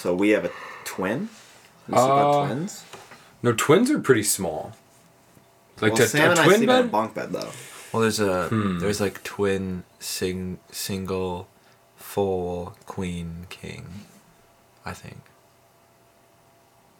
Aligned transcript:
So 0.00 0.14
we 0.14 0.30
have 0.30 0.44
a 0.46 0.50
twin. 0.84 1.28
We 1.88 1.94
sleep 1.94 1.98
on 2.10 2.34
Uh, 2.42 2.46
twins. 2.46 2.84
No, 3.42 3.52
twins 3.52 3.90
are 3.90 3.98
pretty 3.98 4.22
small. 4.22 4.72
Like 5.80 5.92
well, 5.92 6.02
to, 6.02 6.08
Sam 6.08 6.28
a 6.28 6.30
and 6.32 6.40
I 6.40 6.44
twin 6.44 6.56
sleep 6.58 6.68
in 6.70 6.74
a 6.76 6.82
bed. 6.82 6.90
bunk 6.92 7.14
bed 7.14 7.32
though. 7.32 7.50
Well, 7.92 8.02
there's 8.02 8.20
a 8.20 8.48
Hmm. 8.48 8.78
there's 8.78 9.00
like 9.00 9.22
twin 9.24 9.84
sing 9.98 10.58
single 10.70 11.48
full 11.96 12.76
queen 12.86 13.46
king, 13.50 14.04
I 14.86 14.92
think. 14.92 15.18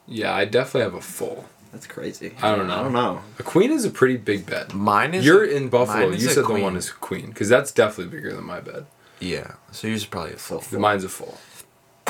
Yeah, 0.06 0.34
I 0.34 0.44
definitely 0.44 0.82
have 0.82 0.94
a 0.94 1.00
full. 1.00 1.46
That's 1.72 1.86
crazy. 1.86 2.32
I 2.42 2.56
don't 2.56 2.66
know. 2.66 2.74
I 2.80 2.82
don't 2.82 2.92
know. 2.92 3.20
A 3.38 3.42
queen 3.44 3.70
is 3.70 3.84
a 3.84 3.90
pretty 3.90 4.16
big 4.16 4.44
bed. 4.44 4.74
Mine 4.74 5.14
is 5.14 5.24
You're 5.24 5.44
a- 5.44 5.48
in 5.48 5.68
Buffalo. 5.68 6.06
mine 6.06 6.14
is 6.14 6.24
You 6.24 6.30
a 6.30 6.32
said 6.32 6.44
queen. 6.44 6.58
the 6.58 6.64
one 6.64 6.76
is 6.76 6.90
queen 6.90 7.26
because 7.28 7.48
that's 7.48 7.70
definitely 7.70 8.14
bigger 8.16 8.34
than 8.34 8.44
my 8.44 8.60
bed. 8.60 8.86
yeah. 9.20 9.52
So 9.72 9.86
yours 9.86 10.00
is 10.02 10.06
probably 10.06 10.32
a 10.32 10.36
full. 10.36 10.64
Mine's 10.78 11.04
a 11.04 11.08
full, 11.08 11.38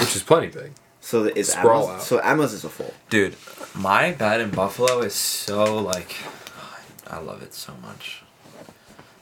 which 0.00 0.16
is 0.16 0.22
plenty 0.22 0.48
big. 0.48 0.72
So 1.00 1.22
the- 1.24 1.38
is 1.38 1.50
Sprawl 1.52 1.88
Emma's, 1.88 2.00
out. 2.02 2.06
so 2.06 2.18
Emma's 2.18 2.52
is 2.52 2.64
a 2.64 2.68
full. 2.68 2.92
Dude, 3.08 3.36
my 3.74 4.12
bed 4.12 4.40
in 4.40 4.50
Buffalo 4.50 5.00
is 5.00 5.14
so 5.14 5.78
like, 5.78 6.14
I 7.06 7.18
love 7.18 7.42
it 7.42 7.54
so 7.54 7.74
much. 7.82 8.22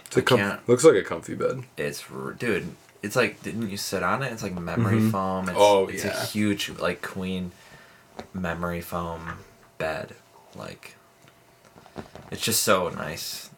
It's 0.06 0.16
a 0.16 0.20
I 0.20 0.22
com- 0.24 0.38
can't- 0.38 0.68
looks 0.68 0.84
like 0.84 0.94
a 0.96 1.02
comfy 1.02 1.34
bed. 1.34 1.64
It's 1.76 2.04
r- 2.10 2.32
dude. 2.32 2.74
It's 3.02 3.14
like 3.14 3.42
didn't 3.42 3.70
you 3.70 3.76
sit 3.76 4.02
on 4.02 4.22
it? 4.22 4.32
It's 4.32 4.42
like 4.42 4.54
memory 4.58 4.96
Mhm. 4.98 5.12
foam. 5.12 5.48
It's, 5.48 5.58
Oh, 5.60 5.86
it's 5.86 6.04
yeah. 6.04 6.20
a 6.20 6.24
huge 6.26 6.70
like 6.78 7.00
queen 7.02 7.52
memory 8.34 8.80
foam 8.80 9.38
bed. 9.78 10.14
Like 10.56 10.96
it's 12.32 12.42
just 12.42 12.62
so 12.64 12.88
nice. 12.88 13.50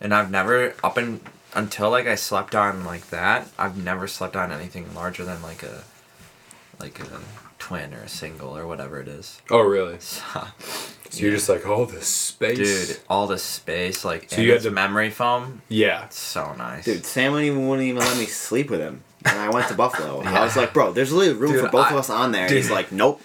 And 0.00 0.14
I've 0.14 0.30
never 0.30 0.74
up 0.84 0.96
in 0.96 1.20
until 1.54 1.90
like 1.90 2.06
I 2.06 2.14
slept 2.14 2.54
on 2.54 2.84
like 2.84 3.08
that. 3.10 3.48
I've 3.58 3.76
never 3.82 4.06
slept 4.06 4.36
on 4.36 4.52
anything 4.52 4.94
larger 4.94 5.24
than 5.24 5.42
like 5.42 5.62
a 5.62 5.82
like 6.80 7.00
a 7.00 7.06
twin 7.58 7.92
or 7.92 7.98
a 8.02 8.08
single 8.08 8.56
or 8.56 8.66
whatever 8.66 9.00
it 9.00 9.08
is. 9.08 9.40
Oh, 9.50 9.60
really? 9.62 9.98
So, 11.10 11.16
So 11.16 11.22
you're 11.22 11.32
just 11.32 11.48
like, 11.48 11.66
oh, 11.66 11.86
this 11.86 12.06
space. 12.06 12.58
dude, 12.88 12.98
all 13.08 13.26
the 13.26 13.38
space 13.38 14.04
like 14.04 14.28
So 14.30 14.36
and 14.36 14.44
you 14.44 14.52
had 14.52 14.60
the 14.62 14.70
memory 14.70 15.08
foam. 15.10 15.62
Yeah. 15.68 16.04
It's 16.04 16.18
so 16.18 16.52
nice. 16.54 16.84
Dude, 16.84 17.06
Sam 17.06 17.32
wouldn't 17.32 17.50
even, 17.50 17.66
wouldn't 17.66 17.88
even 17.88 18.00
let 18.02 18.18
me 18.18 18.26
sleep 18.26 18.68
with 18.70 18.80
him. 18.80 19.02
And 19.24 19.38
I 19.38 19.48
went 19.48 19.68
to 19.68 19.74
Buffalo, 19.74 20.20
I 20.24 20.44
was 20.44 20.54
like, 20.56 20.72
bro, 20.74 20.92
there's 20.92 21.10
literally 21.10 21.40
room 21.40 21.52
Dude, 21.52 21.60
for 21.64 21.70
both 21.70 21.86
I- 21.86 21.90
of 21.92 21.96
us 21.96 22.10
on 22.10 22.32
there. 22.32 22.42
And 22.42 22.48
dude. 22.50 22.58
he's 22.58 22.70
like, 22.70 22.92
nope. 22.92 23.20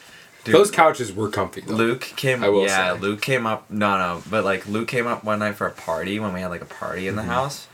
Dude, 0.45 0.55
Those 0.55 0.71
couches 0.71 1.13
were 1.13 1.29
comfy. 1.29 1.61
Though. 1.61 1.73
Luke 1.75 2.01
came. 2.15 2.43
I 2.43 2.49
will 2.49 2.63
yeah, 2.65 2.93
say. 2.95 2.99
Luke 3.01 3.21
came 3.21 3.45
up. 3.45 3.69
No, 3.69 3.97
no, 3.97 4.23
but 4.29 4.43
like 4.43 4.65
Luke 4.67 4.87
came 4.89 5.05
up 5.07 5.23
one 5.23 5.39
night 5.39 5.55
for 5.55 5.67
a 5.67 5.71
party 5.71 6.19
when 6.19 6.33
we 6.33 6.41
had 6.41 6.47
like 6.49 6.61
a 6.61 6.65
party 6.65 7.07
in 7.07 7.15
the 7.15 7.21
Mm-hmm. 7.21 7.31
house. 7.31 7.67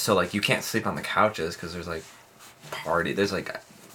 So 0.00 0.14
like 0.14 0.34
you 0.34 0.40
can't 0.40 0.62
sleep 0.64 0.86
on 0.86 0.94
the 0.94 1.02
couches 1.02 1.54
because 1.54 1.72
there's 1.72 1.88
like 1.88 2.04
party. 2.70 3.12
There's 3.12 3.32
like 3.32 3.54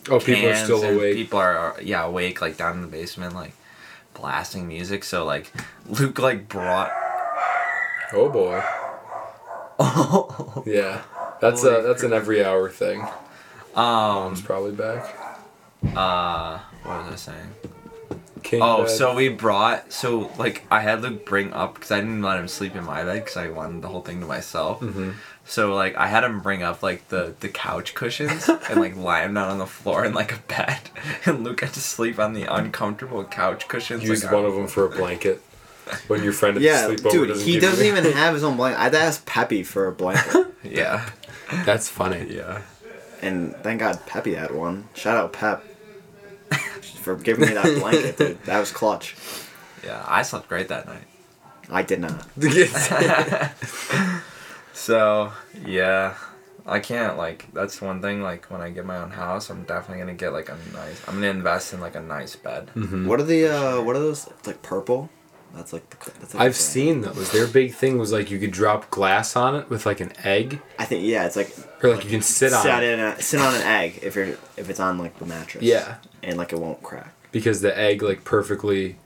oh, 0.10 0.20
people 0.20 0.48
are 0.50 0.56
still 0.56 0.84
awake. 0.84 1.16
People 1.16 1.40
are 1.40 1.76
yeah 1.82 2.04
awake 2.06 2.42
like 2.42 2.58
down 2.58 2.76
in 2.78 2.82
the 2.82 2.88
basement 2.88 3.36
like 3.36 3.54
blasting 4.14 4.68
music. 4.68 5.04
So 5.04 5.26
like 5.26 5.52
Luke 5.88 6.20
like 6.20 6.48
brought. 6.50 6.92
Oh 8.14 8.30
boy. 8.30 8.62
Oh. 9.80 10.64
Yeah. 10.66 11.02
That's 11.40 11.64
Holy 11.64 11.76
a 11.76 11.82
that's 11.82 12.04
an 12.04 12.14
every 12.14 12.44
hour 12.44 12.70
thing. 12.70 13.02
Um. 13.76 13.86
Mom's 13.86 14.42
probably 14.42 14.72
back. 14.74 15.16
Uh. 15.96 16.60
What 16.84 17.06
was 17.06 17.14
I 17.14 17.16
saying? 17.16 17.54
King 18.44 18.62
Oh, 18.64 18.84
bed. 18.84 18.90
so 18.90 19.16
we 19.16 19.30
brought 19.30 19.92
so 19.94 20.32
like 20.38 20.66
I 20.70 20.82
had 20.82 21.02
to 21.04 21.12
bring 21.12 21.54
up 21.54 21.76
because 21.76 21.92
I 21.92 22.00
didn't 22.00 22.22
let 22.22 22.40
him 22.40 22.48
sleep 22.48 22.76
in 22.76 22.84
my 22.84 23.04
bed 23.04 23.24
because 23.24 23.38
I 23.38 23.50
wanted 23.50 23.82
the 23.82 23.88
whole 23.88 24.02
thing 24.02 24.20
to 24.20 24.26
myself. 24.26 24.82
Mhm. 24.82 25.14
So 25.52 25.76
like 25.76 25.98
I 25.98 26.08
had 26.08 26.24
him 26.24 26.40
bring 26.40 26.64
up 26.64 26.82
like 26.82 27.10
the 27.10 27.36
the 27.42 27.50
couch 27.50 27.94
cushions 27.94 28.48
and 28.70 28.80
like 28.80 28.96
lie 28.96 29.24
him 29.26 29.34
down 29.34 29.50
on 29.50 29.58
the 29.58 29.66
floor 29.66 30.06
in 30.06 30.14
like 30.14 30.32
a 30.34 30.40
bed, 30.48 30.80
and 31.26 31.44
Luke 31.44 31.60
had 31.60 31.74
to 31.74 31.82
sleep 31.82 32.20
on 32.20 32.32
the 32.32 32.44
uncomfortable 32.44 33.26
couch 33.26 33.68
cushions. 33.68 34.02
Use 34.02 34.24
like, 34.24 34.32
one 34.32 34.46
of 34.46 34.54
them 34.56 34.68
for 34.68 34.86
a 34.86 34.90
blanket. 34.90 35.42
When 36.08 36.24
your 36.24 36.32
friend 36.32 36.56
at 36.56 36.64
Yeah, 36.64 36.88
the 36.88 36.96
sleepover 36.96 37.12
dude, 37.12 37.28
doesn't 37.28 37.46
he 37.46 37.60
doesn't 37.60 37.86
you- 37.86 37.92
even 37.92 38.14
have 38.14 38.34
his 38.34 38.46
own 38.46 38.56
blanket. 38.56 38.80
I 38.80 38.84
had 38.84 38.92
to 38.94 39.00
ask 39.00 39.26
Peppy 39.26 39.62
for 39.64 39.88
a 39.88 39.92
blanket. 39.92 40.48
Yeah, 40.64 41.10
That's 41.66 41.90
funny. 41.90 42.34
yeah. 42.34 42.62
and 43.22 43.54
thank 43.58 43.80
God 43.82 44.00
Peppy 44.06 44.36
had 44.36 44.52
one. 44.56 44.88
Shout 44.94 45.18
out 45.18 45.34
Pep 45.34 45.64
for 47.02 47.16
giving 47.18 47.50
me 47.50 47.54
that 47.56 47.78
blanket, 47.80 48.16
dude. 48.18 48.42
That 48.46 48.60
was 48.60 48.72
clutch. 48.72 49.16
Yeah, 49.84 50.02
I 50.08 50.22
slept 50.22 50.48
great 50.48 50.70
that 50.70 50.86
night. 50.86 51.04
I 51.70 51.82
did 51.82 52.00
not. 52.00 52.26
So 54.74 55.32
yeah, 55.66 56.16
I 56.66 56.80
can't 56.80 57.18
like 57.18 57.48
that's 57.54 57.82
one 57.82 58.02
thing. 58.02 58.22
Like 58.22 58.46
when 58.46 58.62
I 58.62 58.70
get 58.70 58.86
my 58.86 58.98
own 58.98 59.12
house, 59.12 59.50
I'm 59.50 59.64
definitely 59.64 60.00
gonna 60.00 60.14
get 60.16 60.34
like 60.34 60.50
a 60.50 60.58
nice. 60.74 61.02
I'm 61.08 61.16
gonna 61.16 61.28
invest 61.28 61.74
in 61.74 61.80
like 61.82 61.96
a 61.96 62.02
nice 62.02 62.36
bed. 62.36 62.70
Mhm. 62.76 63.06
What 63.08 63.20
are 63.20 63.24
the 63.24 63.48
uh 63.48 63.82
what 63.82 63.96
are 63.96 64.00
those 64.00 64.28
it's 64.28 64.48
like 64.48 64.62
purple? 64.62 65.10
That's 65.54 65.74
like 65.74 65.90
the 65.90 66.12
that's 66.20 66.34
like 66.34 66.44
I've 66.44 66.54
the- 66.54 66.60
seen 66.60 67.02
those. 67.02 67.32
Their 67.32 67.48
big 67.48 67.74
thing 67.74 67.98
was 67.98 68.12
like 68.14 68.32
you 68.32 68.40
could 68.40 68.52
drop 68.52 68.90
glass 68.90 69.36
on 69.36 69.56
it 69.56 69.70
with 69.70 69.86
like 69.86 70.00
an 70.00 70.14
egg, 70.24 70.62
I 70.80 70.86
think 70.86 71.04
yeah, 71.06 71.26
it's 71.26 71.36
like 71.36 71.54
or 71.84 71.94
like 71.96 72.06
you 72.06 72.10
can 72.10 72.22
sit 72.22 72.54
on 72.54 72.64
sit 72.64 72.84
it 72.84 72.98
in 72.98 73.00
a, 73.02 73.22
sit 73.22 73.42
on 73.42 73.54
an 73.56 73.62
egg 73.64 74.00
if 74.02 74.16
you're 74.16 74.38
if 74.56 74.70
it's 74.70 74.80
on 74.80 74.98
like 74.98 75.18
the 75.20 75.26
mattress. 75.26 75.64
Yeah. 75.64 75.96
And 76.24 76.38
like 76.38 76.54
it 76.54 76.60
won't 76.60 76.82
crack. 76.82 77.14
because 77.34 77.60
the 77.62 77.78
egg 77.78 78.02
like 78.02 78.24
perfectly 78.24 78.98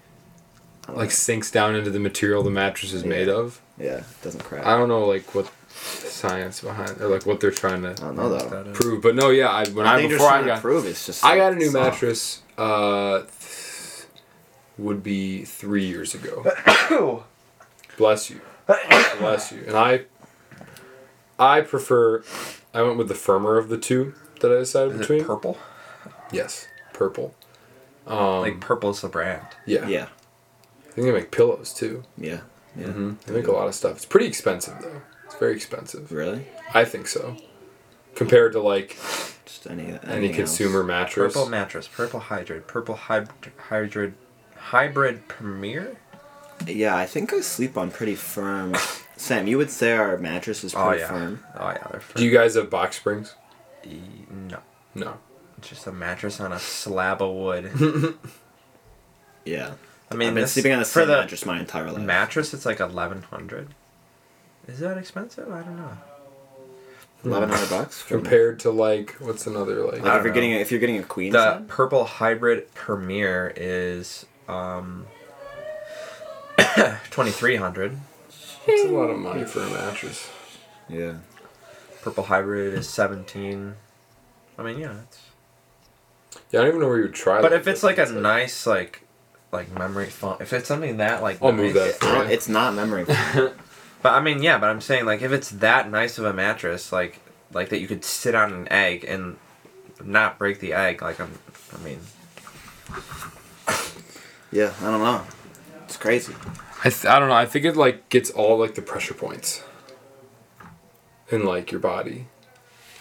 like 0.87 0.97
know. 0.97 1.09
sinks 1.09 1.49
down 1.49 1.73
into 1.75 1.89
the 1.89 1.99
material 1.99 2.43
the 2.43 2.51
mattress 2.51 2.93
is 2.93 3.03
made 3.03 3.27
of. 3.27 3.59
Yeah, 3.78 3.97
it 3.97 4.03
doesn't 4.24 4.44
crack. 4.44 4.66
I 4.66 4.78
don't 4.78 4.88
know 4.90 5.06
like 5.06 5.34
what 5.36 5.52
science 5.69 6.62
behind 6.62 7.02
or 7.02 7.08
like 7.09 7.25
what 7.25 7.40
they're 7.41 7.52
trying 7.52 7.81
to 7.81 7.90
I 7.90 7.94
don't 7.94 8.16
know 8.16 8.30
though. 8.30 8.50
That 8.50 8.68
is- 8.68 8.78
prove, 8.78 9.02
but 9.02 9.16
no, 9.16 9.30
yeah, 9.30 9.50
I 9.50 9.66
when 9.69 9.86
I 9.86 9.96
I, 9.96 9.97
think 9.97 10.12
before 10.12 10.30
I 10.30 10.44
got 10.46 10.62
prove 10.62 10.86
it's 10.86 11.06
just. 11.06 11.24
I 11.25 11.36
got 11.38 11.53
a 11.53 11.56
new 11.56 11.69
soft. 11.69 11.94
mattress. 11.94 12.41
Uh, 12.58 13.19
th- 13.22 14.06
would 14.78 15.02
be 15.03 15.44
three 15.46 15.86
years 15.86 16.13
ago. 16.16 16.44
Bless 17.97 18.30
you, 18.30 18.41
bless 19.19 19.53
you. 19.53 19.63
And 19.68 19.78
I, 19.78 20.02
I 21.40 21.62
prefer. 21.62 22.24
I 22.74 22.81
went 22.81 22.97
with 22.97 23.07
the 23.07 23.16
firmer 23.16 23.57
of 23.57 23.69
the 23.69 23.78
two 23.78 24.13
that 24.42 24.52
I 24.52 24.56
decided 24.56 24.94
Is 24.96 25.00
between. 25.00 25.22
it 25.22 25.28
purple? 25.28 25.57
yes, 26.31 26.68
purple. 26.92 27.34
Um, 28.06 28.42
like 28.42 28.59
purple's 28.59 29.00
the 29.02 29.07
brand. 29.07 29.46
yeah, 29.66 29.88
Yeah, 29.88 30.07
I 30.88 30.92
think 30.92 31.07
they 31.07 31.12
make 31.13 31.31
pillows 31.31 31.74
too. 31.74 32.03
yeah, 32.18 32.42
yeah. 32.78 32.88
hmm 32.88 33.13
They 33.25 33.34
make 33.34 33.47
a 33.47 33.52
lot 33.52 33.68
of 33.68 33.75
stuff. 33.75 33.97
It's 33.97 34.06
pretty 34.06 34.28
expensive 34.28 34.75
though. 34.81 35.02
It's 35.25 35.36
very 35.36 35.56
expensive. 35.56 36.12
Really? 36.12 36.47
I 36.74 36.86
think 36.86 37.08
so. 37.08 37.38
Compared 38.16 38.53
to 38.53 38.62
like 38.62 38.97
Just 39.46 39.68
any 39.68 39.97
any 40.03 40.30
consumer 40.30 40.80
else. 40.80 40.88
mattress. 40.88 41.34
Purple 41.34 41.50
mattress, 41.50 41.88
purple 41.88 42.19
hybrid, 42.22 42.68
purple 42.68 42.96
hybrid, 42.96 43.53
hybrid, 43.69 44.13
hybrid 44.56 45.28
premier. 45.28 45.97
Yeah, 46.66 46.96
I 46.96 47.06
think 47.06 47.34
I 47.34 47.41
sleep 47.41 47.78
on 47.78 47.91
pretty 47.91 48.16
firm. 48.16 48.75
Sam, 49.18 49.47
you 49.47 49.57
would 49.57 49.69
say 49.69 49.92
our 49.94 50.18
mattress 50.18 50.63
is 50.63 50.74
pretty 50.74 50.88
Oh 50.88 50.94
yeah. 50.94 51.07
firm. 51.07 51.44
Oh 51.57 51.69
yeah, 51.69 51.88
they're. 51.92 52.00
firm. 52.00 52.18
Do 52.18 52.25
you 52.25 52.31
guys 52.31 52.56
have 52.56 52.69
box 52.69 52.96
springs? 52.97 53.36
E- 53.84 54.00
no, 54.50 54.59
No. 54.94 55.18
it's 55.57 55.69
just 55.69 55.86
a 55.88 55.92
mattress 55.92 56.40
on 56.40 56.52
a 56.53 56.59
slab 56.59 57.22
of 57.22 57.34
wood. 57.34 58.18
Yeah. 59.46 59.74
I 60.11 60.16
mean, 60.16 60.29
I've 60.29 60.35
been 60.35 60.43
this- 60.43 60.53
sleeping 60.53 60.71
on 60.73 60.79
the 60.79 60.85
for 60.85 60.99
same 61.01 61.07
the 61.07 61.17
mattress 61.17 61.45
my 61.45 61.59
entire 61.59 61.91
life. 61.91 62.01
mattress. 62.01 62.53
It's 62.53 62.66
like 62.66 62.79
eleven 62.79 63.23
hundred. 63.23 63.73
Is 64.67 64.79
that 64.79 64.97
expensive? 64.97 65.51
I 65.51 65.61
don't 65.61 65.77
know. 65.77 65.97
Eleven 67.23 67.49
hundred 67.49 67.69
bucks. 67.69 68.01
for- 68.01 68.09
Compared 68.15 68.59
to 68.61 68.71
like 68.71 69.13
what's 69.19 69.47
another 69.47 69.83
like? 69.83 69.94
Like 69.94 69.99
if 70.01 70.03
you're 70.05 70.23
don't 70.23 70.33
getting 70.33 70.53
a, 70.53 70.57
if 70.57 70.71
you're 70.71 70.79
getting 70.79 70.99
a 70.99 71.03
queen. 71.03 71.31
The 71.33 71.53
Sam? 71.55 71.65
purple 71.67 72.03
hybrid 72.05 72.73
premiere 72.73 73.51
is 73.55 74.25
um. 74.47 75.05
Twenty 77.09 77.31
three 77.31 77.55
hundred. 77.55 77.97
It's 78.67 78.89
a 78.89 78.91
lot 78.94 79.09
of 79.09 79.17
money 79.19 79.44
for 79.45 79.61
a 79.61 79.69
mattress. 79.69 80.29
Yeah. 80.89 81.15
Purple 82.01 82.23
hybrid 82.25 82.73
is 82.73 82.88
seventeen. 82.89 83.75
I 84.57 84.63
mean, 84.63 84.79
yeah, 84.79 84.95
it's. 85.03 85.21
Yeah, 86.51 86.59
I 86.59 86.63
don't 86.63 86.68
even 86.69 86.81
know 86.81 86.88
where 86.88 86.97
you 86.97 87.03
would 87.03 87.13
try. 87.13 87.41
But 87.41 87.50
that. 87.51 87.62
if 87.62 87.68
it's 87.68 87.83
like 87.83 87.97
a 87.97 88.06
nice 88.12 88.65
like, 88.68 89.01
like 89.56 89.78
memory 89.78 90.07
foam, 90.07 90.38
if 90.40 90.54
it's 90.54 90.68
something 90.68 90.98
that 90.98 91.22
like. 91.22 91.42
I'll 91.42 91.52
move 91.52 91.74
that 91.74 92.04
I 92.04 92.25
it's 92.31 92.48
not 92.48 92.74
memory. 92.74 93.06
foam. 93.06 93.52
But 94.02 94.13
I 94.13 94.19
mean, 94.19 94.44
yeah, 94.44 94.60
but 94.60 94.69
I'm 94.69 94.81
saying 94.81 95.06
like 95.06 95.24
if 95.24 95.31
it's 95.31 95.50
that 95.50 95.90
nice 95.90 96.19
of 96.19 96.25
a 96.25 96.34
mattress, 96.34 96.92
like 96.92 97.22
like 97.54 97.69
that 97.69 97.80
you 97.80 97.88
could 97.88 98.06
sit 98.06 98.36
on 98.36 98.54
an 98.54 98.68
egg 98.72 99.04
and 99.04 99.38
not 100.04 100.38
break 100.38 100.60
the 100.60 100.74
egg, 100.74 101.02
like 101.02 101.19
I'm. 101.19 101.31
I 101.74 101.84
mean, 101.84 102.00
yeah, 104.52 104.74
I 104.81 104.92
don't 104.92 105.02
know. 105.02 105.24
It's 105.86 105.98
crazy. 105.98 106.36
I, 106.84 106.90
th- 106.90 107.06
I 107.06 107.18
don't 107.18 107.30
know. 107.30 107.36
I 107.36 107.48
think 107.48 107.66
it 107.66 107.75
like 107.75 108.07
gets 108.10 108.30
all 108.30 108.60
like 108.60 108.75
the 108.75 108.84
pressure 108.84 109.16
points 109.16 109.63
in 111.31 111.44
like 111.44 111.72
your 111.72 111.80
body. 111.81 112.28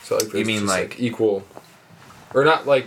So 0.04 0.16
like 0.16 0.32
you 0.32 0.44
mean, 0.46 0.60
just, 0.60 0.72
like- 0.72 0.98
equal, 0.98 1.44
or 2.32 2.44
not 2.44 2.66
like, 2.66 2.86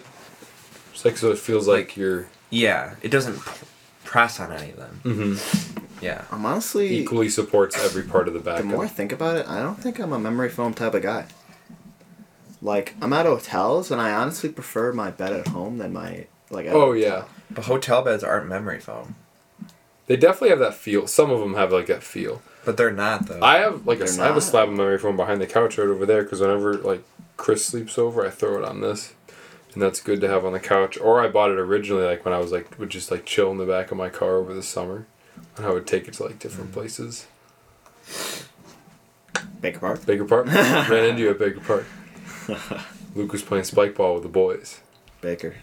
just 0.92 1.06
like 1.06 1.18
so 1.18 1.30
it 1.32 1.38
feels 1.38 1.68
like, 1.68 1.96
you're 1.96 2.28
yeah, 2.50 2.96
it 3.02 3.10
doesn't 3.10 3.36
p- 3.44 3.66
press 4.04 4.40
on 4.40 4.52
any 4.52 4.72
of 4.72 4.78
them. 4.78 5.02
mm-hmm. 5.04 5.84
Yeah. 6.00 6.26
I'm 6.32 6.46
honestly. 6.46 6.96
equally 6.98 7.28
supports 7.30 7.76
every 7.84 8.04
part 8.04 8.28
of 8.28 8.34
the 8.36 8.40
back. 8.40 8.60
The 8.60 8.64
more 8.66 8.84
I 8.86 8.88
think 8.88 9.12
about 9.12 9.36
it, 9.38 9.48
I 9.48 9.60
don't 9.60 9.82
think 9.82 10.00
I'm 10.00 10.14
a 10.14 10.20
memory 10.20 10.50
foam 10.50 10.74
type 10.76 10.94
of 10.94 11.02
guy. 11.02 11.26
Like 12.62 12.96
I'm 13.02 13.14
at 13.14 13.26
hotels, 13.26 13.92
and 13.92 14.02
I 14.02 14.12
honestly 14.14 14.50
prefer 14.50 14.92
my 14.94 15.12
bed 15.12 15.34
at 15.34 15.48
home 15.50 15.78
than 15.78 15.94
my 15.94 16.28
like. 16.50 16.66
Oh 16.68 16.94
hotel. 16.94 16.96
yeah, 16.96 17.24
But 17.52 17.66
hotel 17.66 18.02
beds 18.04 18.24
aren't 18.24 18.48
memory 18.48 18.80
foam. 18.80 19.16
they 20.08 20.16
definitely 20.18 20.50
have 20.50 20.60
that 20.60 20.74
feel. 20.74 21.08
Some 21.08 21.30
of 21.32 21.40
them 21.40 21.54
have 21.56 21.72
like 21.72 21.86
that 21.88 22.04
feel. 22.04 22.42
But 22.66 22.78
they're 22.78 22.92
not 22.92 23.28
though. 23.28 23.42
I 23.42 23.58
have 23.60 23.86
like 23.88 24.00
a, 24.00 24.06
I 24.22 24.26
have 24.26 24.38
a 24.38 24.42
slab 24.42 24.70
of 24.70 24.76
memory 24.76 24.98
foam 24.98 25.16
behind 25.16 25.40
the 25.42 25.48
couch 25.48 25.78
right 25.78 25.88
over 25.88 26.06
there 26.06 26.24
because 26.24 26.42
whenever 26.42 26.74
like 26.76 27.04
Chris 27.38 27.64
sleeps 27.66 27.98
over, 27.98 28.26
I 28.26 28.30
throw 28.30 28.58
it 28.58 28.64
on 28.66 28.82
this, 28.82 29.14
and 29.74 29.82
that's 29.82 30.02
good 30.02 30.22
to 30.22 30.28
have 30.28 30.46
on 30.46 30.54
the 30.54 30.60
couch. 30.60 30.98
Or 30.98 31.22
I 31.22 31.28
bought 31.28 31.52
it 31.52 31.58
originally 31.60 32.06
like 32.06 32.26
when 32.26 32.34
I 32.34 32.40
was 32.40 32.52
like 32.52 32.78
would 32.80 32.90
just 32.90 33.12
like 33.12 33.26
chill 33.26 33.52
in 33.52 33.58
the 33.58 33.66
back 33.66 33.92
of 33.92 33.98
my 33.98 34.10
car 34.10 34.36
over 34.38 34.54
the 34.54 34.64
summer, 34.64 35.06
and 35.56 35.66
I 35.66 35.72
would 35.72 35.88
take 35.88 36.08
it 36.08 36.16
to 36.16 36.24
like 36.24 36.40
different 36.40 36.72
places. 36.72 37.28
Baker 39.62 39.80
Park. 39.80 40.06
Baker 40.06 40.26
Park 40.26 40.48
ran 40.90 41.06
into 41.06 41.22
you 41.24 41.30
at 41.32 41.40
Baker 41.40 41.60
Park. 41.60 41.86
Luke 43.16 43.32
was 43.32 43.42
playing 43.42 43.64
spike 43.64 43.96
ball 43.96 44.14
with 44.16 44.24
the 44.24 44.30
boys. 44.30 44.82
Baker. 45.22 45.56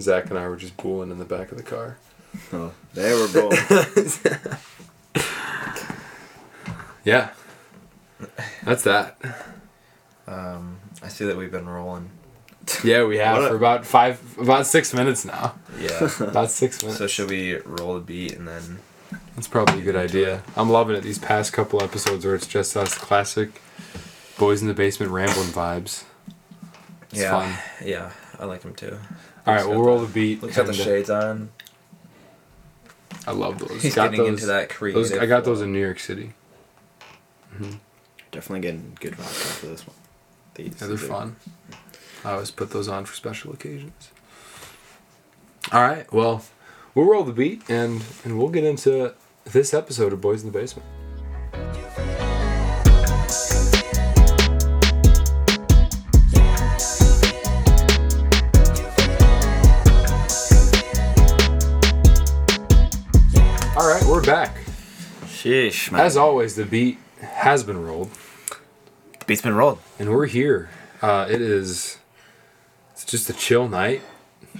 Zach 0.00 0.30
and 0.30 0.38
I 0.38 0.48
were 0.48 0.56
just 0.56 0.76
booling 0.76 1.10
in 1.10 1.18
the 1.18 1.24
back 1.24 1.50
of 1.52 1.58
the 1.58 1.64
car. 1.64 1.96
Oh, 2.52 2.72
they 2.94 3.12
were 3.12 3.28
both. 3.28 4.58
Yeah, 7.04 7.30
that's 8.62 8.84
that. 8.84 9.16
um, 10.28 10.78
I 11.02 11.08
see 11.08 11.24
that 11.24 11.36
we've 11.36 11.50
been 11.50 11.68
rolling. 11.68 12.10
Yeah, 12.84 13.04
we 13.04 13.18
have 13.18 13.36
What 13.38 13.44
a- 13.44 13.48
for 13.50 13.56
about 13.56 13.86
five, 13.86 14.20
about 14.38 14.66
six 14.66 14.94
minutes 14.94 15.24
now. 15.24 15.54
Yeah. 15.80 16.08
About 16.20 16.50
six 16.50 16.82
minutes. 16.82 16.98
so 16.98 17.06
should 17.06 17.28
we 17.30 17.56
roll 17.64 17.96
a 17.96 18.00
beat 18.00 18.32
and 18.36 18.46
then? 18.46 18.78
That's 19.34 19.48
probably 19.48 19.80
a 19.80 19.84
good 19.84 19.96
idea. 19.96 20.42
I'm 20.56 20.68
loving 20.70 20.94
it. 20.96 21.02
These 21.02 21.18
past 21.18 21.52
couple 21.52 21.82
episodes 21.82 22.24
where 22.24 22.34
it's 22.34 22.46
just 22.46 22.76
us, 22.76 22.96
classic 22.96 23.60
boys 24.38 24.60
in 24.62 24.68
the 24.68 24.74
basement 24.74 25.10
rambling 25.12 25.48
vibes. 25.48 26.04
It's 27.10 27.20
yeah. 27.20 27.30
fun. 27.30 27.86
Yeah, 27.88 28.10
I 28.38 28.44
like 28.44 28.60
them 28.62 28.74
too. 28.74 28.98
All 29.46 29.54
right, 29.54 29.64
Luke's 29.64 29.68
we'll 29.76 29.84
roll 29.84 29.98
the- 30.00 30.06
the 30.06 30.12
beat. 30.12 30.42
Luke's 30.42 30.56
got 30.56 30.66
the 30.66 30.72
and, 30.72 30.80
uh, 30.80 30.84
shades 30.84 31.10
on. 31.10 31.50
I 33.26 33.32
love 33.32 33.58
those. 33.58 33.82
He's 33.82 33.94
got 33.94 34.10
getting 34.10 34.24
those, 34.26 34.34
into 34.34 34.46
that 34.46 34.68
creative. 34.68 35.02
those. 35.08 35.18
I 35.18 35.26
got 35.26 35.44
those 35.44 35.60
in 35.62 35.72
New 35.72 35.80
York 35.80 35.98
City. 36.00 36.32
Definitely 38.30 38.60
getting 38.60 38.96
good 39.00 39.14
vodka 39.14 39.32
for 39.32 39.66
this 39.66 39.86
one. 39.86 39.96
These. 40.54 40.80
Yeah, 40.80 40.86
they're 40.88 40.96
dude. 40.96 41.08
fun. 41.08 41.36
I 42.24 42.32
always 42.32 42.50
put 42.50 42.70
those 42.70 42.88
on 42.88 43.04
for 43.04 43.14
special 43.14 43.52
occasions. 43.52 44.10
All 45.72 45.82
right, 45.82 46.10
well, 46.12 46.44
we'll 46.94 47.06
roll 47.06 47.24
the 47.24 47.32
beat 47.32 47.68
and 47.68 48.04
and 48.24 48.38
we'll 48.38 48.50
get 48.50 48.64
into 48.64 49.14
this 49.44 49.74
episode 49.74 50.12
of 50.12 50.20
Boys 50.20 50.42
in 50.44 50.52
the 50.52 50.58
Basement. 50.58 50.86
All 63.74 63.88
right, 63.88 64.04
we're 64.04 64.22
back. 64.22 64.56
Sheesh, 65.24 65.90
man. 65.90 66.02
As 66.02 66.16
always, 66.16 66.54
the 66.54 66.64
beat 66.64 66.98
has 67.20 67.64
been 67.64 67.82
rolled. 67.82 68.10
Beat's 69.26 69.42
been 69.42 69.54
rolled. 69.54 69.80
and 69.98 70.10
we're 70.10 70.26
here. 70.26 70.70
Uh, 71.00 71.26
it 71.28 71.40
is. 71.40 71.98
It's 73.12 73.26
just 73.26 73.28
a 73.28 73.38
chill 73.38 73.68
night, 73.68 74.00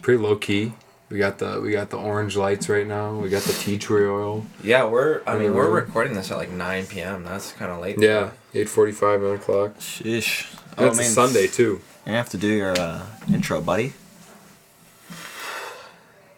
pretty 0.02 0.22
low 0.22 0.36
key. 0.36 0.74
We 1.08 1.16
got 1.16 1.38
the 1.38 1.58
we 1.62 1.72
got 1.72 1.88
the 1.88 1.96
orange 1.96 2.36
lights 2.36 2.68
right 2.68 2.86
now. 2.86 3.14
We 3.14 3.30
got 3.30 3.44
the 3.44 3.54
tea 3.54 3.78
tree 3.78 4.04
oil. 4.06 4.44
Yeah, 4.62 4.84
we're. 4.84 5.22
I 5.26 5.38
mean, 5.38 5.54
we're 5.54 5.70
recording 5.70 6.12
this 6.12 6.30
at 6.30 6.36
like 6.36 6.50
9 6.50 6.84
p.m. 6.84 7.24
That's 7.24 7.52
kind 7.52 7.72
of 7.72 7.80
late. 7.80 7.96
Yeah, 7.98 8.32
eight 8.52 8.68
forty 8.68 8.92
five, 8.92 9.22
nine 9.22 9.36
o'clock. 9.36 9.78
Sheesh. 9.78 10.54
And 10.76 10.88
it's 10.88 10.98
a 10.98 11.04
Sunday 11.04 11.46
too. 11.46 11.80
You 12.06 12.12
have 12.12 12.28
to 12.28 12.36
do 12.36 12.48
your 12.48 12.78
uh, 12.78 13.06
intro, 13.32 13.62
buddy. 13.62 13.94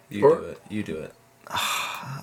You 0.09 0.25
Or- 0.25 0.37
do 0.37 0.43
it. 0.45 0.61
You 0.71 0.83
do 0.85 0.99
it. 0.99 1.13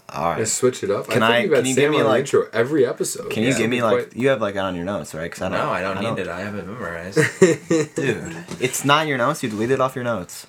All 0.10 0.32
right. 0.34 0.48
Switch 0.48 0.84
it 0.84 0.92
up. 0.92 1.08
Can 1.10 1.24
I 1.24 1.28
I- 1.28 1.42
think 1.42 1.52
had 1.54 1.58
can 1.60 1.66
you 1.68 1.74
Sam 1.74 1.82
give 1.84 1.92
me, 1.92 2.00
on 2.02 2.06
like- 2.08 2.20
intro 2.22 2.48
every 2.52 2.86
episode. 2.86 3.30
Can 3.32 3.44
you 3.44 3.50
Yeah. 3.50 3.58
give 3.58 3.70
me 3.70 3.80
Quite- 3.80 3.92
like 3.94 4.16
you 4.16 4.28
have 4.30 4.42
like 4.42 4.56
it 4.56 4.60
on 4.60 4.76
your 4.76 4.86
notes, 4.86 5.14
right? 5.14 5.32
Cause 5.32 5.42
I 5.42 5.50
don't. 5.50 5.58
No, 5.58 5.70
I 5.72 5.82
don't 5.82 6.02
need 6.02 6.22
it. 6.22 6.28
I 6.28 6.42
have 6.42 6.56
it 6.56 6.66
memorized. 6.68 7.20
Dude, 7.96 8.36
it's 8.60 8.84
not 8.86 9.04
in 9.04 9.08
your 9.10 9.18
notes. 9.18 9.42
You 9.44 9.50
deleted 9.50 9.76
it 9.76 9.82
off 9.82 9.96
your 9.96 10.04
notes. 10.04 10.48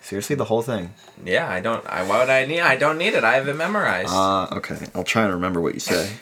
Seriously, 0.00 0.36
the 0.36 0.44
whole 0.44 0.62
thing. 0.62 0.94
yeah, 1.24 1.48
I 1.48 1.60
don't. 1.60 1.84
I 1.86 2.02
why 2.04 2.18
would 2.20 2.30
I 2.30 2.46
need? 2.46 2.60
I 2.60 2.76
don't 2.76 2.96
need 2.98 3.14
it. 3.14 3.24
I 3.24 3.34
have 3.34 3.48
it 3.48 3.54
memorized. 3.56 4.10
Uh, 4.12 4.46
okay. 4.52 4.78
I'll 4.94 5.02
try 5.04 5.24
and 5.24 5.32
remember 5.32 5.60
what 5.60 5.74
you 5.74 5.80
say. 5.80 6.12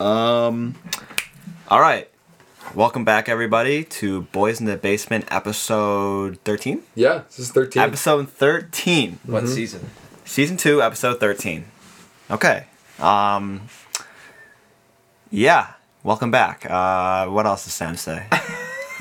Um, 0.00 0.74
all 1.68 1.80
right. 1.80 2.08
Welcome 2.74 3.04
back, 3.04 3.28
everybody, 3.28 3.84
to 3.84 4.22
Boys 4.32 4.58
in 4.60 4.66
the 4.66 4.76
Basement, 4.76 5.26
episode 5.30 6.38
thirteen. 6.44 6.82
Yeah, 6.94 7.22
this 7.28 7.38
is 7.40 7.50
thirteen. 7.50 7.82
Episode 7.82 8.28
thirteen, 8.30 9.18
what 9.24 9.44
mhm. 9.44 9.48
season? 9.48 9.90
season 10.24 10.56
two, 10.56 10.80
episode 10.82 11.20
thirteen. 11.20 11.66
Okay. 12.32 12.64
Um. 12.98 13.68
Yeah. 15.30 15.72
Welcome 16.02 16.30
back. 16.30 16.68
Uh, 16.68 17.26
what 17.26 17.46
else 17.46 17.64
does 17.64 17.74
Sam 17.74 17.96
say? 17.96 18.26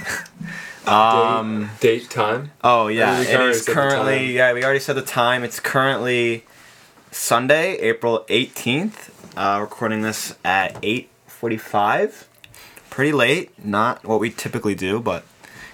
um. 0.85 1.69
Date 1.79 2.09
time. 2.09 2.51
Oh 2.63 2.87
yeah, 2.87 3.19
we 3.19 3.27
it 3.27 3.35
already 3.39 3.53
said 3.57 3.67
the 3.71 3.73
currently. 3.73 4.17
time. 4.17 4.31
Yeah, 4.31 4.53
we 4.53 4.63
already 4.63 4.79
said 4.79 4.95
the 4.95 5.01
time. 5.01 5.43
It's 5.43 5.59
currently 5.59 6.43
Sunday, 7.11 7.77
April 7.77 8.25
eighteenth. 8.29 9.09
Uh, 9.37 9.59
recording 9.61 10.01
this 10.01 10.35
at 10.43 10.77
eight 10.83 11.09
forty-five. 11.27 12.27
Pretty 12.89 13.13
late. 13.13 13.51
Not 13.63 14.03
what 14.05 14.19
we 14.19 14.29
typically 14.29 14.75
do, 14.75 14.99
but 14.99 15.23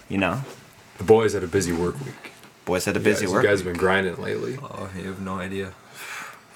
you 0.07 0.17
know, 0.19 0.41
The 0.99 1.03
boys 1.03 1.33
had 1.33 1.43
a 1.43 1.47
busy 1.47 1.73
work 1.73 1.99
week. 2.05 2.31
boys 2.65 2.85
had 2.85 2.95
a 2.95 2.99
You 2.99 3.03
busy 3.03 3.25
guys, 3.25 3.33
work. 3.33 3.43
You 3.43 3.49
guys 3.49 3.59
have 3.59 3.65
been 3.65 3.77
grinding 3.77 4.21
lately. 4.21 4.57
Oh, 4.61 4.89
you 4.95 5.07
have 5.07 5.19
no 5.19 5.39
idea. 5.39 5.73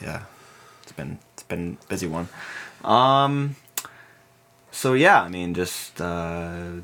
yeah, 0.02 0.24
it's 0.92 0.98
been 0.98 1.20
it's 1.34 1.44
been 1.44 1.78
a 1.82 1.88
busy 1.88 2.08
one. 2.08 2.28
Um. 2.84 3.56
So 4.72 4.94
yeah, 4.94 5.22
I 5.22 5.30
mean, 5.30 5.54
just 5.54 6.00
uh, 6.02 6.82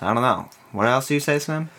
I 0.00 0.14
don't 0.14 0.22
know. 0.22 0.48
What 0.72 0.86
else 0.86 1.08
do 1.08 1.14
you 1.14 1.20
say, 1.20 1.38
Sam? 1.38 1.70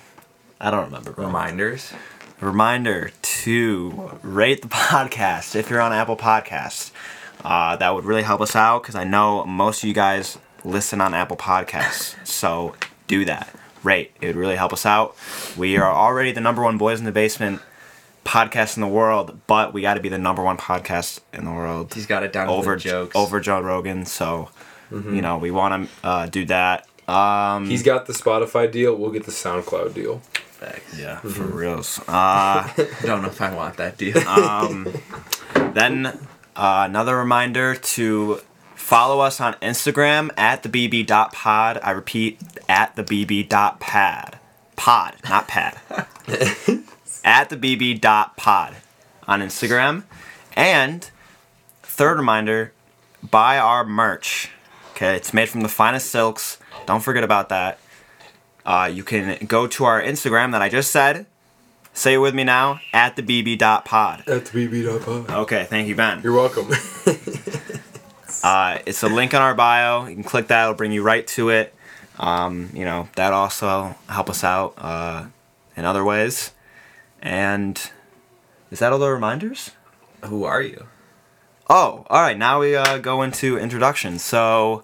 I 0.59 0.71
don't 0.71 0.85
remember. 0.85 1.11
bro. 1.11 1.27
Reminders. 1.27 1.93
reminder 2.41 3.11
to 3.21 4.11
rate 4.21 4.61
the 4.61 4.67
podcast 4.67 5.55
if 5.55 5.69
you're 5.69 5.81
on 5.81 5.93
Apple 5.93 6.17
Podcasts. 6.17 6.91
Uh, 7.43 7.77
that 7.77 7.95
would 7.95 8.03
really 8.03 8.23
help 8.23 8.41
us 8.41 8.55
out 8.55 8.81
because 8.81 8.95
I 8.95 9.05
know 9.05 9.45
most 9.45 9.81
of 9.83 9.87
you 9.87 9.93
guys 9.93 10.37
listen 10.65 10.99
on 10.99 11.13
Apple 11.13 11.37
Podcasts. 11.37 12.15
So 12.27 12.75
do 13.07 13.23
that. 13.25 13.53
Rate. 13.81 14.11
It 14.19 14.27
would 14.27 14.35
really 14.35 14.57
help 14.57 14.73
us 14.73 14.85
out. 14.85 15.15
We 15.57 15.77
are 15.77 15.89
already 15.89 16.33
the 16.33 16.41
number 16.41 16.61
one 16.61 16.77
Boys 16.77 16.99
in 16.99 17.05
the 17.05 17.13
Basement 17.13 17.61
podcast 18.29 18.77
in 18.77 18.81
the 18.81 18.87
world, 18.87 19.39
but 19.47 19.73
we 19.73 19.81
got 19.81 19.95
to 19.95 20.01
be 20.01 20.09
the 20.09 20.19
number 20.19 20.43
one 20.43 20.55
podcast 20.57 21.19
in 21.33 21.45
the 21.45 21.51
world 21.51 21.93
He's 21.95 22.05
got 22.05 22.21
it 22.23 22.31
down 22.31 22.47
over 22.47 22.77
to 22.77 22.83
the 22.83 22.89
jokes. 22.89 23.15
over 23.15 23.39
Joe 23.39 23.59
Rogan. 23.59 24.05
So 24.05 24.49
you 24.91 25.21
know 25.21 25.37
we 25.37 25.51
want 25.51 25.89
to 25.89 26.07
uh, 26.07 26.25
do 26.27 26.45
that. 26.45 26.87
Um, 27.07 27.67
He's 27.67 27.81
got 27.83 28.05
the 28.05 28.13
Spotify 28.13 28.71
deal. 28.71 28.95
We'll 28.95 29.11
get 29.11 29.25
the 29.25 29.31
SoundCloud 29.31 29.93
deal. 29.95 30.19
Facts. 30.59 30.99
yeah 30.99 31.19
for 31.19 31.43
reals. 31.43 31.99
Uh, 32.07 32.67
Don't 33.03 33.21
know 33.23 33.29
if 33.29 33.41
I 33.41 33.53
want 33.53 33.77
that 33.77 33.97
deal. 33.97 34.17
Um, 34.27 34.87
then 35.73 36.05
uh, 36.55 36.83
another 36.89 37.17
reminder 37.17 37.75
to 37.75 38.41
follow 38.75 39.21
us 39.21 39.39
on 39.39 39.53
Instagram 39.55 40.29
at 40.37 40.63
the 40.63 40.69
bb.pod. 40.69 41.79
I 41.81 41.91
repeat, 41.91 42.39
at 42.67 42.95
the 42.95 43.03
bb.pad. 43.03 44.37
Pod, 44.75 45.15
not 45.29 45.47
pad. 45.47 45.77
at 47.23 47.49
the 47.49 47.57
bb.pod 47.57 48.75
on 49.27 49.41
Instagram. 49.41 50.03
And 50.55 51.09
third 51.83 52.17
reminder, 52.17 52.73
buy 53.23 53.57
our 53.57 53.85
merch. 53.85 54.49
Okay, 54.91 55.15
it's 55.15 55.33
made 55.33 55.49
from 55.49 55.61
the 55.61 55.69
finest 55.69 56.09
silks. 56.09 56.57
Don't 56.85 57.01
forget 57.01 57.23
about 57.23 57.49
that. 57.49 57.79
Uh, 58.65 58.89
you 58.91 59.03
can 59.03 59.45
go 59.45 59.67
to 59.67 59.85
our 59.85 60.01
Instagram 60.01 60.51
that 60.51 60.61
I 60.61 60.69
just 60.69 60.91
said. 60.91 61.25
Say 61.93 62.13
it 62.13 62.17
with 62.17 62.35
me 62.35 62.43
now, 62.43 62.79
at 62.93 63.15
the 63.15 63.23
bb.pod. 63.23 64.23
At 64.27 64.45
the 64.45 64.67
BB.pod. 64.67 65.29
Okay, 65.29 65.65
thank 65.65 65.87
you, 65.87 65.95
Ben. 65.95 66.21
You're 66.23 66.33
welcome. 66.33 66.69
Uh, 68.43 68.79
it's 68.85 69.03
a 69.03 69.07
link 69.09 69.33
on 69.33 69.41
our 69.41 69.53
bio. 69.53 70.05
You 70.05 70.15
can 70.15 70.23
click 70.23 70.47
that; 70.47 70.63
it'll 70.63 70.75
bring 70.75 70.91
you 70.91 71.03
right 71.03 71.25
to 71.27 71.49
it. 71.49 71.73
Um, 72.17 72.69
you 72.73 72.85
know 72.85 73.09
that 73.15 73.33
also 73.33 73.95
help 74.07 74.29
us 74.29 74.43
out 74.43 74.73
uh, 74.77 75.25
in 75.75 75.85
other 75.85 76.03
ways. 76.03 76.51
And 77.21 77.91
is 78.71 78.79
that 78.79 78.91
all 78.91 78.99
the 78.99 79.09
reminders? 79.09 79.71
Who 80.25 80.43
are 80.43 80.61
you? 80.61 80.87
Oh, 81.69 82.05
all 82.09 82.21
right. 82.21 82.37
Now 82.37 82.59
we 82.59 82.75
uh, 82.75 82.97
go 82.97 83.21
into 83.21 83.57
introductions. 83.57 84.23
So, 84.23 84.83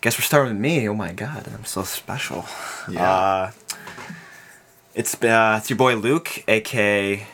guess 0.00 0.18
we're 0.18 0.22
starting 0.22 0.54
with 0.54 0.60
me. 0.60 0.88
Oh 0.88 0.94
my 0.94 1.12
God, 1.12 1.48
I'm 1.52 1.64
so 1.64 1.82
special. 1.82 2.46
Yeah. 2.90 3.10
Uh, 3.10 3.50
it's 4.94 5.14
uh, 5.22 5.56
it's 5.58 5.70
your 5.70 5.76
boy 5.76 5.96
Luke, 5.96 6.44
aka 6.48 7.26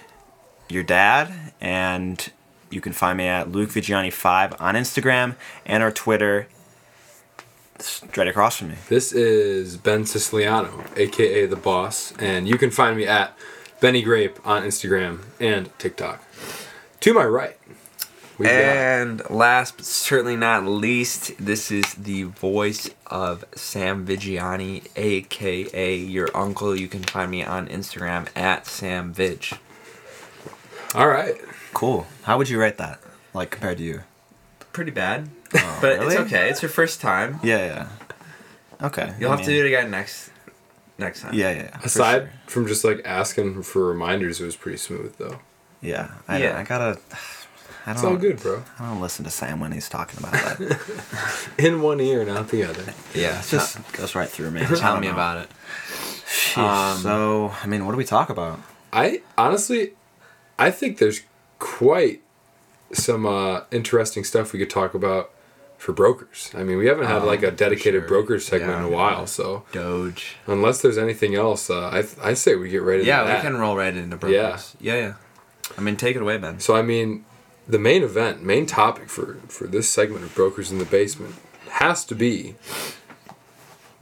your 0.68 0.82
dad, 0.82 1.52
and 1.60 2.30
you 2.70 2.80
can 2.80 2.92
find 2.92 3.16
me 3.16 3.26
at 3.26 3.50
Luke 3.50 3.70
Vigiani 3.70 4.12
five 4.12 4.54
on 4.60 4.74
Instagram 4.74 5.36
and 5.64 5.82
our 5.82 5.90
Twitter 5.92 6.48
Straight 7.78 8.28
across 8.28 8.56
from 8.56 8.68
me. 8.68 8.76
This 8.88 9.12
is 9.12 9.76
Ben 9.76 10.06
Siciliano, 10.06 10.84
aka 10.96 11.46
the 11.46 11.56
Boss, 11.56 12.14
and 12.18 12.48
you 12.48 12.56
can 12.56 12.70
find 12.70 12.96
me 12.96 13.06
at 13.06 13.36
Benny 13.80 14.02
Grape 14.02 14.38
on 14.46 14.62
Instagram 14.62 15.20
and 15.40 15.70
TikTok. 15.78 16.22
To 17.00 17.12
my 17.14 17.24
right, 17.24 17.56
we 18.38 18.46
got 18.46 18.52
And 18.54 19.30
last 19.30 19.76
but 19.76 19.84
certainly 19.86 20.36
not 20.36 20.64
least, 20.64 21.32
this 21.38 21.70
is 21.70 21.94
the 21.94 22.24
voice 22.24 22.88
of 23.06 23.44
Sam 23.54 24.06
Vigiani, 24.06 24.86
aka 24.96 25.96
your 25.96 26.28
uncle. 26.34 26.74
You 26.74 26.88
can 26.88 27.02
find 27.02 27.30
me 27.30 27.44
on 27.44 27.68
Instagram 27.68 28.28
at 28.34 28.66
Sam 28.66 29.12
Vig. 29.12 29.46
all 30.94 31.08
right. 31.08 31.34
Cool. 31.74 32.06
How 32.22 32.38
would 32.38 32.48
you 32.48 32.58
rate 32.58 32.78
that? 32.78 32.98
Like 33.34 33.50
compared 33.50 33.78
to 33.78 33.84
you? 33.84 34.02
Pretty 34.72 34.90
bad, 34.90 35.28
Oh, 35.54 35.78
but 35.80 35.98
really? 35.98 36.14
it's 36.14 36.20
okay. 36.22 36.48
It's 36.50 36.62
your 36.62 36.70
first 36.70 37.00
time. 37.00 37.38
Yeah, 37.42 37.64
yeah. 38.80 38.86
Okay. 38.86 39.14
You'll 39.20 39.32
I 39.32 39.36
have 39.36 39.44
to 39.44 39.50
do 39.52 39.64
it 39.64 39.68
again 39.68 39.90
next 39.90 40.30
next 40.98 41.20
time. 41.22 41.34
Yeah, 41.34 41.50
yeah. 41.52 41.76
for 41.78 41.86
Aside 41.86 42.18
sure. 42.22 42.30
from 42.46 42.66
just 42.66 42.84
like 42.84 43.02
asking 43.04 43.62
for 43.62 43.86
reminders, 43.86 44.40
it 44.40 44.44
was 44.44 44.56
pretty 44.56 44.78
smooth 44.78 45.16
though. 45.18 45.38
Yeah. 45.80 46.10
I, 46.28 46.38
Yeah. 46.42 46.58
I 46.58 46.62
gotta. 46.64 46.98
I 47.88 47.92
It's 47.92 48.02
don't. 48.02 48.12
all 48.14 48.18
good, 48.18 48.40
bro. 48.40 48.64
I 48.80 48.88
don't 48.88 49.00
listen 49.00 49.24
to 49.26 49.30
Sam 49.30 49.60
when 49.60 49.70
he's 49.70 49.88
talking 49.88 50.18
about 50.18 50.32
that. 50.32 51.48
In 51.58 51.80
one 51.82 52.00
ear, 52.00 52.24
not 52.24 52.48
the 52.48 52.64
other. 52.64 52.82
yeah. 53.14 53.38
it 53.38 53.46
just 53.46 53.78
goes 53.92 54.16
right 54.16 54.28
through 54.28 54.50
me. 54.50 54.62
Tell 54.66 54.98
me 54.98 55.06
know. 55.06 55.12
about 55.12 55.38
it. 55.44 55.48
Sheesh. 56.26 56.58
Um, 56.58 56.98
so, 56.98 57.52
I 57.62 57.66
mean, 57.68 57.84
what 57.86 57.92
do 57.92 57.96
we 57.98 58.04
talk 58.04 58.28
about? 58.28 58.58
I 58.92 59.22
honestly, 59.38 59.92
I 60.58 60.72
think 60.72 60.98
there's 60.98 61.20
quite 61.60 62.22
some 62.92 63.24
uh, 63.24 63.60
interesting 63.70 64.24
stuff 64.24 64.52
we 64.52 64.58
could 64.58 64.70
talk 64.70 64.92
about 64.94 65.30
for 65.78 65.92
brokers. 65.92 66.50
I 66.54 66.62
mean, 66.64 66.78
we 66.78 66.86
haven't 66.86 67.06
had 67.06 67.22
Oh, 67.22 67.26
like 67.26 67.42
a 67.42 67.50
dedicated 67.50 68.02
sure. 68.02 68.08
broker 68.08 68.40
segment 68.40 68.70
Yeah. 68.72 68.78
in 68.78 68.84
a 68.84 68.88
while, 68.88 69.26
so 69.26 69.64
Doge. 69.72 70.36
unless 70.46 70.80
there's 70.80 70.98
anything 70.98 71.34
else, 71.34 71.68
uh, 71.70 71.88
I 71.92 72.04
I 72.30 72.34
say 72.34 72.54
we 72.56 72.68
get 72.68 72.82
right 72.82 72.94
into 73.00 73.06
Yeah, 73.06 73.24
that. 73.24 73.36
we 73.36 73.42
can 73.48 73.56
roll 73.58 73.76
right 73.76 73.94
into 73.94 74.16
brokers. 74.16 74.74
Yeah. 74.80 74.94
yeah, 74.96 75.12
I 75.76 75.80
mean, 75.80 75.96
take 75.96 76.16
it 76.16 76.22
away, 76.22 76.38
Ben. 76.38 76.60
So 76.60 76.74
I 76.76 76.82
mean, 76.82 77.24
the 77.68 77.78
main 77.78 78.02
event, 78.02 78.42
main 78.42 78.66
topic 78.66 79.08
for 79.08 79.36
for 79.48 79.66
this 79.66 79.88
segment 79.88 80.24
of 80.24 80.34
brokers 80.34 80.70
in 80.72 80.78
the 80.78 80.84
basement 80.84 81.34
has 81.68 82.04
to 82.06 82.14
be 82.14 82.54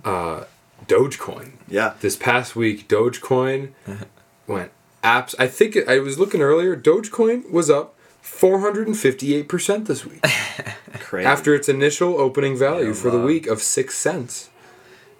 uh, 0.04 0.44
Dogecoin. 0.86 1.52
Yeah. 1.68 1.94
This 2.00 2.16
past 2.16 2.54
week, 2.54 2.88
Dogecoin 2.88 3.70
went 4.46 4.70
apps. 5.02 5.34
I 5.38 5.48
think 5.48 5.76
it, 5.76 5.88
I 5.88 5.98
was 5.98 6.18
looking 6.18 6.40
earlier. 6.42 6.76
Dogecoin 6.76 7.50
was 7.50 7.70
up 7.70 7.93
458 8.24 9.48
percent 9.48 9.86
this 9.86 10.06
week 10.06 10.22
Crazy. 11.00 11.26
after 11.26 11.54
its 11.54 11.68
initial 11.68 12.18
opening 12.18 12.56
value 12.56 12.88
Yeah, 12.88 12.94
for 12.94 13.10
the 13.10 13.20
week 13.20 13.46
of 13.46 13.60
six 13.60 13.96
cents. 13.96 14.48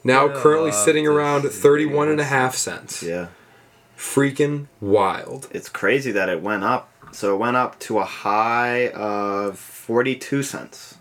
Now 0.03 0.27
Yeah, 0.27 0.35
currently 0.37 0.73
sitting 0.73 1.07
around 1.07 1.43
31 1.43 2.09
and 2.09 2.19
a 2.21 2.25
half 2.25 2.55
cents. 2.55 3.03
Yeah. 3.03 3.29
Freaking 3.97 4.67
wild. 4.81 5.49
It's 5.51 5.69
crazy 5.69 6.13
that 6.13 6.29
it 6.31 6.41
went 6.43 6.65
up. 6.65 6.91
So 7.13 7.35
it 7.35 7.39
went 7.39 7.57
up 7.57 7.79
to 7.81 7.99
a 7.99 8.05
high 8.05 8.89
of 8.89 9.59
42 9.59 10.43
cents. 10.43 10.97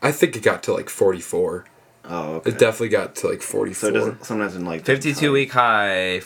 I 0.00 0.12
think 0.12 0.36
it 0.36 0.42
got 0.42 0.62
to 0.64 0.72
like 0.72 0.88
44. 0.88 1.64
Oh, 2.06 2.34
okay. 2.36 2.50
It 2.50 2.58
definitely 2.58 2.90
got 2.90 3.14
to 3.16 3.28
like 3.28 3.42
so 3.42 3.58
44. 3.58 3.88
it 3.88 3.92
doesn't 3.92 4.24
sometimes 4.24 4.54
in 4.56 4.64
like 4.64 4.84
52 4.84 5.32
week 5.32 5.52
high, 5.52 6.22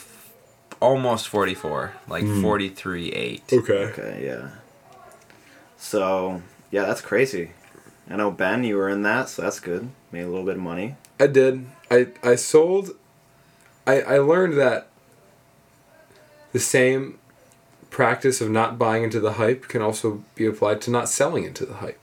almost 0.79 1.27
44. 1.29 1.93
Like 2.07 2.23
Hmm. 2.23 2.41
43 2.43 3.11
8. 3.11 3.43
Okay. 3.53 3.73
Okay, 3.73 4.21
yeah. 4.25 4.49
So 5.79 6.41
yeah, 6.69 6.83
that's 6.85 7.01
crazy. 7.01 7.51
I 8.09 8.15
know 8.15 8.29
Ben, 8.31 8.63
you 8.63 8.75
were 8.75 8.89
in 8.89 9.01
that, 9.03 9.29
so 9.29 9.41
that's 9.43 9.59
good. 9.59 9.89
Made 10.11 10.21
a 10.21 10.27
little 10.27 10.45
bit 10.45 10.55
of 10.55 10.61
money. 10.61 10.95
I 11.19 11.27
did. 11.27 11.65
I 11.89 12.07
I 12.23 12.35
sold. 12.35 12.91
I 13.87 14.01
I 14.01 14.17
learned 14.19 14.57
that. 14.59 14.87
The 16.51 16.59
same 16.59 17.19
practice 17.91 18.41
of 18.41 18.49
not 18.49 18.77
buying 18.79 19.03
into 19.03 19.19
the 19.19 19.33
hype 19.33 19.67
can 19.67 19.81
also 19.81 20.23
be 20.35 20.45
applied 20.45 20.81
to 20.81 20.91
not 20.91 21.07
selling 21.09 21.43
into 21.43 21.65
the 21.65 21.75
hype 21.75 21.99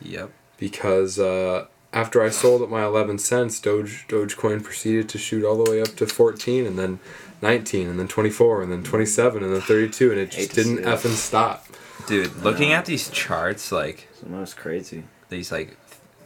Yep. 0.00 0.30
because 0.58 1.18
uh, 1.18 1.66
after 1.92 2.22
I 2.22 2.30
sold 2.30 2.62
at 2.62 2.68
my 2.70 2.84
11 2.84 3.18
cents, 3.18 3.60
Doge 3.60 4.06
Dogecoin 4.08 4.62
proceeded 4.62 5.08
to 5.10 5.18
shoot 5.18 5.44
all 5.44 5.62
the 5.62 5.70
way 5.70 5.80
up 5.80 5.94
to 5.96 6.06
14 6.06 6.66
and 6.66 6.78
then 6.78 6.98
19 7.42 7.88
and 7.88 7.98
then 7.98 8.08
24 8.08 8.62
and 8.62 8.72
then 8.72 8.82
27 8.82 9.42
and 9.42 9.52
then 9.54 9.60
32 9.60 10.10
and 10.12 10.20
it 10.20 10.30
just 10.32 10.52
didn't 10.52 10.82
that. 10.82 10.98
effing 10.98 11.14
stop. 11.14 11.66
Dude, 12.10 12.36
looking 12.42 12.72
at 12.72 12.84
these 12.84 13.08
charts, 13.10 13.70
like 13.72 14.08
So 14.20 14.26
that 14.26 14.40
was 14.40 14.52
crazy. 14.54 15.04
these 15.28 15.50
like 15.52 15.76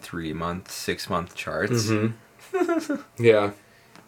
three 0.00 0.32
month, 0.32 0.70
six 0.70 1.08
month 1.10 1.34
charts, 1.34 1.86
Mm-hmm. 1.88 2.96
yeah. 3.22 3.50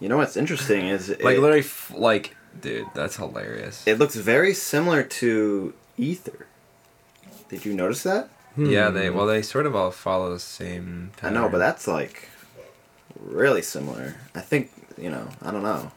You 0.00 0.08
know 0.08 0.16
what's 0.18 0.36
interesting 0.36 0.86
is 0.88 1.08
it, 1.10 1.22
like 1.24 1.38
literally, 1.38 1.60
f- 1.60 1.92
like, 1.96 2.36
dude, 2.60 2.86
that's 2.94 3.16
hilarious. 3.16 3.82
it 3.86 3.98
looks 3.98 4.14
very 4.16 4.52
similar 4.54 5.02
to 5.02 5.72
Ether. 5.96 6.46
Did 7.48 7.64
you 7.64 7.72
notice 7.74 8.02
that? 8.02 8.28
Yeah, 8.56 8.88
Hmm. 8.88 8.94
they 8.94 9.10
well, 9.10 9.26
they 9.26 9.42
sort 9.42 9.66
of 9.66 9.74
all 9.76 9.90
follow 9.90 10.32
the 10.32 10.40
same. 10.40 11.12
I 11.22 11.30
know, 11.30 11.48
but 11.48 11.58
that's 11.58 11.86
like 11.86 12.28
really 13.20 13.62
similar. 13.62 14.14
I 14.34 14.40
think 14.40 14.70
you 14.98 15.10
know. 15.10 15.28
I 15.42 15.50
don't 15.50 15.62
know. 15.62 15.90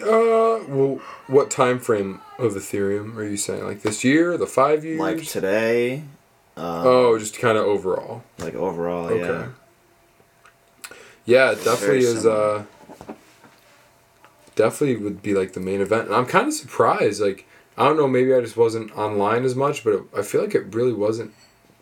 Uh, 0.00 0.64
well, 0.68 1.00
what 1.26 1.50
time 1.50 1.78
frame 1.78 2.20
of 2.38 2.52
Ethereum 2.54 3.16
are 3.16 3.24
you 3.24 3.36
saying? 3.36 3.64
Like 3.64 3.82
this 3.82 4.04
year, 4.04 4.36
the 4.36 4.46
five 4.46 4.84
years? 4.84 4.98
Like 5.00 5.24
today. 5.24 6.02
Um, 6.56 6.86
oh, 6.86 7.18
just 7.18 7.38
kind 7.38 7.56
of 7.58 7.64
overall. 7.64 8.22
Like 8.38 8.54
overall, 8.54 9.06
Okay. 9.06 9.20
yeah. 9.26 9.48
Yeah, 11.24 11.52
it 11.52 11.64
definitely 11.64 12.00
is. 12.00 12.26
Uh, 12.26 12.64
definitely 14.54 14.96
would 14.96 15.22
be 15.22 15.34
like 15.34 15.52
the 15.52 15.60
main 15.60 15.80
event, 15.80 16.06
and 16.06 16.14
I'm 16.14 16.26
kind 16.26 16.48
of 16.48 16.52
surprised. 16.54 17.20
Like 17.20 17.46
I 17.78 17.84
don't 17.86 17.96
know, 17.96 18.08
maybe 18.08 18.34
I 18.34 18.40
just 18.40 18.56
wasn't 18.56 18.96
online 18.96 19.44
as 19.44 19.54
much, 19.54 19.84
but 19.84 19.94
it, 19.94 20.02
I 20.16 20.22
feel 20.22 20.40
like 20.42 20.54
it 20.54 20.74
really 20.74 20.92
wasn't 20.92 21.32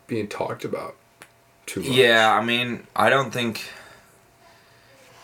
being 0.07 0.27
talked 0.27 0.63
about 0.63 0.95
too 1.65 1.81
much. 1.81 1.89
Yeah, 1.89 2.31
I 2.31 2.43
mean, 2.43 2.85
I 2.95 3.09
don't 3.09 3.31
think. 3.31 3.63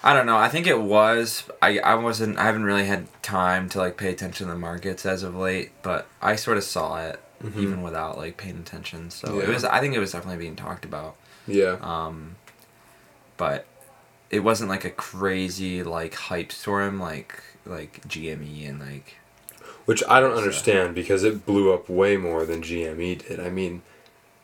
I 0.07 0.13
don't 0.13 0.25
know. 0.25 0.37
I 0.37 0.47
think 0.47 0.67
it 0.67 0.79
was. 0.81 1.43
I 1.61 1.79
I 1.79 1.95
wasn't. 1.95 2.37
I 2.37 2.43
haven't 2.45 2.63
really 2.63 2.85
had 2.85 3.07
time 3.21 3.67
to 3.69 3.79
like 3.79 3.97
pay 3.97 4.09
attention 4.09 4.47
to 4.47 4.53
the 4.53 4.57
markets 4.59 5.05
as 5.05 5.21
of 5.21 5.35
late, 5.35 5.71
but 5.81 6.07
I 6.21 6.35
sort 6.37 6.57
of 6.57 6.63
saw 6.63 6.97
it 7.01 7.19
Mhm. 7.43 7.57
even 7.57 7.81
without 7.81 8.17
like 8.17 8.37
paying 8.37 8.57
attention. 8.57 9.11
So 9.11 9.39
it 9.39 9.49
was. 9.49 9.65
I 9.65 9.79
think 9.81 9.93
it 9.95 9.99
was 9.99 10.13
definitely 10.13 10.39
being 10.39 10.55
talked 10.55 10.85
about. 10.85 11.15
Yeah. 11.45 11.75
Um, 11.81 12.37
but 13.35 13.65
it 14.29 14.39
wasn't 14.41 14.69
like 14.69 14.85
a 14.85 14.89
crazy 14.89 15.83
like 15.83 16.13
hype 16.15 16.51
storm 16.53 16.99
like 17.01 17.43
like 17.65 18.01
GME 18.07 18.67
and 18.69 18.79
like 18.79 19.15
Which 19.85 20.03
I 20.07 20.21
don't 20.21 20.37
understand 20.37 20.95
because 20.95 21.23
it 21.25 21.45
blew 21.45 21.73
up 21.73 21.89
way 21.89 22.15
more 22.15 22.45
than 22.45 22.61
GME 22.61 23.27
did. 23.27 23.39
I 23.41 23.49
mean, 23.49 23.81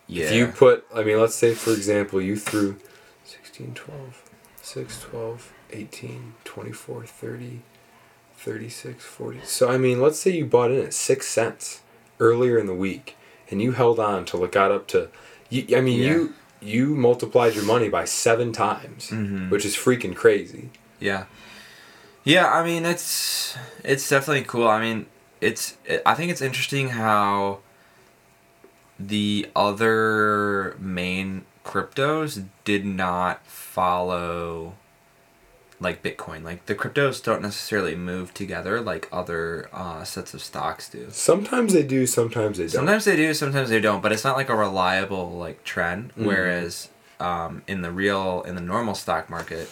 yeah. 0.08 0.26
If 0.26 0.34
you 0.34 0.48
put, 0.48 0.86
I 0.94 1.04
mean, 1.04 1.20
let's 1.22 1.36
say 1.36 1.54
for 1.54 1.72
example, 1.72 2.22
you 2.22 2.36
threw 2.36 2.76
16, 3.24 3.74
12, 3.76 4.22
6, 4.62 5.02
12, 5.02 5.53
18, 5.74 6.34
24, 6.44 7.06
30, 7.06 7.62
36, 8.38 9.04
40. 9.04 9.40
So, 9.44 9.70
I 9.70 9.78
mean, 9.78 10.02
let's 10.02 10.20
say 10.20 10.32
you 10.32 10.46
bought 10.46 10.72
in 10.72 10.80
at 10.86 10.94
6 10.94 11.28
cents 11.28 11.82
earlier 12.20 12.58
in 12.58 12.68
the 12.68 12.74
week 12.76 13.16
and 13.50 13.62
you 13.62 13.72
held 13.74 14.00
on 14.00 14.26
till 14.26 14.44
it 14.44 14.52
got 14.52 14.72
up 14.72 14.88
to, 14.90 15.10
you, 15.50 15.76
I 15.78 15.82
mean, 15.82 16.00
Yeah. 16.00 16.10
you 16.12 16.34
you 16.62 16.96
multiplied 16.96 17.56
your 17.56 17.66
money 17.66 17.90
by 17.90 18.06
seven 18.06 18.54
times, 18.54 19.10
Mhm. 19.10 19.50
which 19.50 19.66
is 19.66 19.76
freaking 19.76 20.16
crazy. 20.16 20.70
Yeah. 20.98 21.26
Yeah, 22.24 22.48
I 22.50 22.64
mean 22.64 22.86
it's 22.86 23.58
it's 23.84 24.08
definitely 24.08 24.46
cool. 24.46 24.70
I 24.70 24.80
mean, 24.80 25.08
it's 25.42 25.76
it, 25.84 26.02
I 26.06 26.14
think 26.16 26.32
it's 26.32 26.42
interesting 26.42 26.90
how 26.92 27.60
the 28.98 29.50
other 29.56 30.78
main 30.80 31.44
cryptos 31.66 32.46
did 32.64 32.86
not 32.86 33.46
follow 33.46 34.76
like 35.84 36.02
Bitcoin. 36.02 36.44
Like 36.44 36.66
the 36.66 36.76
cryptos 36.76 37.24
don't 37.24 37.42
necessarily 37.42 37.96
move 37.96 38.34
together 38.34 38.82
like 38.82 39.08
other 39.12 39.70
uh, 39.74 40.04
sets 40.04 40.34
of 40.34 40.42
stocks 40.42 40.90
do. 40.90 41.08
Sometimes 41.12 41.74
they 41.74 41.84
do, 41.84 42.08
sometimes 42.08 42.58
they 42.58 42.64
don't. 42.64 42.72
Sometimes 42.72 43.06
they 43.06 43.16
do, 43.16 43.34
sometimes 43.34 43.70
they 43.70 43.82
don't, 43.82 44.02
but 44.02 44.12
it's 44.12 44.24
not 44.24 44.38
like 44.38 44.50
a 44.50 44.56
reliable 44.56 45.32
like 45.32 45.64
trend. 45.64 46.16
Mhm. 46.16 46.26
Whereas 46.26 46.90
um, 47.20 47.62
in 47.68 47.82
the 47.82 47.92
real 47.92 48.42
in 48.48 48.56
the 48.56 48.62
normal 48.62 48.96
stock 48.96 49.30
market, 49.30 49.70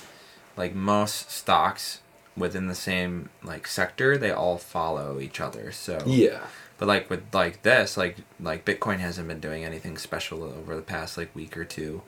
like 0.58 0.76
most 0.76 1.32
stocks 1.32 2.02
within 2.38 2.68
the 2.68 2.76
same 2.76 3.30
like 3.44 3.66
sector, 3.68 4.18
they 4.18 4.32
all 4.32 4.58
follow 4.58 5.20
each 5.20 5.40
other. 5.40 5.72
So 5.72 6.02
yeah. 6.06 6.42
but 6.78 6.88
like 6.88 7.10
with 7.10 7.24
like 7.34 7.64
this, 7.64 7.98
like 7.98 8.18
like 8.40 8.66
Bitcoin 8.66 9.00
hasn't 9.00 9.28
been 9.28 9.40
doing 9.40 9.64
anything 9.64 9.98
special 9.98 10.44
over 10.44 10.76
the 10.76 10.82
past 10.82 11.18
like 11.18 11.34
week 11.36 11.58
or 11.58 11.66
two. 11.66 12.02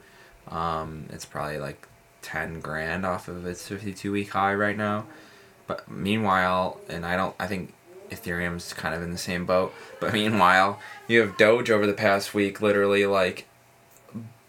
Um, 0.48 1.06
it's 1.10 1.24
probably 1.24 1.58
like 1.58 1.88
ten 2.24 2.60
grand 2.60 3.04
off 3.06 3.28
of 3.28 3.46
its 3.46 3.68
fifty 3.68 3.92
two 3.92 4.10
week 4.12 4.30
high 4.30 4.54
right 4.54 4.76
now. 4.76 5.04
But 5.66 5.88
meanwhile, 5.90 6.80
and 6.88 7.04
I 7.06 7.16
don't 7.16 7.34
I 7.38 7.46
think 7.46 7.72
Ethereum's 8.10 8.72
kind 8.72 8.94
of 8.94 9.02
in 9.02 9.12
the 9.12 9.18
same 9.18 9.44
boat. 9.46 9.72
But 10.00 10.12
meanwhile, 10.20 10.80
you 11.06 11.20
have 11.20 11.36
Doge 11.36 11.70
over 11.70 11.86
the 11.86 11.92
past 11.92 12.34
week 12.34 12.60
literally 12.60 13.06
like 13.06 13.46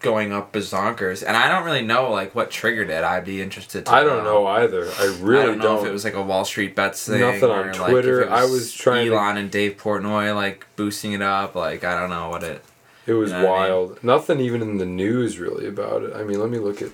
going 0.01 0.31
up 0.31 0.51
bazonkers, 0.53 1.23
and 1.25 1.35
I 1.35 1.49
don't 1.49 1.63
really 1.63 1.81
know 1.81 2.11
like 2.11 2.35
what 2.35 2.51
triggered 2.51 2.89
it. 2.89 3.03
I'd 3.03 3.25
be 3.25 3.41
interested. 3.41 3.85
to 3.87 3.91
I 3.91 4.03
don't 4.03 4.23
know 4.23 4.45
either. 4.45 4.89
I 4.99 5.17
really 5.19 5.43
I 5.43 5.45
don't 5.47 5.57
know 5.57 5.63
don't. 5.63 5.79
if 5.79 5.89
it 5.89 5.91
was 5.91 6.03
like 6.03 6.13
a 6.13 6.21
Wall 6.21 6.45
Street 6.45 6.75
bets 6.75 7.07
thing. 7.07 7.21
Nothing 7.21 7.49
on 7.49 7.69
or, 7.69 7.73
like, 7.73 7.89
Twitter. 7.91 8.21
it 8.21 8.29
I 8.29 8.43
was 8.45 8.71
trying 8.73 9.07
to- 9.07 9.13
Elon 9.15 9.37
and 9.37 9.49
Dave 9.51 9.77
Portnoy 9.77 10.35
like 10.35 10.65
boosting 10.75 11.13
it 11.13 11.21
up. 11.21 11.55
Like 11.55 11.83
I 11.83 11.99
don't 11.99 12.09
know 12.09 12.29
what 12.29 12.43
it. 12.43 12.63
It 13.07 13.13
was 13.13 13.31
You 13.31 13.37
know 13.37 13.45
what 13.45 13.59
I 13.59 13.63
mean? 13.63 13.71
wild. 13.71 14.03
Nothing 14.03 14.39
even 14.39 14.61
in 14.63 14.77
the 14.79 14.85
news 14.85 15.37
really 15.39 15.67
about 15.67 16.01
it. 16.03 16.13
I 16.15 16.23
mean, 16.23 16.39
let 16.39 16.49
me 16.49 16.57
look 16.59 16.81
at. 16.81 16.89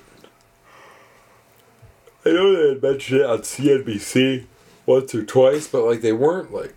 I 2.25 2.29
know 2.29 2.55
they 2.55 2.69
had 2.69 2.81
mentioned 2.83 3.21
it 3.21 3.25
on 3.25 3.39
CNBC 3.39 4.45
once 4.85 5.15
or 5.15 5.23
twice, 5.25 5.67
but 5.67 5.83
like 5.85 6.01
they 6.01 6.13
weren't 6.13 6.53
like 6.53 6.75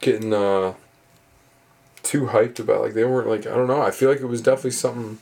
getting 0.00 0.32
uh 0.32 0.74
too 2.02 2.26
hyped 2.26 2.58
about. 2.60 2.82
Like 2.82 2.94
they 2.94 3.04
weren't 3.04 3.28
like 3.28 3.46
I 3.46 3.54
don't 3.56 3.66
know. 3.68 3.82
I 3.82 3.90
feel 3.90 4.08
like 4.10 4.20
it 4.20 4.26
was 4.26 4.40
definitely 4.42 4.70
something 4.72 5.18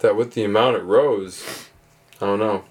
that 0.00 0.16
with 0.16 0.34
the 0.34 0.44
amount 0.44 0.76
it 0.76 0.82
rose, 0.82 1.68
I 2.20 2.26
don't 2.26 2.38
know, 2.38 2.64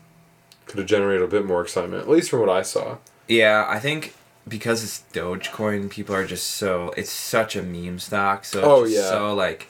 could 0.66 0.78
have 0.80 0.88
generated 0.88 1.24
a 1.24 1.28
bit 1.28 1.46
more 1.46 1.62
excitement. 1.62 2.04
At 2.04 2.10
least 2.10 2.30
from 2.30 2.40
what 2.42 2.50
I 2.50 2.62
saw. 2.62 2.98
Yeah, 3.28 3.66
I 3.68 3.80
think 3.80 4.14
because 4.48 4.84
it's 4.84 5.04
Dogecoin, 5.14 5.90
people 5.90 6.14
are 6.14 6.26
just 6.28 6.48
so 6.52 6.94
it's 6.98 7.12
such 7.12 7.56
a 7.56 7.64
meme 7.64 7.98
stock. 8.00 8.46
So 8.46 8.60
it's 8.60 8.68
Oh, 8.68 8.84
yeah. 8.86 9.10
so 9.10 9.34
like 9.34 9.70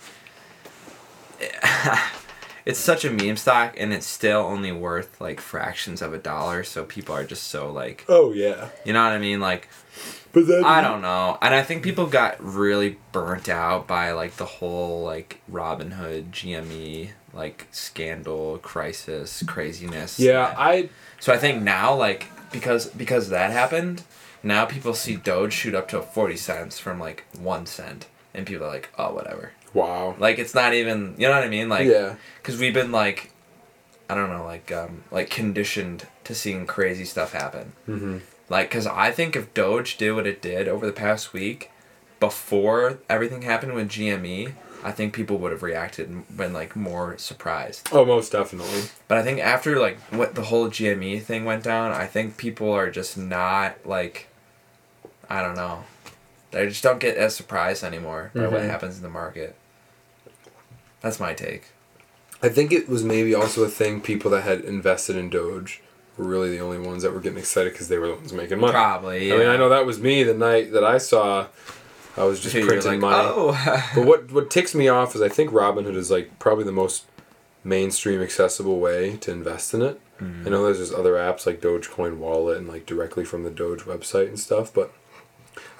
it's 2.66 2.80
such 2.80 3.04
a 3.06 3.12
meme 3.12 3.38
stock, 3.38 3.76
and 3.78 3.94
it's 3.94 4.06
still 4.08 4.40
only 4.42 4.72
worth 4.72 5.20
like 5.20 5.40
fractions 5.42 6.02
of 6.02 6.14
a 6.14 6.18
dollar. 6.18 6.64
So 6.64 6.84
people 6.86 7.16
are 7.16 7.24
just 7.26 7.44
so 7.46 7.72
like 7.72 8.06
Oh 8.08 8.32
yeah, 8.34 8.70
you 8.86 8.94
know 8.94 9.04
what 9.04 9.14
I 9.14 9.20
mean, 9.20 9.40
like. 9.40 9.68
but 10.32 10.48
then 10.48 10.64
I 10.64 10.82
don't 10.82 11.02
know. 11.02 11.38
And 11.42 11.54
I 11.54 11.62
think 11.64 11.84
people 11.84 12.06
got 12.08 12.42
really 12.44 12.98
burnt 13.12 13.50
out 13.50 13.88
by 13.88 14.12
like 14.12 14.38
the 14.38 14.46
whole 14.46 15.04
like 15.04 15.42
Robinhood, 15.52 16.32
GME, 16.32 17.10
like 17.34 17.68
scandal, 17.72 18.58
crisis, 18.60 19.44
craziness. 19.46 20.20
Yeah, 20.20 20.54
I 20.58 20.90
So 21.20 21.34
I 21.34 21.38
think 21.38 21.62
now 21.64 21.94
like 21.96 22.28
because 22.52 22.88
because 22.88 23.30
that 23.30 23.52
happened, 23.52 24.04
now 24.42 24.66
people 24.66 24.94
see 24.94 25.16
Doge 25.16 25.54
shoot 25.54 25.76
up 25.76 25.88
to 25.90 26.02
40 26.02 26.38
cents 26.38 26.80
from 26.80 27.00
like 27.00 27.26
1 27.38 27.66
cent 27.66 28.08
and 28.34 28.46
people 28.48 28.66
are 28.66 28.70
like, 28.70 28.90
"Oh, 28.98 29.14
whatever." 29.14 29.52
Wow. 29.74 30.16
Like 30.20 30.40
it's 30.40 30.54
not 30.56 30.74
even, 30.74 31.16
you 31.18 31.28
know 31.28 31.34
what 31.34 31.44
I 31.44 31.50
mean? 31.50 31.70
Like 31.70 31.88
yeah. 31.88 32.16
cuz 32.44 32.58
we've 32.58 32.74
been 32.74 32.92
like 32.92 33.32
I 34.10 34.16
don't 34.16 34.30
know, 34.30 34.44
like 34.44 34.72
um 34.72 35.04
like 35.12 35.30
conditioned 35.30 36.08
to 36.26 36.36
seeing 36.36 36.66
crazy 36.66 37.06
stuff 37.06 37.34
happen. 37.34 37.74
Mm-hmm. 37.88 38.18
Like, 38.50 38.70
cause 38.70 38.86
I 38.86 39.12
think 39.12 39.36
if 39.36 39.54
Doge 39.54 39.98
did 39.98 40.12
what 40.14 40.28
it 40.28 40.42
did 40.42 40.68
over 40.68 40.86
the 40.86 40.92
past 40.94 41.34
week, 41.34 41.72
before 42.20 43.00
everything 43.10 43.42
happened 43.42 43.74
with 43.74 43.90
GME, 43.90 44.54
I 44.84 44.92
think 44.92 45.14
people 45.14 45.38
would 45.38 45.52
have 45.54 45.64
reacted 45.64 46.10
and 46.10 46.38
been 46.38 46.54
like 46.54 46.76
more 46.76 47.18
surprised. 47.18 47.88
Oh, 47.92 48.06
most 48.06 48.32
definitely. 48.34 48.84
But 49.08 49.18
I 49.18 49.24
think 49.24 49.40
after 49.40 49.80
like 49.80 49.98
what 50.12 50.36
the 50.36 50.44
whole 50.44 50.68
GME 50.70 51.22
thing 51.24 51.46
went 51.46 51.64
down, 51.64 51.92
I 51.94 52.06
think 52.06 52.38
people 52.38 52.72
are 52.72 52.92
just 52.92 53.18
not 53.18 53.78
like, 53.86 54.28
I 55.30 55.42
don't 55.42 55.56
know, 55.56 55.86
they 56.52 56.68
just 56.68 56.84
don't 56.84 57.00
get 57.00 57.16
as 57.18 57.36
surprised 57.36 57.84
anymore 57.84 58.30
by 58.36 58.48
what 58.48 58.62
Mhm. 58.62 58.70
happens 58.70 58.98
in 58.98 59.04
the 59.04 59.10
market. 59.10 59.56
That's 61.04 61.20
my 61.20 61.34
take. 61.34 61.68
I 62.42 62.50
think 62.50 62.72
it 62.72 62.90
was 62.90 63.04
maybe 63.04 63.36
also 63.36 63.64
a 63.64 63.70
thing 63.70 64.02
people 64.02 64.32
that 64.32 64.42
had 64.42 64.62
invested 64.62 65.16
in 65.16 65.30
Doge 65.30 65.82
were 66.18 66.26
really 66.26 66.50
the 66.50 66.60
only 66.60 66.80
ones 66.80 67.04
that 67.04 67.14
were 67.14 67.20
getting 67.20 67.38
excited 67.38 67.74
because 67.74 67.90
they 67.90 67.98
were 67.98 68.08
the 68.08 68.16
ones 68.16 68.34
making 68.34 68.60
money. 68.60 68.74
Probably. 68.74 69.28
Yeah. 69.28 69.36
I 69.36 69.38
mean, 69.38 69.48
I 69.48 69.58
know 69.58 69.70
that 69.70 69.86
was 69.86 70.00
me 70.00 70.24
the 70.24 70.34
night 70.34 70.72
that 70.72 70.84
I 70.84 70.98
saw. 70.98 71.48
I 72.16 72.24
was 72.24 72.40
just 72.40 72.56
you're 72.56 72.66
printing 72.66 72.92
like, 72.92 73.00
money. 73.00 73.28
oh. 73.32 73.92
But 73.96 74.06
what 74.06 74.32
what 74.32 74.50
ticks 74.50 74.74
me 74.74 74.88
off 74.88 75.16
is 75.16 75.22
I 75.22 75.30
think 75.30 75.52
Robinhood 75.52 75.96
is 75.96 76.10
like 76.10 76.40
probably 76.40 76.64
the 76.64 76.72
most 76.72 77.06
mainstream 77.64 78.22
accessible 78.22 78.80
way 78.80 79.18
to 79.18 79.32
invest 79.32 79.74
in 79.74 79.82
it. 79.82 80.00
Mm-hmm. 80.20 80.48
I 80.48 80.50
know 80.52 80.64
there's 80.64 80.78
just 80.80 80.94
other 80.94 81.14
apps 81.14 81.46
like 81.46 81.62
Dogecoin 81.62 82.18
Wallet 82.18 82.58
and 82.58 82.68
like 82.68 82.86
directly 82.86 83.26
from 83.26 83.44
the 83.44 83.50
Doge 83.50 83.82
website 83.82 84.28
and 84.28 84.40
stuff, 84.40 84.74
but 84.74 84.94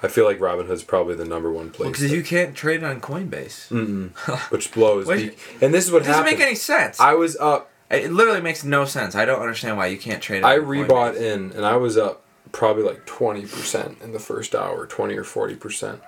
I 0.04 0.08
feel 0.08 0.24
like 0.24 0.38
Robinhood's 0.38 0.82
probably 0.84 1.14
the 1.14 1.24
number 1.24 1.50
one 1.50 1.70
place. 1.70 1.88
Because 1.90 2.10
that- 2.10 2.16
you 2.16 2.22
can't 2.22 2.54
trade 2.54 2.84
on 2.84 3.00
Coinbase. 3.00 3.70
Which 4.50 4.72
blows. 4.72 5.06
Which- 5.06 5.30
be- 5.30 5.36
and 5.64 5.72
this 5.72 5.84
is 5.86 5.92
what 5.92 6.02
It 6.02 6.06
doesn't 6.06 6.24
happened. 6.24 6.38
make 6.38 6.46
any 6.46 6.54
sense. 6.56 7.00
I 7.00 7.14
was 7.14 7.36
up 7.36 7.70
It 7.90 8.12
literally 8.12 8.40
makes 8.40 8.64
no 8.64 8.84
sense. 8.84 9.14
I 9.14 9.24
don't 9.24 9.40
understand 9.40 9.76
why 9.76 9.86
you 9.86 9.98
can't 9.98 10.22
trade. 10.22 10.38
it 10.38 10.44
I 10.44 10.58
rebought 10.58 11.14
Coinbase. 11.14 11.34
in 11.34 11.52
and 11.52 11.64
I 11.66 11.76
was 11.76 11.96
up 11.96 12.22
probably 12.52 12.82
like 12.84 13.04
20% 13.06 14.00
in 14.02 14.12
the 14.12 14.18
first 14.20 14.54
hour, 14.54 14.86
20 14.86 15.16
or 15.16 15.24
40%. 15.24 16.00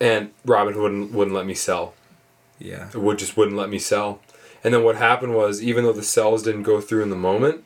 And 0.00 0.30
Robin 0.44 0.78
wouldn't 0.80 1.12
wouldn't 1.12 1.34
let 1.34 1.46
me 1.46 1.54
sell. 1.54 1.94
Yeah. 2.58 2.88
It 2.88 2.96
would 3.00 3.18
just 3.18 3.36
wouldn't 3.36 3.56
let 3.56 3.68
me 3.70 3.78
sell. 3.78 4.20
And 4.64 4.74
then 4.74 4.82
what 4.82 4.96
happened 4.96 5.34
was 5.34 5.62
even 5.62 5.84
though 5.84 5.92
the 5.92 6.02
sells 6.02 6.42
didn't 6.42 6.64
go 6.64 6.80
through 6.80 7.02
in 7.02 7.10
the 7.10 7.16
moment, 7.16 7.64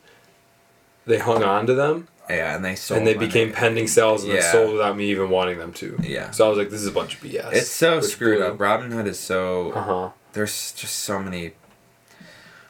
they 1.05 1.17
hung 1.17 1.43
on 1.43 1.65
to 1.67 1.73
them 1.73 2.07
Yeah, 2.35 2.55
and 2.55 2.63
they 2.65 2.75
sold. 2.75 2.99
and 2.99 3.07
they 3.07 3.13
became 3.13 3.51
pending 3.51 3.87
sales 3.87 4.23
and 4.23 4.33
then 4.33 4.41
sold 4.41 4.73
without 4.73 4.95
me 4.97 5.09
even 5.11 5.29
wanting 5.29 5.57
them 5.59 5.73
to. 5.73 5.97
Yeah. 6.03 6.31
So 6.31 6.45
I 6.45 6.49
was 6.49 6.57
like, 6.57 6.69
this 6.69 6.81
is 6.81 6.87
a 6.87 6.91
bunch 6.91 7.15
of 7.15 7.21
BS. 7.21 7.51
It's 7.53 7.69
so 7.69 7.97
Which 7.97 8.05
screwed 8.05 8.37
blew. 8.39 8.47
up. 8.47 8.57
Robinhood 8.57 9.05
is 9.07 9.19
so. 9.19 9.71
Uh-huh. 9.73 10.09
There's 10.33 10.71
just 10.73 10.99
so 10.99 11.19
many. 11.19 11.53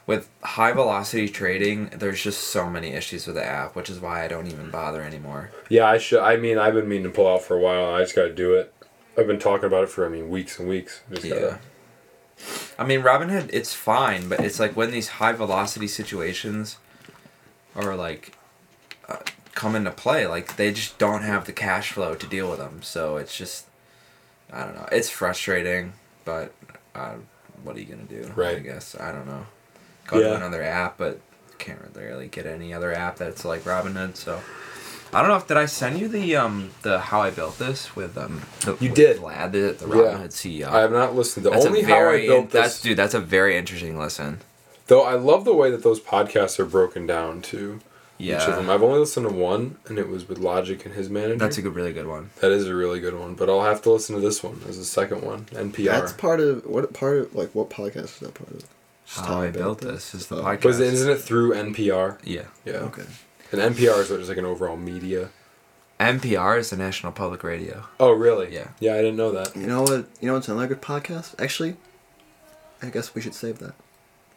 With 0.07 0.29
high 0.43 0.73
velocity 0.73 1.29
trading, 1.29 1.89
there's 1.93 2.21
just 2.21 2.41
so 2.49 2.69
many 2.69 2.89
issues 2.89 3.27
with 3.27 3.35
the 3.35 3.45
app, 3.45 3.75
which 3.75 3.89
is 3.89 3.99
why 3.99 4.25
I 4.25 4.27
don't 4.27 4.47
even 4.47 4.69
bother 4.71 5.01
anymore. 5.03 5.51
Yeah, 5.69 5.85
I 5.87 5.99
should. 5.99 6.21
I 6.21 6.37
mean, 6.37 6.57
I've 6.57 6.73
been 6.73 6.89
meaning 6.89 7.03
to 7.05 7.09
pull 7.11 7.27
out 7.31 7.43
for 7.43 7.55
a 7.55 7.59
while. 7.59 7.93
I 7.93 8.01
just 8.01 8.15
got 8.15 8.23
to 8.23 8.33
do 8.33 8.55
it. 8.55 8.73
I've 9.17 9.27
been 9.27 9.39
talking 9.39 9.65
about 9.65 9.83
it 9.83 9.89
for 9.89 10.05
I 10.05 10.09
mean 10.09 10.29
weeks 10.29 10.59
and 10.59 10.67
weeks. 10.67 11.01
Just 11.11 11.23
Yeah. 11.25 11.35
gotta- 11.39 11.59
I 12.79 12.83
mean, 12.85 13.01
Robinhood, 13.03 13.51
it's 13.53 13.73
fine, 13.75 14.27
but 14.27 14.39
it's 14.39 14.59
like 14.59 14.75
when 14.75 14.89
these 14.89 15.07
high 15.09 15.33
velocity 15.33 15.87
situations 15.87 16.77
are 17.75 17.95
like 17.95 18.33
uh, 18.33 18.40
come 19.55 19.75
into 19.75 19.91
play, 19.91 20.27
like 20.27 20.55
they 20.55 20.71
just 20.71 20.97
don't 20.97 21.23
have 21.23 21.45
the 21.45 21.53
cash 21.53 21.91
flow 21.91 22.15
to 22.15 22.27
deal 22.27 22.49
with 22.49 22.59
them. 22.59 22.81
So 22.81 23.17
it's 23.17 23.35
just, 23.37 23.65
I 24.51 24.63
don't 24.63 24.75
know. 24.75 24.87
It's 24.91 25.09
frustrating, 25.09 25.93
but 26.25 26.53
uh, 26.95 27.15
what 27.63 27.75
are 27.75 27.79
you 27.79 27.85
gonna 27.85 28.03
do? 28.03 28.31
Right. 28.35 28.57
I 28.57 28.59
guess 28.59 28.95
I 28.99 29.11
don't 29.11 29.27
know. 29.27 29.45
Go 30.07 30.19
to 30.19 30.35
another 30.35 30.61
app, 30.63 30.97
but 30.97 31.19
can't 31.57 31.79
really 31.95 32.27
get 32.27 32.45
any 32.47 32.73
other 32.73 32.91
app 32.93 33.17
that's 33.17 33.45
like 33.45 33.61
Robinhood. 33.63 34.15
So. 34.15 34.41
I 35.13 35.19
don't 35.19 35.27
know 35.29 35.35
if 35.35 35.45
did 35.45 35.57
I 35.57 35.65
send 35.65 35.99
you 35.99 36.07
the 36.07 36.37
um 36.37 36.69
the 36.83 36.97
how 36.97 37.21
I 37.21 37.31
built 37.31 37.59
this 37.59 37.97
with 37.97 38.17
um 38.17 38.41
the, 38.61 38.77
You 38.79 38.89
did. 38.93 39.17
Vlad 39.17 39.51
the, 39.51 39.73
the 39.85 39.85
Yeah. 39.93 40.03
Robinhood 40.15 40.29
CEO. 40.29 40.67
I 40.69 40.79
have 40.79 40.93
not 40.93 41.13
listened. 41.15 41.45
The 41.45 41.49
That's 41.49 41.65
only 41.65 41.81
a 41.81 41.85
how 41.85 41.95
I 41.95 41.97
very 41.99 42.27
built 42.27 42.49
that's 42.51 42.75
this. 42.75 42.81
dude. 42.81 42.97
That's 42.97 43.13
a 43.13 43.19
very 43.19 43.57
interesting 43.57 43.99
listen. 43.99 44.39
Though 44.87 45.03
I 45.03 45.15
love 45.15 45.43
the 45.43 45.53
way 45.53 45.69
that 45.69 45.83
those 45.83 45.99
podcasts 45.99 46.59
are 46.59 46.65
broken 46.65 47.05
down 47.07 47.41
to 48.21 48.27
each 48.37 48.47
of 48.47 48.55
them. 48.55 48.67
Yeah, 48.67 48.73
I've 48.73 48.83
only 48.83 48.99
listened 48.99 49.27
to 49.27 49.33
one, 49.33 49.77
and 49.87 49.97
it 49.99 50.07
was 50.07 50.27
with 50.27 50.37
Logic 50.39 50.85
and 50.85 50.93
his 50.95 51.09
manager. 51.09 51.37
that's 51.37 51.57
a 51.57 51.61
good, 51.61 51.75
really 51.75 51.93
good 51.93 52.07
one. 52.07 52.29
that 52.41 52.51
is 52.51 52.67
a 52.67 52.75
really 52.75 52.99
good 52.99 53.17
one, 53.17 53.35
but 53.35 53.49
I'll 53.49 53.63
have 53.63 53.81
to 53.83 53.91
listen 53.91 54.15
to 54.15 54.21
this 54.21 54.41
one 54.43 54.61
as 54.67 54.77
a 54.77 54.85
second 54.85 55.21
one. 55.23 55.45
NPR. 55.51 55.85
That's 55.85 56.13
part 56.13 56.39
of 56.39 56.65
what 56.65 56.93
part 56.93 57.17
of 57.17 57.35
like 57.35 57.53
what 57.53 57.69
podcast 57.69 58.03
is 58.05 58.19
that 58.19 58.33
part 58.33 58.51
of? 58.51 58.63
Just 59.05 59.25
How 59.25 59.41
I 59.41 59.51
built 59.51 59.81
this 59.81 60.13
is 60.15 60.27
the 60.27 60.37
Oh. 60.37 60.43
podcast. 60.43 60.63
was 60.65 60.79
it, 60.79 60.93
isn't 60.93 61.09
it 61.11 61.17
through 61.21 61.53
NPR? 61.53 62.17
Yeah, 62.23 62.43
Yeah. 62.65 62.73
Okay. 62.89 63.03
And 63.51 63.59
NPR 63.59 63.99
is 63.99 64.09
what, 64.09 64.17
just 64.19 64.29
like 64.29 64.37
an 64.37 64.45
overall 64.45 64.77
media. 64.77 65.29
NPR 65.99 66.57
is 66.57 66.69
the 66.69 66.77
National 66.77 67.11
Public 67.11 67.43
Radio. 67.43 67.83
Oh, 67.99 68.11
really? 68.11 68.53
Yeah. 68.53 68.69
Yeah, 68.79 68.93
I 68.93 68.97
didn't 68.97 69.17
know 69.17 69.31
that. 69.33 69.55
You 69.55 69.67
know 69.67 69.81
what? 69.83 70.05
You 70.21 70.27
know 70.27 70.33
what's 70.35 70.47
another 70.47 70.67
good 70.67 70.81
podcast? 70.81 71.35
Actually, 71.39 71.75
I 72.81 72.89
guess 72.89 73.13
we 73.13 73.21
should 73.21 73.35
save 73.35 73.59
that 73.59 73.73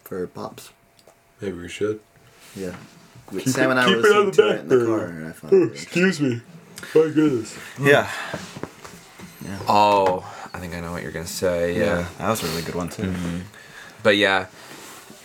for 0.02 0.26
pops. 0.26 0.72
Maybe 1.40 1.56
we 1.58 1.68
should. 1.68 2.00
Yeah. 2.56 2.74
Keep 3.30 3.48
Sam 3.48 3.68
it- 3.68 3.70
and 3.72 3.80
I 3.80 3.84
keep 3.86 3.96
were 3.96 4.06
it 4.06 4.16
on 4.16 4.26
listening 4.26 4.30
the 4.30 4.32
to 4.42 4.48
it 4.48 4.52
back 4.52 4.60
in 4.62 4.68
the 4.68 4.76
burner. 4.76 4.86
car, 4.98 5.06
and 5.08 5.28
I 5.28 5.32
found 5.32 5.52
it. 5.54 5.72
Excuse 5.72 6.20
me. 6.20 6.42
My 6.94 7.00
goodness. 7.10 7.56
Yeah. 7.80 8.10
Oh, 9.68 10.24
I 10.52 10.58
think 10.58 10.74
I 10.74 10.80
know 10.80 10.92
what 10.92 11.02
you're 11.02 11.12
gonna 11.12 11.26
say. 11.26 11.78
Yeah, 11.78 12.06
That 12.18 12.28
was 12.30 12.42
a 12.42 12.46
really 12.46 12.62
good 12.62 12.74
one 12.74 12.88
too. 12.88 13.12
but 14.02 14.16
yeah, 14.16 14.46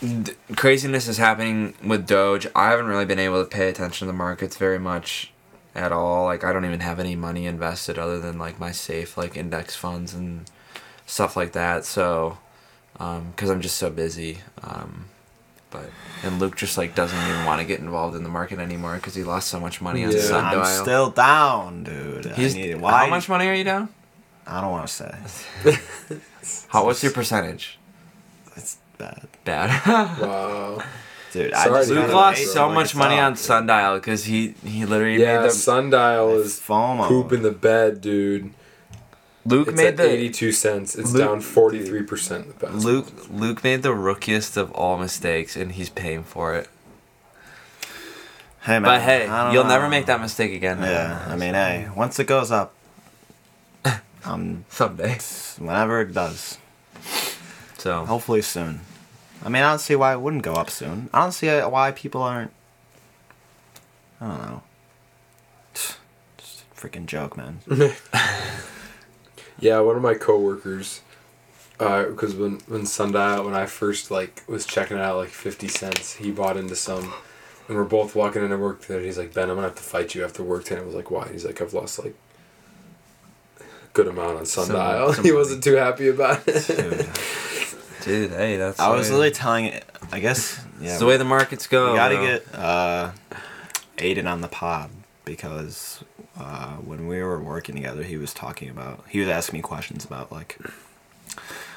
d- 0.02 0.34
craziness 0.56 1.08
is 1.08 1.18
happening 1.18 1.74
with 1.84 2.08
Doge. 2.08 2.48
I 2.56 2.70
haven't 2.70 2.88
really 2.88 3.06
been 3.06 3.20
able 3.20 3.44
to 3.44 3.50
pay 3.50 3.70
attention 3.70 4.06
to 4.08 4.12
the 4.12 4.18
markets 4.18 4.58
very 4.58 4.80
much 4.80 5.32
at 5.76 5.92
all. 5.92 6.26
Like 6.26 6.44
I 6.44 6.52
don't 6.54 6.66
even 6.66 6.80
have 6.82 7.00
any 7.00 7.16
money 7.16 7.46
invested 7.46 7.98
other 8.00 8.20
than 8.20 8.38
like 8.40 8.60
my 8.60 8.72
safe 8.72 9.18
like 9.18 9.38
index 9.38 9.76
funds 9.76 10.14
and 10.14 10.50
stuff 11.06 11.36
like 11.38 11.52
that. 11.54 11.86
So, 11.86 12.38
um, 13.00 13.34
cause 13.38 13.50
I'm 13.50 13.62
just 13.62 13.78
so 13.78 13.90
busy. 13.90 14.40
Um, 14.64 15.06
but 15.72 15.90
and 16.24 16.40
Luke 16.40 16.56
just 16.56 16.78
like 16.78 16.96
doesn't 16.96 17.18
even 17.30 17.46
want 17.46 17.60
to 17.62 17.66
get 17.66 17.80
involved 17.80 18.16
in 18.16 18.24
the 18.24 18.30
market 18.30 18.60
anymore 18.60 18.96
because 18.96 19.16
he 19.16 19.24
lost 19.24 19.48
so 19.50 19.60
much 19.60 19.82
money 19.82 20.04
on 20.06 20.12
Yeah. 20.12 20.20
sundial. 20.22 20.62
I'm 20.64 20.82
still 20.84 21.10
down, 21.12 21.84
dude. 21.84 22.26
He's, 22.36 22.56
I 22.56 22.58
need, 22.58 22.76
why? 22.82 23.06
How 23.06 23.10
much 23.10 23.30
money 23.30 23.48
are 23.48 23.54
you 23.54 23.64
down? 23.64 23.90
I 24.48 24.62
don't 24.62 24.72
want 24.72 24.88
to 24.88 24.94
say. 24.94 25.16
How? 26.70 26.86
What's 26.86 27.04
your 27.04 27.12
percentage? 27.12 27.78
It's 28.56 28.78
bad, 28.98 29.28
Bad. 29.46 29.70
Wow. 30.20 30.84
dude. 31.32 31.54
Sorry 31.54 31.54
I 31.54 31.66
just 31.80 31.90
Luke 31.90 31.90
hear 31.90 31.96
gotta 31.96 32.08
that, 32.08 32.16
lost 32.16 32.38
wait 32.40 32.48
so 32.48 32.54
till 32.54 32.70
much 32.74 32.96
money 32.96 33.16
up, 33.20 33.26
on 33.26 33.32
dude. 33.34 33.40
sundial 33.40 33.96
because 33.96 34.24
he 34.26 34.56
he 34.66 34.86
literally 34.86 35.22
Yeah, 35.22 35.38
made 35.38 35.44
them. 35.46 35.52
Sundial 35.52 36.40
is 36.40 36.60
FOMO. 36.60 37.08
poop 37.08 37.32
in 37.32 37.44
the 37.44 37.52
bed, 37.52 38.02
dude. 38.02 38.52
Luke 39.50 39.68
It's 39.70 39.78
made 39.78 39.88
at 39.88 39.98
the 39.98 40.10
82 40.10 40.52
cents. 40.52 40.96
It's 40.96 41.12
Luke- 41.12 41.24
down 41.28 41.42
43% 41.42 42.84
Luke 42.84 43.08
Luke 43.32 43.64
made 43.64 43.82
the 43.82 43.94
rookiest 43.94 44.58
of 44.58 44.72
all 44.74 44.98
mistakes, 44.98 45.56
and 45.56 45.72
he's 45.72 45.90
paying 45.90 46.24
for 46.24 46.54
it. 46.56 46.70
Hey 48.62 48.74
man. 48.74 48.84
But 48.84 49.02
hey, 49.02 49.24
you'll 49.54 49.64
know. 49.64 49.70
never 49.70 49.90
make 49.90 50.06
that 50.06 50.22
mistake 50.22 50.54
again. 50.54 50.80
Yeah, 50.80 51.26
I 51.28 51.36
mean, 51.36 51.54
hey, 51.56 51.88
once 51.96 52.20
it 52.20 52.26
goes 52.28 52.52
up, 52.52 52.74
um, 54.26 54.66
someday. 54.70 55.18
whenever 55.58 56.02
it 56.02 56.14
does, 56.14 56.58
So 57.78 58.06
hopefully 58.06 58.42
soon. 58.42 58.82
I 59.44 59.48
mean, 59.50 59.64
I 59.64 59.70
don't 59.72 59.80
see 59.80 59.96
why 59.96 60.14
it 60.14 60.20
wouldn't 60.22 60.44
go 60.44 60.54
up 60.54 60.70
soon. 60.70 61.10
I 61.14 61.22
don't 61.22 61.32
see 61.32 61.48
why 61.48 61.92
people 61.92 62.22
aren't. 62.22 62.52
I 64.22 64.28
don't 64.28 64.42
know. 64.42 64.64
Just 65.74 65.98
a 66.38 66.76
freaking 66.80 67.06
joke, 67.06 67.38
man. 67.38 67.62
Yeah, 69.60 69.80
one 69.82 69.96
of 69.96 70.02
my 70.02 70.14
coworkers, 70.14 71.02
because 71.78 72.36
when 72.36 72.60
when 72.68 72.86
Sundial, 72.86 73.46
when 73.46 73.54
I 73.54 73.66
first 73.66 74.12
like 74.12 74.44
was 74.48 74.66
checking 74.66 74.98
out 74.98 75.18
like 75.18 75.30
fifty 75.30 75.68
cents, 75.68 76.16
he 76.16 76.32
bought 76.32 76.58
into 76.58 76.76
some, 76.76 77.14
and 77.68 77.78
we're 77.78 77.84
both 77.84 78.16
walking 78.16 78.44
into 78.44 78.58
work 78.58 78.82
today. 78.82 79.06
He's 79.06 79.18
like, 79.18 79.34
Ben, 79.34 79.50
I'm 79.50 79.56
gonna 79.56 79.68
have 79.68 79.76
to 79.76 79.84
fight 79.84 80.16
you 80.16 80.24
after 80.24 80.44
work 80.44 80.66
today. 80.66 80.82
I 80.82 80.84
was 80.86 80.96
like, 80.96 81.12
why? 81.12 81.28
He's 81.32 81.46
like, 81.46 81.62
I've 81.62 81.74
lost 81.74 82.00
like 82.04 82.16
a 83.60 83.64
good 83.94 84.08
amount 84.08 84.38
on 84.40 84.46
Sundial. 84.46 85.14
some 85.14 85.24
he 85.30 85.32
wasn't 85.32 85.64
too 85.64 85.76
happy 85.76 86.08
about 86.10 86.42
it. 86.48 86.68
dude, 86.68 87.10
dude, 88.04 88.32
hey, 88.32 88.58
that's. 88.58 88.80
I 88.80 88.90
was 88.90 89.08
way- 89.08 89.16
literally 89.16 89.32
telling 89.32 89.66
it. 89.66 89.86
I 90.12 90.20
guess. 90.20 90.66
Yeah. 90.82 90.92
It's 90.92 91.00
the 91.00 91.06
way 91.08 91.18
the 91.18 91.26
markets 91.26 91.68
go. 91.68 91.92
we 91.92 91.98
gotta 91.98 92.16
bro. 92.16 92.26
get 92.26 92.56
uh, 92.56 93.12
Aiden 93.98 94.32
on 94.32 94.40
the 94.40 94.48
pod 94.48 94.90
because 95.26 96.02
uh, 96.40 96.76
when 96.78 97.08
we 97.08 97.22
were 97.22 97.40
working 97.40 97.76
together, 97.76 98.04
he 98.04 98.18
was 98.18 98.34
talking 98.34 98.70
about. 98.70 99.04
He 99.10 99.20
was 99.20 99.28
asking 99.28 99.60
me 99.60 99.62
questions 99.62 100.06
about 100.06 100.32
like 100.32 100.58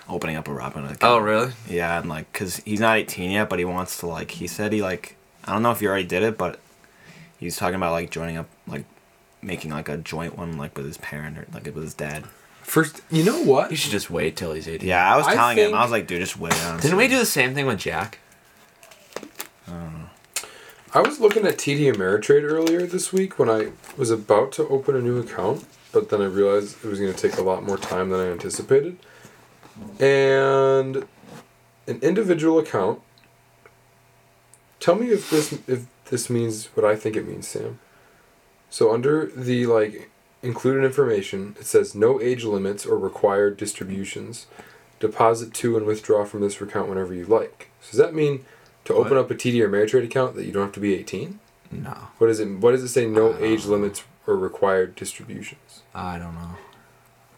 opening 0.09 0.37
up 0.37 0.49
a 0.49 0.53
Robin 0.53 0.85
account. 0.85 1.03
Oh 1.03 1.19
really? 1.19 1.53
Yeah, 1.69 1.99
and 1.99 2.09
like, 2.09 2.33
cause 2.33 2.59
he's 2.65 2.81
not 2.81 2.97
18 2.97 3.33
yet, 3.33 3.49
but 3.49 3.59
he 3.59 3.65
wants 3.65 3.99
to 3.99 4.07
like. 4.07 4.33
He 4.33 4.47
said 4.47 4.73
he 4.73 4.83
like. 4.83 5.17
I 5.45 5.53
don't 5.53 5.63
know 5.63 5.73
if 5.73 5.83
you 5.83 5.89
already 5.89 6.07
did 6.07 6.23
it, 6.23 6.39
but 6.39 6.61
he's 7.39 7.57
talking 7.57 7.75
about 7.75 7.91
like 7.91 8.11
joining 8.11 8.37
up, 8.37 8.49
like 8.69 8.85
making 9.43 9.73
like 9.73 9.89
a 9.89 9.97
joint 9.97 10.39
one, 10.39 10.57
like 10.57 10.77
with 10.77 10.87
his 10.87 10.99
parent 10.99 11.37
or 11.37 11.47
like 11.53 11.65
with 11.65 11.83
his 11.83 11.95
dad. 11.95 12.25
First, 12.63 13.01
you 13.11 13.25
know 13.25 13.43
what? 13.43 13.73
You 13.73 13.77
should 13.77 13.91
just 13.91 14.09
wait 14.09 14.37
till 14.37 14.53
he's 14.53 14.69
eighteen. 14.69 14.89
Yeah, 14.89 15.13
I 15.13 15.17
was 15.17 15.27
I 15.27 15.35
telling 15.35 15.59
him. 15.59 15.75
I 15.75 15.83
was 15.83 15.91
like, 15.91 16.07
dude, 16.07 16.21
just 16.21 16.39
wait. 16.39 16.55
on. 16.67 16.79
Didn't 16.79 16.97
we 16.97 17.09
do 17.09 17.19
the 17.19 17.27
same 17.27 17.55
thing 17.55 17.67
with 17.67 17.81
Jack? 17.81 18.21
I 19.67 20.07
was 21.01 21.21
looking 21.21 21.47
at 21.47 21.57
TD 21.57 21.93
Ameritrade 21.93 22.43
earlier 22.43 22.87
this 22.87 23.13
week 23.13 23.39
when 23.39 23.49
I 23.49 23.73
was 23.97 24.11
about 24.11 24.53
to 24.53 24.69
open 24.69 24.95
a 24.95 25.01
new 25.01 25.19
account, 25.19 25.65
but 25.91 26.11
then 26.11 26.21
I 26.21 26.27
realized 26.27 26.85
it 26.85 26.89
was 26.89 27.01
going 27.01 27.13
to 27.13 27.29
take 27.29 27.39
a 27.39 27.43
lot 27.43 27.65
more 27.65 27.79
time 27.79 28.11
than 28.11 28.21
I 28.21 28.31
anticipated. 28.31 28.99
And 29.99 31.07
an 31.87 31.99
individual 32.03 32.59
account. 32.59 33.01
Tell 34.81 34.95
me 34.95 35.09
if 35.09 35.31
this 35.31 35.53
if 35.67 35.87
this 36.11 36.29
means 36.29 36.67
what 36.75 36.85
I 36.85 36.97
think 36.97 37.17
it 37.17 37.27
means, 37.27 37.49
Sam. 37.49 37.79
So 38.69 38.93
under 38.93 39.27
the 39.27 39.67
like 39.67 40.11
included 40.43 40.85
information, 40.85 41.57
it 41.59 41.67
says 41.67 41.95
no 41.95 42.21
age 42.21 42.45
limits 42.45 42.85
or 42.85 42.99
required 42.99 43.57
distributions. 43.57 44.47
Deposit 45.01 45.53
to 45.55 45.77
and 45.77 45.87
withdraw 45.87 46.25
from 46.25 46.41
this 46.41 46.61
account 46.61 46.89
whenever 46.89 47.13
you 47.15 47.27
like. 47.27 47.71
So 47.81 47.93
does 47.93 47.99
that 47.99 48.15
mean 48.15 48.45
to 48.85 48.95
open 48.95 49.13
What? 49.17 49.25
up 49.27 49.31
a 49.31 49.35
TD 49.35 49.61
or 49.63 49.69
Ameritrade 49.69 50.05
account 50.05 50.35
that 50.37 50.45
you 50.45 50.53
don't 50.53 50.63
have 50.65 50.73
to 50.73 50.81
be 50.81 50.95
18? 50.95 51.39
No, 51.71 52.09
What 52.19 52.29
is 52.31 52.39
it? 52.41 52.47
What 52.59 52.73
does 52.73 52.83
it 52.83 52.89
say? 52.89 53.07
No 53.07 53.37
age 53.39 53.65
know. 53.65 53.73
limits 53.73 54.05
or 54.27 54.37
required 54.37 54.95
distributions. 54.95 55.83
I 55.95 56.19
don't 56.19 56.35
know. 56.35 56.57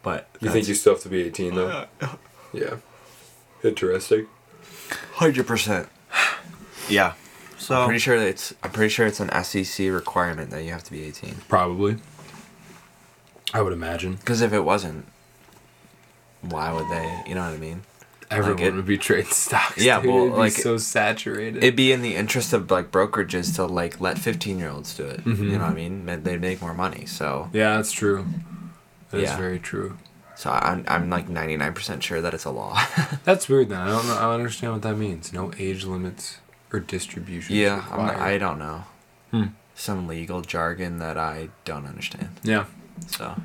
But 0.03 0.27
You 0.41 0.49
think 0.51 0.67
you 0.67 0.73
still 0.75 0.93
have 0.93 1.01
to 1.03 1.09
be 1.09 1.23
18 1.23 1.55
though? 1.55 1.85
Yeah. 2.53 2.75
Interesting. 3.63 4.27
hundred 5.15 5.45
percent. 5.47 5.89
Yeah. 6.87 7.13
So 7.57 7.75
I'm 7.75 7.85
pretty 7.87 7.99
sure 7.99 8.17
that 8.19 8.27
it's. 8.27 8.53
I'm 8.63 8.71
pretty 8.71 8.89
sure 8.89 9.05
it's 9.07 9.19
an 9.19 9.29
SEC 9.43 9.87
requirement 9.91 10.51
that 10.51 10.63
you 10.63 10.71
have 10.71 10.83
to 10.83 10.91
be 10.91 11.03
eighteen. 11.03 11.37
Probably. 11.49 11.97
I 13.53 13.61
would 13.61 13.73
imagine. 13.73 14.15
Because 14.15 14.41
if 14.41 14.53
it 14.53 14.61
wasn't, 14.61 15.05
why 16.41 16.71
would 16.71 16.87
they? 16.89 17.23
You 17.27 17.35
know 17.35 17.41
what 17.41 17.53
I 17.53 17.57
mean? 17.57 17.81
Everyone 18.31 18.61
it- 18.63 18.73
would 18.73 18.85
be 18.85 18.97
trading 18.97 19.31
stocks. 19.31 19.77
Yeah, 19.83 20.01
dude. 20.01 20.11
well, 20.11 20.21
It'd 20.23 20.33
be 20.33 20.39
like- 20.39 20.51
so 20.53 20.77
saturated. 20.77 21.63
It'd 21.63 21.75
be 21.75 21.91
in 21.91 22.01
the 22.01 22.15
interest 22.15 22.53
of 22.53 22.69
like 22.71 22.91
brokerages 22.91 23.55
to 23.55 23.65
like 23.65 24.01
let 24.01 24.17
fifteen 24.17 24.57
year 24.59 24.69
olds 24.69 24.95
do 24.95 25.05
it. 25.05 25.23
Mhm. 25.25 25.37
You 25.39 25.57
know 25.57 25.65
what 25.65 25.71
I 25.71 25.73
mean? 25.73 26.05
They'd 26.23 26.41
make 26.41 26.61
more 26.61 26.73
money. 26.73 27.05
So 27.05 27.49
yeah, 27.53 27.75
that's 27.75 27.91
true. 27.91 28.25
That 29.11 29.17
is 29.21 29.29
Yeah. 29.29 29.37
very 29.37 29.59
true. 29.59 29.97
so 30.37 30.49
I'm 30.51 30.83
I'm 30.87 31.09
like 31.09 31.29
ninety 31.29 31.55
nine 31.55 31.73
percent 31.73 32.03
sure 32.03 32.19
that 32.21 32.33
it's 32.33 32.43
a 32.45 32.51
law. 32.51 32.77
That's 33.23 33.47
weird. 33.47 33.69
Then 33.69 33.79
I 33.79 33.87
don't 33.87 34.05
know. 34.07 34.17
I 34.17 34.21
don't 34.23 34.33
understand 34.33 34.73
what 34.73 34.81
that 34.81 34.97
means. 34.97 35.31
No 35.31 35.53
age 35.57 35.85
limits 35.85 36.39
or 36.73 36.79
distribution. 36.81 37.55
yeah, 37.55 37.85
I'm 37.91 38.05
not. 38.07 38.15
I 38.17 38.37
don't 38.37 38.59
know. 38.59 38.83
Hmm. 39.31 39.43
Some 39.75 40.07
legal 40.07 40.41
jargon 40.41 40.97
that 40.99 41.17
I 41.17 41.49
don't 41.63 41.85
understand. 41.85 42.29
Yeah, 42.43 42.65
So 43.07 43.35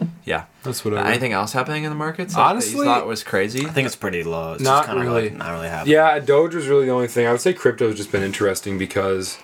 yeah. 0.24 0.44
that's 0.62 0.84
what 0.84 0.94
I. 0.96 1.10
Anything 1.10 1.32
else 1.32 1.52
happening 1.52 1.84
in 1.84 1.90
the 1.90 1.96
markets? 1.96 2.34
that- 2.34 2.40
that 2.40 2.46
Honestly- 2.50 2.78
you 2.78 2.84
thought 2.84 3.06
was 3.06 3.22
crazy. 3.24 3.66
I 3.66 3.70
think 3.70 3.86
it's 3.86 3.96
pretty 3.96 4.22
low. 4.22 4.54
It's 4.54 4.62
Not 4.62 4.80
just 4.80 4.86
kind 4.88 4.98
of 5.00 5.04
really. 5.06 5.28
like 5.30 5.38
not 5.38 5.50
really 5.52 5.68
happening. 5.68 5.92
Yeah, 5.94 6.18
Doge 6.18 6.54
was 6.54 6.68
really 6.68 6.86
the 6.86 6.92
only 6.92 7.08
thing. 7.08 7.26
I 7.26 7.32
would 7.32 7.40
say 7.40 7.52
crypto's 7.52 7.96
just 7.96 8.10
been 8.12 8.22
interesting 8.22 8.78
because 8.78 9.38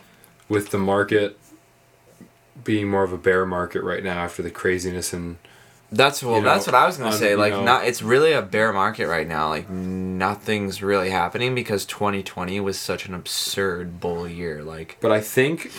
with 0.48 0.70
the 0.70 0.78
market 0.78 1.38
being 2.64 2.88
more 2.88 3.02
of 3.04 3.12
a 3.12 3.18
bear 3.18 3.46
market 3.46 3.82
right 3.82 4.02
now 4.02 4.18
after 4.24 4.42
the 4.42 4.50
craziness 4.50 5.12
and 5.12 5.36
That's 5.92 6.22
well. 6.22 6.36
you 6.36 6.42
know, 6.42 6.48
that's 6.48 6.66
what 6.66 6.74
I 6.74 6.86
was 6.86 6.96
gonna 6.96 7.10
on, 7.10 7.16
say. 7.16 7.30
you 7.30 7.36
Like, 7.36 7.52
know- 7.52 7.62
not. 7.64 7.84
It's 7.84 8.02
really 8.02 8.32
a 8.32 8.42
bear 8.42 8.72
market 8.72 9.06
right 9.06 9.26
now. 9.26 9.48
Like, 9.48 9.68
nothing's 9.70 10.82
really 10.82 11.10
happening 11.10 11.54
because 11.54 11.84
2020 11.86 12.58
was 12.60 12.78
such 12.78 13.06
an 13.06 13.14
absurd 13.14 14.00
bull 14.00 14.26
year. 14.28 14.62
Like, 14.64 14.96
but 15.00 15.12
I 15.12 15.20
think 15.20 15.70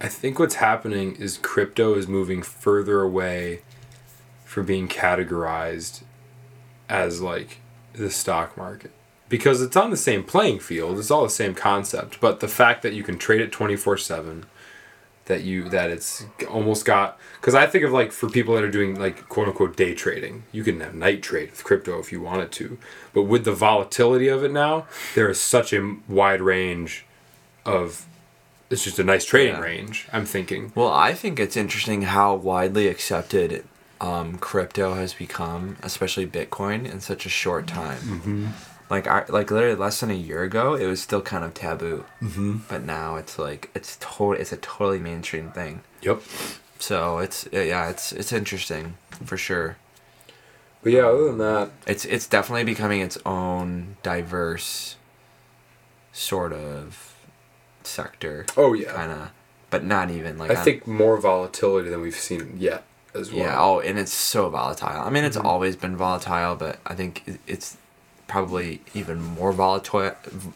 I 0.00 0.08
think 0.08 0.38
what's 0.38 0.56
happening 0.56 1.16
is 1.16 1.38
crypto 1.38 1.94
is 1.94 2.08
moving 2.08 2.42
further 2.42 3.00
away 3.00 3.60
from 4.54 4.64
being 4.66 4.86
categorized 4.86 6.02
as 6.88 7.20
like 7.20 7.58
the 7.92 8.08
stock 8.08 8.56
market 8.56 8.92
because 9.28 9.60
it's 9.60 9.76
on 9.76 9.90
the 9.90 9.96
same 9.96 10.22
playing 10.22 10.60
field. 10.60 10.96
It's 10.98 11.10
all 11.10 11.24
the 11.24 11.30
same 11.30 11.54
concept, 11.56 12.20
but 12.20 12.38
the 12.38 12.46
fact 12.46 12.82
that 12.82 12.92
you 12.92 13.02
can 13.02 13.18
trade 13.18 13.40
it 13.40 13.50
24/7 13.50 14.44
that 15.24 15.42
you 15.42 15.68
that 15.70 15.90
it's 15.90 16.24
almost 16.48 16.84
got 16.84 17.18
because 17.40 17.54
I 17.54 17.66
think 17.66 17.82
of 17.82 17.90
like 17.90 18.12
for 18.12 18.28
people 18.28 18.54
that 18.54 18.62
are 18.62 18.70
doing 18.70 18.94
like 18.98 19.28
quote 19.28 19.48
unquote 19.48 19.76
day 19.76 19.92
trading, 19.94 20.44
you 20.52 20.62
can 20.62 20.78
have 20.80 20.94
night 20.94 21.20
trade 21.22 21.50
with 21.50 21.64
crypto 21.64 21.98
if 21.98 22.12
you 22.12 22.20
wanted 22.20 22.52
to, 22.52 22.78
but 23.12 23.22
with 23.22 23.44
the 23.44 23.52
volatility 23.52 24.28
of 24.28 24.44
it 24.44 24.52
now, 24.52 24.86
there 25.16 25.28
is 25.28 25.40
such 25.40 25.72
a 25.72 25.96
wide 26.08 26.40
range 26.42 27.06
of 27.64 28.06
it's 28.70 28.84
just 28.84 28.98
a 29.00 29.04
nice 29.04 29.24
trading 29.24 29.54
Yeah. 29.56 29.60
range. 29.62 30.06
I'm 30.12 30.26
thinking. 30.26 30.70
well, 30.76 30.92
I 30.92 31.12
think 31.14 31.40
it's 31.40 31.56
interesting 31.56 32.02
how 32.02 32.34
widely 32.34 32.86
accepted 32.88 33.64
um, 34.00 34.38
crypto 34.38 34.94
has 34.94 35.14
become, 35.14 35.76
especially 35.82 36.26
Bitcoin, 36.26 36.90
in 36.90 37.00
such 37.00 37.26
a 37.26 37.28
short 37.28 37.66
time. 37.66 37.98
Mm-hmm. 37.98 38.46
Like, 38.90 39.06
I 39.06 39.24
like 39.28 39.50
literally 39.50 39.76
less 39.76 40.00
than 40.00 40.10
a 40.10 40.14
year 40.14 40.42
ago, 40.42 40.74
it 40.74 40.86
was 40.86 41.00
still 41.00 41.22
kind 41.22 41.44
of 41.44 41.54
taboo, 41.54 42.04
Mm-hmm. 42.22 42.58
but 42.68 42.82
now 42.84 43.16
it's 43.16 43.38
like 43.38 43.70
it's 43.74 43.96
total. 44.00 44.32
It's 44.40 44.52
a 44.52 44.56
totally 44.58 44.98
mainstream 44.98 45.50
thing. 45.50 45.80
Yep. 46.02 46.20
So 46.78 47.18
it's 47.18 47.48
yeah, 47.50 47.88
it's 47.88 48.12
it's 48.12 48.32
interesting 48.32 48.94
for 49.24 49.36
sure. 49.38 49.76
But 50.82 50.92
yeah, 50.92 51.06
other 51.06 51.24
than 51.28 51.38
that, 51.38 51.70
It's 51.86 52.04
it's 52.04 52.26
definitely 52.26 52.64
becoming 52.64 53.00
its 53.00 53.16
own 53.24 53.96
diverse 54.02 54.96
sort 56.12 56.52
of 56.52 57.16
sector, 57.82 58.44
oh 58.56 58.74
yeah, 58.74 58.92
kind 58.92 59.12
of, 59.12 59.30
but 59.70 59.82
not 59.82 60.10
even 60.10 60.36
like 60.38 60.50
I 60.50 60.56
think 60.56 60.86
more 60.86 61.16
volatility 61.18 61.88
than 61.88 62.00
we've 62.02 62.14
seen 62.14 62.56
yet 62.58 62.84
as 63.14 63.30
well. 63.32 63.40
yeah. 63.44 63.60
Oh, 63.60 63.80
and 63.80 63.98
it's 63.98 64.12
so 64.12 64.48
volatile. 64.50 65.02
I 65.02 65.10
mean, 65.10 65.24
it's 65.24 65.36
Mhm. 65.36 65.44
always 65.44 65.76
been 65.76 65.96
volatile, 65.96 66.54
but 66.56 66.78
I 66.86 66.94
think 66.94 67.38
it's 67.46 67.76
probably 68.26 68.80
even 68.94 69.22
more 69.22 69.52
volatile 69.52 70.12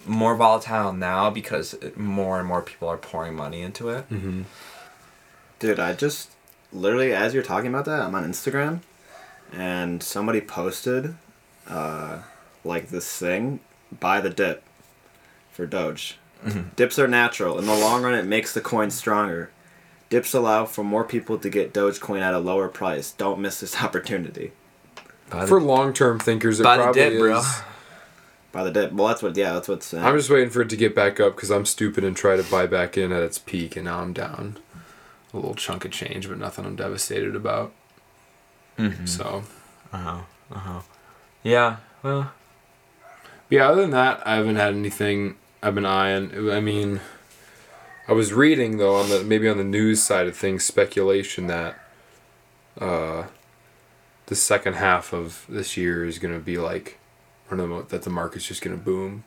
more 0.06 0.34
volatile 0.34 0.92
now 0.92 1.28
because 1.30 1.74
more 1.96 2.38
and 2.38 2.48
more 2.48 2.62
people 2.62 2.88
are 2.88 2.96
pouring 2.96 3.34
money 3.36 3.60
into 3.60 3.90
it. 3.90 4.08
Mm-hmm. 4.10 4.42
Dude, 5.58 5.78
I 5.78 5.92
just 5.92 6.30
literally 6.72 7.12
as 7.12 7.34
you're 7.34 7.42
talking 7.42 7.68
about 7.68 7.84
that, 7.86 8.00
I'm 8.02 8.14
on 8.14 8.24
Instagram, 8.24 8.80
and 9.52 10.02
somebody 10.02 10.40
posted, 10.40 11.14
uh, 11.68 12.18
like 12.64 12.88
this 12.90 13.08
thing, 13.18 13.60
buy 14.00 14.20
the 14.20 14.30
dip, 14.30 14.62
for 15.52 15.66
Doge. 15.66 16.18
Mhm. 16.46 16.74
Dips 16.76 16.98
are 16.98 17.08
natural. 17.08 17.58
In 17.58 17.66
the 17.66 17.74
long 17.74 18.02
run, 18.02 18.14
it 18.14 18.24
makes 18.24 18.52
the 18.54 18.60
coin 18.60 18.90
stronger. 18.90 19.50
Dips 20.10 20.32
allow 20.34 20.64
for 20.64 20.82
more 20.82 21.04
people 21.04 21.38
to 21.38 21.50
get 21.50 21.72
Dogecoin 21.74 22.20
at 22.20 22.32
a 22.34 22.38
lower 22.38 22.68
price. 22.68 23.12
Don't 23.12 23.40
miss 23.40 23.60
this 23.60 23.82
opportunity. 23.82 24.52
Buy 25.30 25.42
the- 25.42 25.46
For 25.46 25.60
long-term 25.60 26.20
thinkers, 26.20 26.60
it 26.60 26.62
buy 26.64 26.76
the 26.78 26.82
probably 26.84 27.02
dip, 27.02 27.12
is. 27.14 27.18
bro. 27.20 27.42
Buy 28.52 28.64
the 28.64 28.70
dip. 28.70 28.92
Well, 28.92 29.08
that's 29.08 29.22
what. 29.22 29.36
Yeah, 29.36 29.52
that's 29.52 29.68
what's. 29.68 29.86
saying. 29.86 30.02
I'm 30.04 30.16
just 30.16 30.30
waiting 30.30 30.48
for 30.48 30.62
it 30.62 30.70
to 30.70 30.76
get 30.76 30.94
back 30.94 31.20
up 31.20 31.36
because 31.36 31.50
I'm 31.50 31.66
stupid 31.66 32.02
and 32.04 32.16
try 32.16 32.36
to 32.36 32.42
buy 32.44 32.66
back 32.66 32.96
in 32.96 33.12
at 33.12 33.22
its 33.22 33.38
peak, 33.38 33.76
and 33.76 33.84
now 33.84 34.00
I'm 34.00 34.14
down 34.14 34.58
a 35.34 35.36
little 35.36 35.54
chunk 35.54 35.84
of 35.84 35.90
change, 35.90 36.26
but 36.28 36.38
nothing 36.38 36.64
I'm 36.64 36.74
devastated 36.76 37.36
about. 37.36 37.72
Mhm. 38.78 39.06
So 39.06 39.44
Uh 39.92 39.96
huh. 39.98 40.18
Uh 40.50 40.58
huh. 40.58 40.80
Yeah. 41.42 41.76
Well. 42.02 42.32
Yeah, 43.50 43.68
other 43.68 43.82
than 43.82 43.90
that, 43.90 44.26
I 44.26 44.36
haven't 44.36 44.56
had 44.56 44.74
anything 44.74 45.36
I've 45.62 45.74
been 45.74 45.86
eyeing. 45.86 46.50
I 46.50 46.60
mean, 46.60 47.00
I 48.08 48.12
was 48.12 48.32
reading 48.32 48.78
though 48.78 48.96
on 48.96 49.10
the 49.10 49.22
maybe 49.22 49.48
on 49.48 49.58
the 49.58 49.64
news 49.64 50.02
side 50.02 50.26
of 50.26 50.36
things 50.36 50.64
speculation 50.64 51.46
that 51.48 51.78
uh, 52.80 53.24
the 54.26 54.34
second 54.34 54.74
half 54.74 55.12
of 55.12 55.44
this 55.48 55.76
year 55.76 56.04
is 56.04 56.18
gonna 56.18 56.38
be 56.38 56.56
like, 56.56 56.98
I 57.50 57.56
don't 57.56 57.68
know 57.68 57.82
that 57.82 58.02
the 58.02 58.10
market's 58.10 58.46
just 58.46 58.62
gonna 58.62 58.76
boom. 58.76 59.24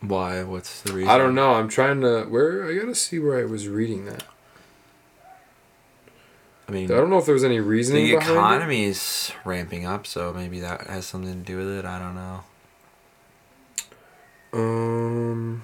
Why? 0.00 0.42
What's 0.42 0.80
the 0.82 0.94
reason? 0.94 1.10
I 1.10 1.18
don't 1.18 1.34
know. 1.34 1.54
I'm 1.54 1.68
trying 1.68 2.00
to 2.00 2.24
where 2.24 2.66
I 2.66 2.74
gotta 2.74 2.94
see 2.94 3.18
where 3.18 3.38
I 3.38 3.44
was 3.44 3.68
reading 3.68 4.06
that. 4.06 4.24
I 6.66 6.72
mean, 6.72 6.90
I 6.90 6.94
don't 6.96 7.10
know 7.10 7.18
if 7.18 7.26
there 7.26 7.34
was 7.34 7.44
any 7.44 7.60
reasoning 7.60 8.06
the 8.06 8.14
it. 8.14 8.22
economy's 8.22 9.30
ramping 9.44 9.84
up, 9.84 10.06
so 10.06 10.32
maybe 10.32 10.60
that 10.60 10.86
has 10.86 11.04
something 11.04 11.32
to 11.32 11.46
do 11.46 11.58
with 11.58 11.68
it. 11.68 11.84
I 11.84 11.98
don't 11.98 12.14
know. 12.14 12.44
Um. 14.54 15.62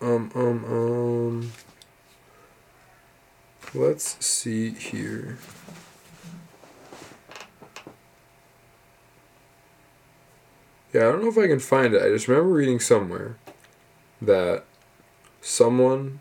Um, 0.00 0.30
um, 0.34 0.64
um. 0.64 1.52
Let's 3.74 4.24
see 4.24 4.70
here. 4.70 5.38
Yeah, 10.92 11.08
I 11.08 11.12
don't 11.12 11.22
know 11.22 11.28
if 11.28 11.38
I 11.38 11.46
can 11.46 11.60
find 11.60 11.94
it. 11.94 12.02
I 12.02 12.08
just 12.08 12.26
remember 12.26 12.50
reading 12.50 12.80
somewhere 12.80 13.36
that 14.20 14.64
someone 15.40 16.18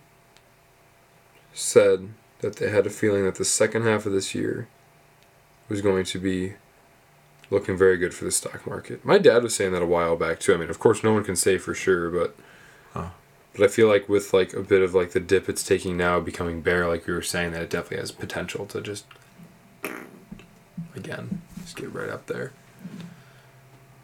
said 1.54 2.10
that 2.42 2.58
they 2.58 2.70
had 2.70 2.86
a 2.86 2.92
feeling 2.92 3.24
that 3.24 3.36
the 3.36 3.46
second 3.46 3.84
half 3.84 4.06
of 4.06 4.14
this 4.14 4.36
year 4.36 4.68
was 5.68 5.82
going 5.82 6.06
to 6.06 6.20
be 6.20 6.54
looking 7.50 7.76
very 7.76 7.98
good 7.98 8.14
for 8.14 8.26
the 8.26 8.32
stock 8.32 8.68
market. 8.68 9.04
My 9.04 9.18
dad 9.18 9.42
was 9.42 9.56
saying 9.56 9.72
that 9.72 9.82
a 9.82 9.88
while 9.88 10.16
back 10.16 10.40
too. 10.40 10.54
I 10.54 10.58
mean, 10.58 10.70
of 10.70 10.80
course, 10.80 11.04
no 11.04 11.14
one 11.14 11.24
can 11.24 11.36
say 11.36 11.58
for 11.58 11.74
sure, 11.74 12.12
but 12.12 12.36
Huh. 12.94 13.10
But 13.54 13.64
I 13.64 13.68
feel 13.68 13.88
like 13.88 14.08
with 14.08 14.34
like 14.34 14.54
a 14.54 14.62
bit 14.62 14.82
of 14.82 14.94
like 14.94 15.12
the 15.12 15.20
dip 15.20 15.50
it's 15.50 15.64
taking 15.64 15.98
now 15.98 16.20
becoming 16.20 16.62
bear, 16.62 16.88
like 16.88 17.08
we 17.08 17.14
were 17.14 17.22
saying, 17.22 17.52
that 17.54 17.62
it 17.64 17.70
definitely 17.70 17.98
has 17.98 18.12
potential 18.12 18.66
to 18.68 18.82
just 18.82 19.06
again 20.96 21.42
just 21.62 21.76
get 21.76 21.94
right 21.94 22.10
up 22.10 22.28
there. 22.28 22.52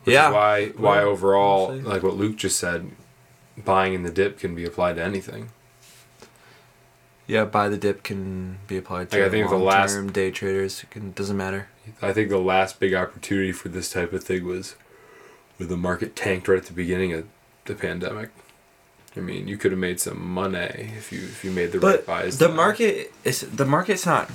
Which 0.04 0.14
Yeah. 0.14 0.32
Why 0.32 0.68
why 0.70 0.98
Well, 1.00 1.08
overall, 1.10 1.68
we'll 1.70 1.82
like 1.82 2.04
what 2.04 2.16
Luke 2.16 2.36
just 2.38 2.60
said, 2.60 2.92
buying 3.58 3.94
in 3.94 4.04
the 4.04 4.12
dip 4.12 4.38
can 4.40 4.56
be 4.56 4.66
applied 4.66 4.96
to 4.98 5.04
anything. 5.04 5.50
Yeah, 7.28 7.46
buy 7.46 7.70
the 7.70 7.78
dip 7.78 8.04
can 8.04 8.60
be 8.68 8.78
applied 8.78 9.10
to 9.10 9.18
Like, 9.18 9.28
I 9.28 9.30
think 9.32 9.50
the 9.50 9.58
last- 9.58 10.14
day 10.14 10.30
traders. 10.30 10.84
It 10.84 10.92
can, 10.92 11.12
doesn't 11.12 11.36
matter. 11.36 11.70
I 12.02 12.14
think 12.14 12.30
the 12.30 12.38
last 12.38 12.80
big 12.80 12.94
opportunity 12.94 13.52
for 13.52 13.70
this 13.70 13.92
type 13.92 14.14
of 14.14 14.24
thing 14.24 14.46
was 14.46 14.76
when 15.58 15.70
the 15.70 15.78
market 15.78 16.16
tanked 16.16 16.48
right 16.48 16.58
at 16.60 16.66
the 16.66 16.74
beginning 16.74 17.14
of 17.14 17.26
the 17.66 17.74
pandemic. 17.74 18.30
I 19.18 19.22
mean, 19.22 19.48
you 19.48 19.58
could 19.58 19.72
have 19.72 19.80
made 19.80 20.00
some 20.00 20.22
money 20.26 20.92
if 20.98 21.12
you 21.12 21.20
if 21.20 21.44
you 21.44 21.52
made 21.52 21.72
the 21.72 21.80
right 21.80 21.98
But 21.98 22.06
buys. 22.06 22.38
the 22.38 22.48
then. 22.48 22.56
market 22.56 23.14
is 23.24 23.42
the 23.42 23.66
market's 23.66 24.06
not 24.06 24.30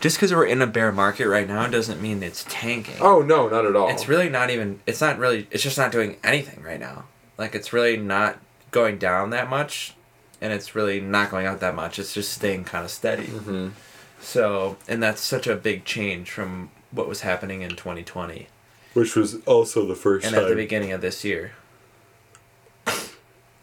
just 0.00 0.16
because 0.16 0.32
we're 0.32 0.46
in 0.46 0.60
a 0.62 0.66
bear 0.66 0.92
market 0.92 1.28
right 1.28 1.46
now 1.48 1.66
doesn't 1.66 2.00
mean 2.00 2.22
it's 2.22 2.44
tanking. 2.48 2.96
Oh 3.00 3.22
no, 3.22 3.48
not 3.48 3.64
at 3.66 3.74
all. 3.76 3.88
It's 3.90 4.08
really 4.08 4.28
not 4.28 4.50
even. 4.50 4.80
It's 4.86 5.00
not 5.00 5.18
really. 5.18 5.46
It's 5.50 5.62
just 5.62 5.78
not 5.78 5.92
doing 5.92 6.16
anything 6.24 6.62
right 6.62 6.80
now. 6.80 7.04
Like 7.38 7.54
it's 7.54 7.72
really 7.72 7.96
not 7.96 8.38
going 8.70 8.98
down 8.98 9.30
that 9.30 9.48
much, 9.50 9.94
and 10.40 10.52
it's 10.52 10.74
really 10.74 11.00
not 11.00 11.30
going 11.30 11.46
up 11.46 11.60
that 11.60 11.74
much. 11.74 11.98
It's 11.98 12.12
just 12.14 12.32
staying 12.32 12.64
kind 12.64 12.84
of 12.84 12.90
steady. 12.90 13.26
hmm 13.26 13.68
So, 14.20 14.76
and 14.88 15.02
that's 15.02 15.20
such 15.20 15.46
a 15.46 15.54
big 15.56 15.84
change 15.84 16.30
from 16.30 16.70
what 16.90 17.08
was 17.08 17.20
happening 17.22 17.62
in 17.62 17.70
2020 17.70 18.46
Which 18.94 19.16
was 19.16 19.42
also 19.46 19.84
the 19.86 19.94
first 19.96 20.24
and 20.26 20.34
time. 20.34 20.44
at 20.44 20.48
the 20.48 20.54
beginning 20.54 20.92
of 20.92 21.00
this 21.00 21.24
year. 21.24 21.52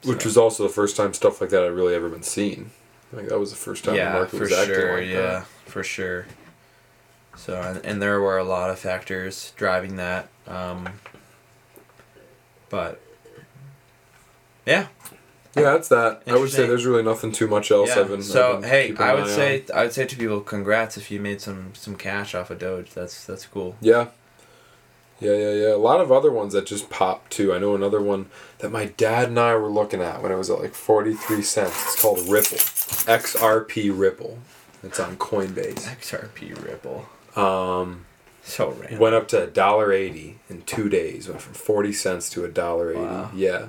Which 0.03 0.25
was 0.25 0.37
also 0.37 0.63
the 0.63 0.69
first 0.69 0.95
time 0.95 1.13
stuff 1.13 1.41
like 1.41 1.49
that 1.51 1.63
had 1.63 1.73
really 1.73 1.93
ever 1.95 2.09
been 2.09 2.23
seen. 2.23 2.71
Like 3.13 3.27
that 3.27 3.39
was 3.39 3.49
the 3.51 3.57
first 3.57 3.83
time 3.83 3.95
the 3.95 3.99
yeah, 3.99 4.13
market 4.13 4.31
for 4.37 4.39
was 4.39 4.53
acting 4.53 4.75
sure. 4.75 4.97
like 4.99 5.09
yeah, 5.09 5.21
that. 5.21 5.45
for 5.65 5.83
sure. 5.83 6.25
So, 7.35 7.59
and, 7.61 7.85
and 7.85 8.01
there 8.01 8.19
were 8.19 8.37
a 8.37 8.43
lot 8.43 8.69
of 8.69 8.79
factors 8.79 9.53
driving 9.55 9.95
that. 9.97 10.29
Um, 10.47 10.89
but 12.69 13.01
yeah, 14.65 14.87
Yeah, 15.55 15.63
that's 15.63 15.89
that. 15.89 16.23
I 16.27 16.37
would 16.37 16.49
say 16.49 16.65
there's 16.67 16.85
really 16.85 17.03
nothing 17.03 17.31
too 17.31 17.47
much 17.47 17.71
else. 17.71 17.89
yeah. 17.89 18.01
I've 18.01 18.07
been, 18.07 18.23
so 18.23 18.55
I've 18.55 18.61
been 18.61 18.69
hey, 18.69 18.95
I 18.97 19.13
would 19.13 19.27
say 19.27 19.63
on. 19.69 19.77
I 19.77 19.83
would 19.83 19.93
say 19.93 20.05
to 20.05 20.15
people, 20.15 20.39
congrats 20.41 20.97
if 20.97 21.11
you 21.11 21.19
made 21.19 21.41
some 21.41 21.73
some 21.73 21.95
cash 21.95 22.33
off 22.33 22.49
of 22.51 22.59
Doge. 22.59 22.93
That's 22.93 23.25
that's 23.25 23.45
cool. 23.45 23.75
Yeah. 23.81 24.07
Yeah, 25.21 25.35
yeah, 25.35 25.51
yeah. 25.51 25.73
A 25.75 25.77
lot 25.77 26.01
of 26.01 26.11
other 26.11 26.31
ones 26.31 26.51
that 26.53 26.65
just 26.65 26.89
popped 26.89 27.31
too. 27.31 27.53
I 27.53 27.59
know 27.59 27.75
another 27.75 28.01
one 28.01 28.25
that 28.57 28.71
my 28.71 28.85
dad 28.85 29.29
and 29.29 29.39
I 29.39 29.55
were 29.55 29.69
looking 29.69 30.01
at 30.01 30.21
when 30.21 30.31
it 30.31 30.35
was 30.37 30.49
at 30.49 30.59
like 30.59 30.73
43 30.73 31.41
cents. 31.43 31.71
It's 31.93 32.01
called 32.01 32.27
Ripple. 32.27 32.57
XRP 32.57 33.91
Ripple. 33.97 34.39
It's 34.83 34.99
on 34.99 35.15
Coinbase. 35.17 35.83
XRP 35.87 36.55
Ripple. 36.65 37.05
Um, 37.35 38.05
So 38.43 38.71
random. 38.71 38.99
went 38.99 39.15
up 39.15 39.27
to 39.29 39.43
a 39.43 39.47
dollar 39.47 39.93
eighty 39.93 40.39
in 40.49 40.63
two 40.63 40.89
days. 40.89 41.29
Went 41.29 41.41
from 41.41 41.53
40 41.53 41.93
cents 41.93 42.29
to 42.31 42.43
a 42.43 42.47
dollar 42.49 42.91
eighty. 42.91 43.01
Wow. 43.01 43.29
Yeah. 43.35 43.67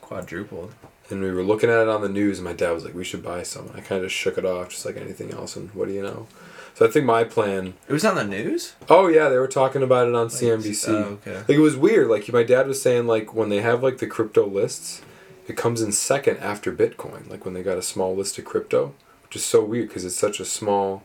Quadrupled. 0.00 0.74
And 1.10 1.22
we 1.22 1.30
were 1.30 1.42
looking 1.42 1.68
at 1.68 1.80
it 1.82 1.88
on 1.88 2.00
the 2.00 2.08
news, 2.08 2.38
and 2.38 2.46
my 2.46 2.54
dad 2.54 2.72
was 2.72 2.84
like, 2.84 2.94
"We 2.94 3.04
should 3.04 3.22
buy 3.22 3.42
some." 3.42 3.70
I 3.74 3.80
kind 3.80 4.02
of 4.02 4.08
just 4.08 4.14
shook 4.18 4.38
it 4.38 4.46
off, 4.46 4.70
just 4.70 4.86
like 4.86 4.96
anything 4.96 5.32
else. 5.32 5.54
And 5.54 5.68
what 5.74 5.86
do 5.88 5.94
you 5.94 6.02
know? 6.02 6.26
So 6.74 6.86
I 6.86 6.90
think 6.90 7.04
my 7.06 7.22
plan. 7.24 7.74
It 7.88 7.92
was 7.92 8.04
on 8.04 8.16
the 8.16 8.24
news. 8.24 8.74
Oh 8.88 9.06
yeah, 9.08 9.28
they 9.28 9.38
were 9.38 9.46
talking 9.48 9.82
about 9.82 10.08
it 10.08 10.14
on 10.14 10.24
Like, 10.24 10.32
CNBC. 10.32 10.88
Oh, 10.88 11.18
okay. 11.26 11.36
Like 11.38 11.48
it 11.50 11.58
was 11.60 11.76
weird. 11.76 12.08
Like 12.08 12.30
my 12.32 12.42
dad 12.42 12.66
was 12.66 12.82
saying, 12.82 13.06
like 13.06 13.32
when 13.34 13.48
they 13.48 13.60
have 13.60 13.82
like 13.82 13.98
the 13.98 14.06
crypto 14.08 14.46
lists, 14.46 15.00
it 15.46 15.56
comes 15.56 15.80
in 15.82 15.92
second 15.92 16.38
after 16.38 16.72
Bitcoin. 16.72 17.30
Like 17.30 17.44
when 17.44 17.54
they 17.54 17.62
got 17.62 17.78
a 17.78 17.82
small 17.82 18.14
list 18.16 18.38
of 18.38 18.44
crypto, 18.44 18.92
which 19.24 19.36
is 19.36 19.44
so 19.44 19.62
weird 19.64 19.88
because 19.88 20.04
it's 20.04 20.16
such 20.16 20.40
a 20.40 20.44
small, 20.44 21.04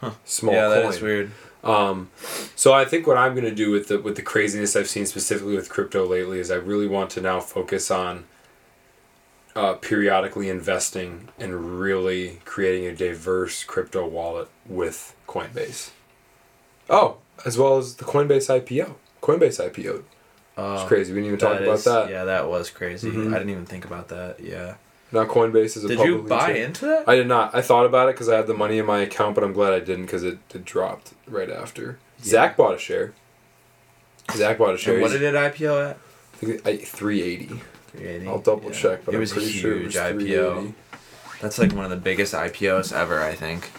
Huh. 0.00 0.12
small 0.24 0.54
yeah, 0.54 0.68
coin. 0.68 0.82
that 0.82 0.88
is 0.94 1.00
weird. 1.00 1.30
Um, 1.62 2.10
so 2.56 2.72
I 2.72 2.84
think 2.84 3.06
what 3.06 3.16
I'm 3.16 3.34
gonna 3.34 3.54
do 3.54 3.70
with 3.70 3.88
the 3.88 4.00
with 4.00 4.16
the 4.16 4.22
craziness 4.22 4.74
I've 4.76 4.88
seen 4.88 5.06
specifically 5.06 5.54
with 5.56 5.68
crypto 5.68 6.06
lately 6.06 6.38
is 6.40 6.50
I 6.50 6.56
really 6.56 6.86
want 6.88 7.10
to 7.10 7.20
now 7.20 7.40
focus 7.40 7.90
on 7.90 8.24
uh, 9.58 9.74
periodically 9.74 10.48
investing 10.48 11.28
and 11.38 11.80
really 11.80 12.40
creating 12.44 12.86
a 12.86 12.94
diverse 12.94 13.64
crypto 13.64 14.06
wallet 14.06 14.48
with 14.66 15.14
Coinbase. 15.26 15.90
Oh, 16.88 17.16
as 17.44 17.58
well 17.58 17.76
as 17.78 17.96
the 17.96 18.04
Coinbase 18.04 18.48
IPO. 18.60 18.94
Coinbase 19.20 19.58
IPO. 19.70 20.02
Uh, 20.56 20.78
It's 20.80 20.88
crazy. 20.88 21.12
We 21.12 21.20
didn't 21.20 21.26
even 21.28 21.38
talk 21.38 21.54
that 21.58 21.62
about 21.64 21.74
is- 21.78 21.84
that. 21.84 22.10
Yeah, 22.10 22.24
that 22.24 22.48
was 22.48 22.70
crazy. 22.70 23.10
Mhm. 23.10 23.30
I 23.34 23.38
didn't 23.38 23.50
even 23.50 23.66
think 23.66 23.84
about 23.84 24.08
that. 24.08 24.40
Yeah. 24.40 24.74
Now 25.10 25.24
Coinbase 25.24 25.76
is 25.76 25.84
a 25.84 25.88
Did 25.88 26.00
you 26.00 26.18
buy 26.22 26.46
traded- 26.46 26.64
into 26.66 26.86
that? 26.86 27.08
I 27.08 27.16
did 27.16 27.26
not. 27.26 27.54
I 27.54 27.62
thought 27.62 27.86
about 27.86 28.08
it 28.08 28.14
because 28.14 28.28
I 28.28 28.36
had 28.36 28.46
the 28.46 28.54
money 28.54 28.78
in 28.78 28.86
my 28.86 29.00
account, 29.00 29.34
but 29.34 29.42
I'm 29.44 29.52
glad 29.52 29.72
I 29.72 29.80
didn't 29.80 30.04
because 30.06 30.22
it, 30.22 30.38
it 30.54 30.64
dropped 30.64 31.12
right 31.26 31.50
after. 31.50 31.98
Yeah. 32.18 32.24
Zach 32.30 32.56
bought 32.56 32.74
a 32.74 32.78
share. 32.78 33.14
Zach 34.34 34.58
bought 34.58 34.74
a 34.74 34.78
share. 34.78 34.94
And 34.94 35.02
what 35.02 35.12
did 35.12 35.22
it 35.22 35.34
IPO 35.34 35.90
at? 35.90 35.96
I 36.34 36.36
think 36.60 36.84
380. 36.86 37.60
380. 37.98 38.28
I'll 38.28 38.38
double 38.38 38.70
Yeah. 38.70 38.76
check, 38.76 39.04
but 39.04 39.14
it 39.14 39.16
I'm 39.16 39.20
was 39.20 39.32
a 39.36 39.40
huge 39.40 39.60
sure 39.60 39.76
was 39.78 39.94
IPO. 39.96 40.72
That's 41.40 41.58
like 41.58 41.72
one 41.72 41.84
of 41.84 41.90
the 41.90 41.96
biggest 41.96 42.34
IPOs 42.34 42.92
ever, 42.92 43.22
I 43.22 43.34
think. 43.34 43.70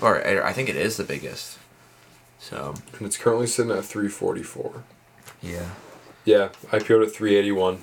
Or 0.00 0.26
I 0.26 0.52
think 0.52 0.68
it 0.68 0.76
is 0.76 0.96
the 0.96 1.04
biggest. 1.04 1.58
So 2.40 2.74
And 2.98 3.06
it's 3.06 3.16
currently 3.16 3.46
sitting 3.46 3.70
at 3.72 3.84
344. 3.84 4.82
yeah. 5.40 5.60
Yeah, 6.24 6.48
IPO'd 6.70 7.02
at 7.02 7.12
381. 7.12 7.78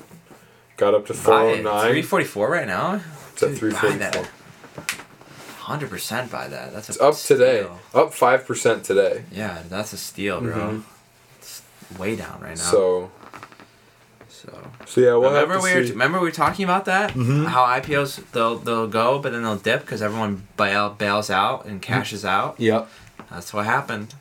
Got 0.78 0.94
up 0.94 1.06
to 1.08 1.14
409. 1.14 1.92
Three 1.92 2.02
forty 2.02 2.24
four 2.26 2.50
right 2.50 2.68
now. 2.68 3.02
It's 3.34 3.44
at 3.44 3.54
344. 3.58 4.26
Hundred 5.60 5.90
percent 5.90 6.32
buy 6.32 6.48
that. 6.48 6.72
That's 6.74 6.88
a 6.90 6.92
It's 6.94 7.02
up 7.02 7.16
today. 7.18 7.68
Up 7.94 8.14
5% 8.14 8.84
today. 8.84 9.24
Yeah, 9.32 9.62
that's 9.70 9.92
a 9.94 9.98
steal, 9.98 10.40
bro. 10.42 10.54
Mhm. 10.56 10.84
It's 11.38 11.62
way 11.98 12.16
down 12.16 12.40
right 12.42 12.56
now. 12.58 12.64
So, 12.64 13.12
so. 14.30 14.68
so 14.86 15.02
yeah, 15.02 15.14
we'll 15.16 15.32
remember 15.32 15.60
we 15.62 15.74
were 15.74 15.84
see. 15.86 15.92
remember 15.92 16.20
we 16.20 16.26
were 16.28 16.32
talking 16.32 16.64
about 16.64 16.86
that 16.86 17.12
Mhm. 17.12 17.48
how 17.48 17.64
IPOs 17.66 18.22
they'll 18.32 18.58
they'll 18.58 18.88
go 18.88 19.20
but 19.20 19.32
then 19.32 19.44
they'll 19.44 19.56
dip 19.58 19.82
because 19.82 20.02
everyone 20.02 20.48
bail, 20.58 20.90
bails 20.92 21.30
out 21.30 21.66
and 21.66 21.82
cashes 21.82 22.24
out. 22.24 22.56
Yep. 22.60 22.88
That's 23.30 23.54
what 23.54 23.66
happened. 23.66 24.14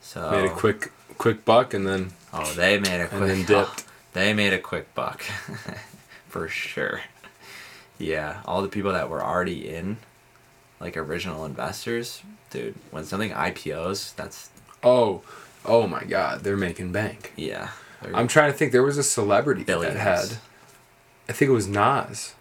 So 0.00 0.30
Made 0.30 0.44
a 0.46 0.50
quick 0.50 0.92
quick 1.18 1.44
buck 1.44 1.72
and 1.74 1.86
then 1.86 2.12
Oh, 2.32 2.44
they 2.52 2.78
made 2.78 3.00
a 3.00 3.08
quick. 3.08 3.20
and 3.22 3.30
then 3.30 3.44
dipped. 3.44 3.84
they 4.12 4.32
made 4.34 4.52
a 4.52 4.58
quick 4.58 4.94
buck, 4.94 5.22
for 6.28 6.48
sure. 6.48 7.00
Yeah, 7.98 8.40
all 8.44 8.62
the 8.62 8.68
people 8.68 8.92
that 8.92 9.08
were 9.08 9.22
already 9.24 9.68
in, 9.68 9.96
like 10.78 10.96
original 10.96 11.44
investors, 11.44 12.22
dude. 12.50 12.74
When 12.90 13.04
something 13.04 13.30
IPOs, 13.32 14.14
that's 14.14 14.50
Oh, 14.84 15.22
oh 15.64 15.86
my 15.88 16.04
God, 16.04 16.44
they're 16.44 16.56
making 16.56 16.92
bank. 16.92 17.32
yeah. 17.36 17.70
I'm 18.14 18.28
trying 18.28 18.52
to 18.52 18.56
think. 18.58 18.72
There 18.72 18.82
was 18.82 18.98
a 18.98 19.02
celebrity 19.02 19.64
Billions. 19.64 19.94
that 19.94 20.00
had. 20.00 20.38
I 21.28 21.32
think 21.32 21.48
it 21.50 21.52
was 21.54 21.66
Nas. 21.66 22.34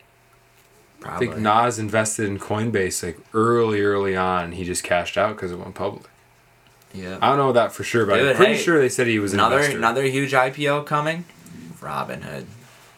I 1.00 1.04
Probably. 1.04 1.28
think 1.28 1.39
Nas 1.39 1.78
invested 1.80 2.28
in 2.28 2.39
Coinbase 2.39 3.04
like 3.04 3.17
early, 3.34 3.82
early 3.82 4.15
on. 4.15 4.54
He 4.54 4.63
just 4.63 4.84
cashed 4.84 5.17
out 5.17 5.36
because 5.36 5.52
it 5.52 5.60
went 5.60 5.76
public. 5.76 6.06
Yeah. 6.93 7.17
I 7.22 7.30
don't 7.30 7.38
know 7.38 7.52
that 7.54 7.72
for 7.72 7.84
sure, 7.84 8.06
but 8.06 8.20
I'm 8.20 8.36
pretty 8.36 8.54
hey, 8.54 8.58
sure 8.60 8.80
they 8.80 8.89
said 8.89 9.08
he 9.08 9.20
was 9.20 9.34
Another 9.34 9.58
investor. 9.58 9.78
another 9.78 10.04
huge 10.04 10.32
IPO 10.32 10.86
coming. 10.86 11.26
Robinhood. 11.80 12.46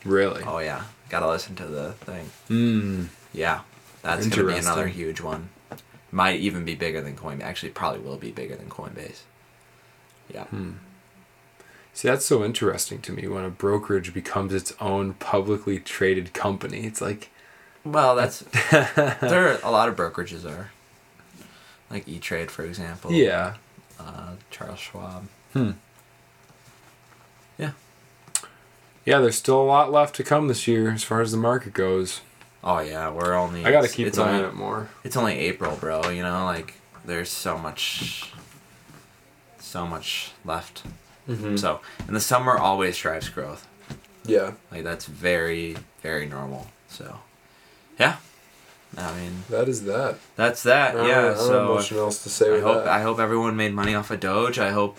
Really? 0.05 0.43
Oh 0.45 0.59
yeah, 0.59 0.83
gotta 1.09 1.27
listen 1.27 1.55
to 1.55 1.65
the 1.65 1.91
thing. 1.93 2.29
Hmm. 2.47 3.05
Yeah, 3.33 3.61
that's 4.01 4.27
gonna 4.27 4.47
be 4.47 4.57
another 4.57 4.87
huge 4.87 5.19
one. 5.21 5.49
Might 6.11 6.39
even 6.39 6.65
be 6.65 6.75
bigger 6.75 7.01
than 7.01 7.15
Coinbase. 7.15 7.41
Actually, 7.41 7.69
probably 7.71 7.99
will 7.99 8.17
be 8.17 8.31
bigger 8.31 8.55
than 8.55 8.69
Coinbase. 8.69 9.21
Yeah. 10.33 10.45
Hmm. 10.45 10.71
See, 11.93 12.07
that's 12.07 12.25
so 12.25 12.43
interesting 12.45 13.01
to 13.01 13.11
me 13.11 13.27
when 13.27 13.43
a 13.43 13.49
brokerage 13.49 14.13
becomes 14.13 14.53
its 14.53 14.73
own 14.79 15.15
publicly 15.15 15.79
traded 15.79 16.33
company. 16.33 16.85
It's 16.85 17.01
like, 17.01 17.29
Well, 17.83 18.15
that's 18.15 18.39
there. 18.71 19.49
Are, 19.53 19.59
a 19.63 19.71
lot 19.71 19.89
of 19.89 19.95
brokerages 19.97 20.45
are, 20.49 20.71
like 21.89 22.07
E 22.07 22.19
Trade, 22.19 22.51
for 22.51 22.63
example. 22.63 23.11
yeah. 23.11 23.55
Uh, 23.99 24.35
Charles 24.49 24.79
Schwab. 24.79 25.27
Hmm. 25.51 25.71
Yeah. 27.57 27.71
Yeah, 29.05 29.19
there's 29.19 29.35
still 29.35 29.61
a 29.61 29.63
lot 29.65 29.91
left 29.91 30.15
to 30.15 30.23
come 30.23 30.47
this 30.47 30.67
year 30.69 30.91
as 30.91 31.03
far 31.03 31.19
as 31.19 31.31
the 31.31 31.37
market 31.37 31.73
goes. 31.73 32.21
Oh 32.63 32.79
yeah, 32.79 33.09
we're 33.09 33.33
only. 33.33 33.65
I 33.65 33.71
gotta 33.71 33.89
keep 33.89 34.07
it's 34.07 34.17
an 34.17 34.23
eye 34.23 34.31
only, 34.31 34.43
on 34.43 34.49
it 34.49 34.55
more. 34.55 34.89
It's 35.03 35.17
only 35.17 35.37
April, 35.39 35.75
bro. 35.75 36.09
You 36.09 36.23
know, 36.23 36.45
like 36.45 36.75
there's 37.03 37.29
so 37.29 37.57
much, 37.57 38.31
so 39.59 39.85
much 39.85 40.31
left. 40.45 40.83
Mm-hmm. 41.29 41.57
So, 41.57 41.79
and 42.07 42.15
the 42.15 42.19
summer 42.19 42.57
always 42.57 42.97
drives 42.97 43.29
growth. 43.29 43.67
Yeah, 44.25 44.53
Like 44.71 44.83
that's 44.83 45.05
very, 45.05 45.77
very 46.01 46.25
normal. 46.25 46.67
So, 46.89 47.19
yeah. 47.99 48.17
I 48.97 49.13
mean, 49.15 49.43
that 49.49 49.69
is 49.69 49.83
that. 49.85 50.17
that's 50.35 50.63
that. 50.63 50.97
I 50.97 51.07
yeah. 51.07 51.35
So 51.35 51.75
much 51.75 51.91
else 51.91 52.23
to 52.23 52.29
say 52.29 52.57
I 52.57 52.61
hope 52.61 52.83
that. 52.85 52.87
I 52.87 53.01
hope 53.01 53.19
everyone 53.19 53.55
made 53.55 53.73
money 53.73 53.93
off 53.93 54.09
of 54.11 54.19
Doge. 54.19 54.57
I 54.57 54.71
hope 54.71 54.97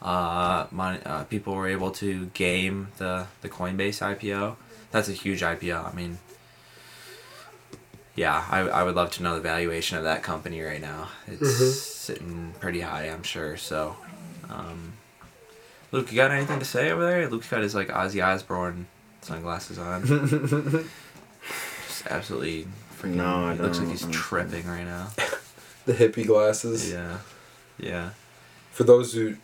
uh, 0.00 0.66
money, 0.70 1.00
uh, 1.04 1.24
people 1.24 1.54
were 1.54 1.66
able 1.68 1.90
to 1.92 2.26
game 2.34 2.88
the 2.98 3.26
the 3.40 3.48
Coinbase 3.48 4.00
IPO. 4.00 4.56
That's 4.92 5.08
a 5.08 5.12
huge 5.12 5.40
IPO. 5.42 5.90
I 5.90 5.92
mean, 5.94 6.18
yeah, 8.14 8.44
I, 8.50 8.60
I 8.60 8.82
would 8.84 8.94
love 8.94 9.10
to 9.12 9.22
know 9.22 9.34
the 9.34 9.40
valuation 9.40 9.96
of 9.98 10.04
that 10.04 10.22
company 10.22 10.60
right 10.62 10.80
now. 10.80 11.08
It's 11.26 11.40
Mhm. 11.60 11.72
sitting 11.72 12.54
pretty 12.60 12.80
high, 12.80 13.04
I'm 13.08 13.22
sure. 13.22 13.56
So, 13.56 13.96
um, 14.50 14.91
Luke, 15.92 16.10
you 16.10 16.16
got 16.16 16.30
anything 16.30 16.58
to 16.58 16.64
say 16.64 16.90
over 16.90 17.04
there? 17.04 17.28
Luke's 17.28 17.48
got 17.48 17.62
his 17.62 17.74
like 17.74 17.88
Ozzy 17.88 18.24
Osbourne 18.24 18.86
sunglasses 19.20 19.78
on. 19.78 20.02
Just 21.86 22.06
absolutely 22.06 22.66
freaking. 22.98 23.16
No, 23.16 23.44
I 23.46 23.52
it 23.52 23.60
looks 23.60 23.78
like 23.78 23.88
he's 23.88 24.06
tripping 24.10 24.66
right 24.66 24.84
now. 24.84 25.08
the 25.84 25.92
hippie 25.92 26.26
glasses. 26.26 26.90
Yeah, 26.90 27.18
yeah. 27.78 28.10
For 28.70 28.84
those 28.84 29.12
who 29.12 29.36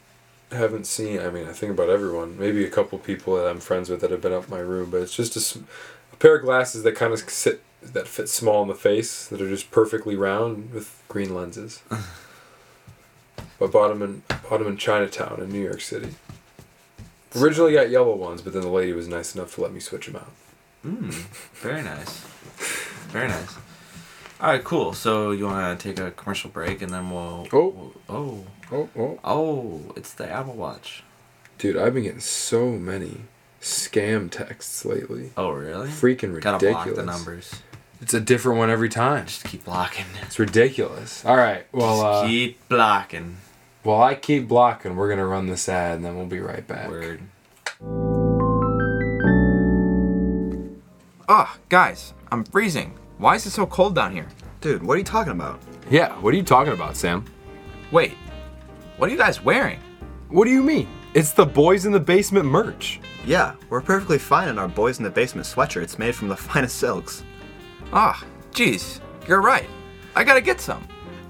haven't 0.51 0.87
seen, 0.87 1.21
I 1.21 1.29
mean, 1.29 1.47
I 1.47 1.53
think 1.53 1.71
about 1.71 1.91
everyone. 1.91 2.39
Maybe 2.39 2.65
a 2.65 2.71
couple 2.71 2.99
people 2.99 3.37
that 3.37 3.47
I'm 3.47 3.61
friends 3.61 3.91
with 3.91 4.01
that 4.01 4.11
have 4.11 4.23
been 4.23 4.33
up 4.33 4.49
my 4.49 4.61
room, 4.61 4.91
but 4.91 5.03
it's 5.03 5.15
just 5.15 5.57
a 5.57 6.17
pair 6.19 6.37
of 6.37 6.43
glasses 6.43 6.83
that 6.83 6.97
kind 6.97 7.13
of 7.13 7.19
sit 7.31 7.63
that 7.83 8.09
fit 8.09 8.29
small 8.29 8.63
in 8.63 8.69
the 8.69 8.75
face 8.75 9.29
that 9.29 9.41
are 9.43 9.49
just 9.49 9.71
perfectly 9.71 10.17
round 10.17 10.73
with 10.73 11.03
green 11.09 11.35
lenses. 11.35 11.83
I 11.91 13.67
bought 13.67 13.89
them 13.89 14.03
in 14.03 14.23
bought 14.49 14.61
'em 14.61 14.67
in 14.67 14.77
Chinatown 14.79 15.41
in 15.43 15.51
New 15.51 15.63
York 15.63 15.83
City. 15.83 16.15
Originally 17.37 17.73
got 17.75 17.91
yellow 17.91 18.15
ones, 18.15 18.41
but 18.43 18.53
then 18.53 18.63
the 18.63 18.69
lady 18.69 18.93
was 18.93 19.09
nice 19.09 19.35
enough 19.35 19.55
to 19.55 19.61
let 19.61 19.73
me 19.73 19.81
switch 19.81 20.07
them 20.07 20.17
out. 20.17 20.33
Mm, 20.87 21.13
very 21.55 21.83
nice. 21.83 22.21
Very 23.11 23.29
nice. 23.29 23.57
All 24.41 24.51
right, 24.51 24.63
cool. 24.65 24.93
So 24.95 25.33
you 25.33 25.45
want 25.47 25.79
to 25.79 25.89
take 25.89 25.99
a 25.99 26.11
commercial 26.13 26.51
break 26.51 26.81
and 26.83 26.93
then 26.93 27.11
we'll. 27.11 27.47
Oh. 27.53 27.69
we'll- 27.69 27.95
oh. 28.09 28.45
Oh, 28.71 28.89
oh, 28.99 29.19
Oh, 29.25 29.93
it's 29.97 30.13
the 30.13 30.31
Apple 30.31 30.53
Watch. 30.53 31.03
dude! 31.57 31.77
I've 31.79 31.95
been 31.95 32.03
getting 32.03 32.21
so 32.21 32.69
many 32.73 33.23
scam 33.63 34.31
texts 34.31 34.85
lately. 34.85 35.31
Oh, 35.39 35.51
really? 35.51 35.89
Freaking 35.89 36.35
ridiculous. 36.35 36.43
Gotta 36.45 36.71
block 36.71 36.95
the 36.95 37.03
numbers. 37.03 37.51
It's 38.03 38.13
a 38.15 38.21
different 38.21 38.59
one 38.59 38.69
every 38.71 38.91
time. 38.91 39.25
Just 39.27 39.45
keep 39.45 39.65
blocking. 39.65 40.05
It's 40.23 40.39
ridiculous. 40.39 41.25
All 41.25 41.37
right. 41.37 41.65
Well, 41.73 41.97
Just 41.97 42.25
uh, 42.25 42.27
keep 42.29 42.69
blocking. 42.69 43.39
While 43.83 44.03
I 44.03 44.15
keep 44.15 44.49
blocking, 44.49 44.97
we're 44.97 45.09
gonna 45.09 45.27
run 45.27 45.47
this 45.47 45.69
ad, 45.69 45.97
and 45.97 46.05
then 46.05 46.17
we'll 46.17 46.27
be 46.27 46.41
right 46.41 46.67
back. 46.67 46.89
Word. 46.89 47.21
Ah, 51.29 51.59
guys, 51.69 52.15
I'm 52.33 52.45
freezing. 52.45 52.97
Why 53.19 53.35
is 53.35 53.45
it 53.47 53.51
so 53.51 53.67
cold 53.67 53.95
down 53.95 54.13
here? 54.13 54.29
Dude, 54.61 54.83
what 54.83 54.95
are 54.95 54.99
you 54.99 55.05
talking 55.05 55.33
about? 55.33 55.61
Yeah. 55.91 56.13
What 56.21 56.33
are 56.35 56.37
you 56.37 56.43
talking 56.43 56.73
about, 56.73 56.97
Sam? 56.97 57.25
Wait, 57.91 58.13
what 58.97 59.09
are 59.09 59.13
you 59.13 59.19
guys 59.19 59.43
wearing? 59.43 59.79
What 60.29 60.45
do 60.45 60.51
you 60.51 60.63
mean? 60.63 60.89
It's 61.15 61.33
the 61.33 61.47
boys 61.47 61.87
in 61.87 61.93
the 61.93 62.01
basement 62.01 62.47
merch. 62.47 63.01
Yeah, 63.25 63.55
we're 63.71 63.81
perfectly 63.81 64.19
fine 64.19 64.49
in 64.49 64.59
our 64.59 64.69
Boys 64.69 64.99
in 64.99 65.05
the 65.05 65.11
Basement 65.11 65.47
sweatshirts 65.47 65.99
made 65.99 66.15
from 66.15 66.29
the 66.29 66.37
finest 66.49 66.77
silks. 66.77 67.25
Ah, 67.93 68.25
jeez, 68.53 69.01
you're 69.27 69.41
right. 69.41 69.69
I 70.15 70.25
gotta 70.25 70.41
get 70.41 70.61
some. 70.61 70.87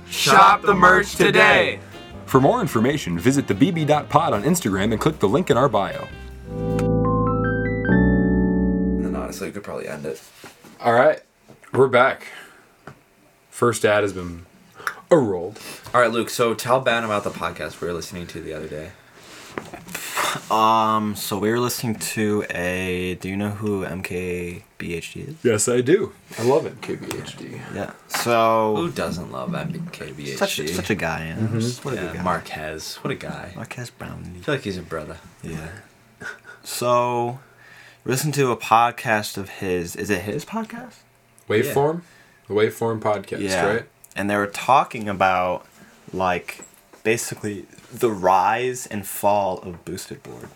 Shop 0.09 0.63
the 0.63 0.75
merch 0.75 1.17
today. 1.17 1.81
For 2.29 2.41
more 2.43 2.61
information, 2.61 3.19
visit 3.19 3.49
the 3.49 3.55
thebb.pod 3.55 4.35
on 4.35 4.43
Instagram 4.43 4.93
and 4.93 5.01
click 5.01 5.19
the 5.19 5.29
link 5.29 5.49
in 5.49 5.57
our 5.57 5.69
bio. 5.69 6.07
And 8.99 9.03
then 9.03 9.17
honestly, 9.17 9.47
you 9.47 9.53
could 9.55 9.65
probably 9.65 9.89
end 9.89 10.05
it. 10.05 10.23
All 10.79 10.93
right, 10.93 11.23
we're 11.73 11.89
back. 11.89 12.27
First 13.49 13.83
ad 13.87 14.03
has 14.03 14.13
been 14.13 14.45
rolled. 15.11 15.59
All 15.95 16.03
right, 16.03 16.11
Luke. 16.11 16.29
So 16.29 16.53
tell 16.53 16.81
Ben 16.81 17.03
about 17.03 17.25
the 17.25 17.31
podcast 17.31 17.81
we 17.81 17.89
were 17.89 17.95
listening 17.95 18.27
to 18.27 18.43
the 18.43 18.53
other 18.53 18.69
day. 18.69 18.91
Um, 20.51 21.15
so 21.15 21.39
we 21.39 21.51
were 21.51 21.61
listening 21.61 21.95
to 21.97 22.45
a. 22.51 23.15
Do 23.17 23.29
you 23.29 23.37
know 23.37 23.51
who 23.51 23.85
MKBHD 23.85 25.29
is? 25.29 25.35
Yes, 25.43 25.69
I 25.69 25.81
do. 25.83 26.13
I 26.39 26.43
love 26.43 26.65
it, 26.67 26.81
KBHD. 26.81 27.61
Yeah. 27.75 27.93
So 28.09 28.75
Who 28.77 28.91
doesn't 28.91 29.31
love 29.31 29.51
MKBHD? 29.51 30.37
such 30.37 30.67
such 30.69 30.91
a 30.91 30.95
guy, 30.95 31.29
you 31.29 31.35
know? 31.35 31.61
Just 31.61 31.85
What 31.85 31.95
yeah, 31.95 32.07
good 32.07 32.15
guy. 32.17 32.23
Marques. 32.23 32.97
What 33.05 33.11
a 33.11 33.15
guy. 33.15 33.53
Marques 33.57 33.91
Brown. 33.91 34.35
I 34.37 34.41
feel 34.43 34.55
like 34.55 34.65
he's 34.65 34.79
a 34.79 34.83
brother. 34.83 35.19
Yeah. 35.43 35.69
So, 36.65 37.39
listen 38.05 38.33
to 38.33 38.51
a 38.51 38.57
podcast 38.57 39.37
of 39.37 39.49
his. 39.49 39.97
Is 39.97 40.11
it 40.11 40.23
his 40.23 40.45
podcast? 40.45 40.97
Waveform, 41.49 42.03
the 42.47 42.55
Waveform 42.55 43.01
podcast, 43.01 43.63
right? 43.63 43.85
And 44.17 44.29
they 44.29 44.37
were 44.37 44.47
talking 44.47 45.09
about, 45.09 45.67
like, 46.13 46.65
basically 47.03 47.67
the 47.93 48.11
rise 48.11 48.87
and 48.87 49.07
fall 49.07 49.59
of 49.59 49.85
Boosted 49.85 50.23
Board. 50.23 50.49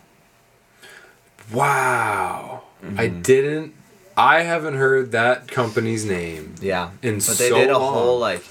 Wow. 1.53 2.63
I 2.83 3.09
Mm-hmm. 3.09 3.23
didn't. 3.23 3.75
I 4.17 4.43
haven't 4.43 4.75
heard 4.75 5.13
that 5.13 5.49
company's 5.49 6.05
name. 6.05 6.55
Yeah. 6.61 6.91
In 7.03 7.15
but 7.19 7.27
they 7.39 7.49
so 7.49 7.55
did 7.59 7.71
a 7.71 7.79
long. 7.79 7.95
whole 7.95 8.19
like, 8.19 8.45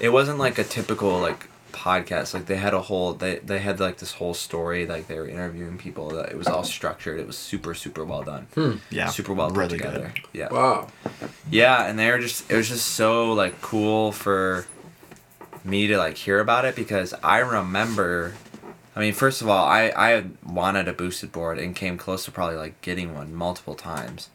it 0.00 0.08
wasn't 0.10 0.38
like 0.38 0.58
a 0.58 0.64
typical 0.64 1.18
like 1.18 1.48
podcast. 1.72 2.32
Like 2.32 2.46
they 2.46 2.56
had 2.56 2.72
a 2.74 2.80
whole 2.80 3.12
they 3.14 3.36
they 3.38 3.58
had 3.58 3.78
like 3.80 3.98
this 3.98 4.12
whole 4.12 4.34
story. 4.34 4.86
Like 4.86 5.08
they 5.08 5.18
were 5.18 5.28
interviewing 5.28 5.76
people. 5.78 6.10
That 6.10 6.30
it 6.30 6.38
was 6.38 6.46
all 6.46 6.64
structured. 6.64 7.18
It 7.20 7.26
was 7.26 7.36
super 7.36 7.74
super 7.74 8.04
well 8.04 8.22
done. 8.22 8.80
Yeah. 8.90 9.08
Super 9.08 9.34
well 9.34 9.48
put 9.48 9.58
really 9.58 9.78
together. 9.78 10.14
Yeah. 10.32 10.48
Wow. 10.52 10.88
Yeah, 11.50 11.84
and 11.86 11.98
they 11.98 12.10
were 12.10 12.18
just 12.18 12.50
it 12.50 12.56
was 12.56 12.68
just 12.68 12.86
so 12.86 13.32
like 13.32 13.60
cool 13.60 14.12
for 14.12 14.64
me 15.64 15.86
to 15.86 15.96
like 15.96 16.16
hear 16.16 16.40
about 16.40 16.64
it 16.64 16.74
because 16.76 17.14
I 17.22 17.38
remember 17.38 18.34
I 18.94 19.00
mean, 19.00 19.14
first 19.14 19.40
of 19.40 19.48
all, 19.48 19.64
I 19.64 19.92
I 19.96 20.24
wanted 20.44 20.86
a 20.88 20.92
boosted 20.92 21.32
board 21.32 21.58
and 21.58 21.74
came 21.74 21.96
close 21.96 22.24
to 22.26 22.30
probably 22.30 22.56
like 22.56 22.80
getting 22.82 23.14
one 23.14 23.34
multiple 23.34 23.74
times. 23.74 24.28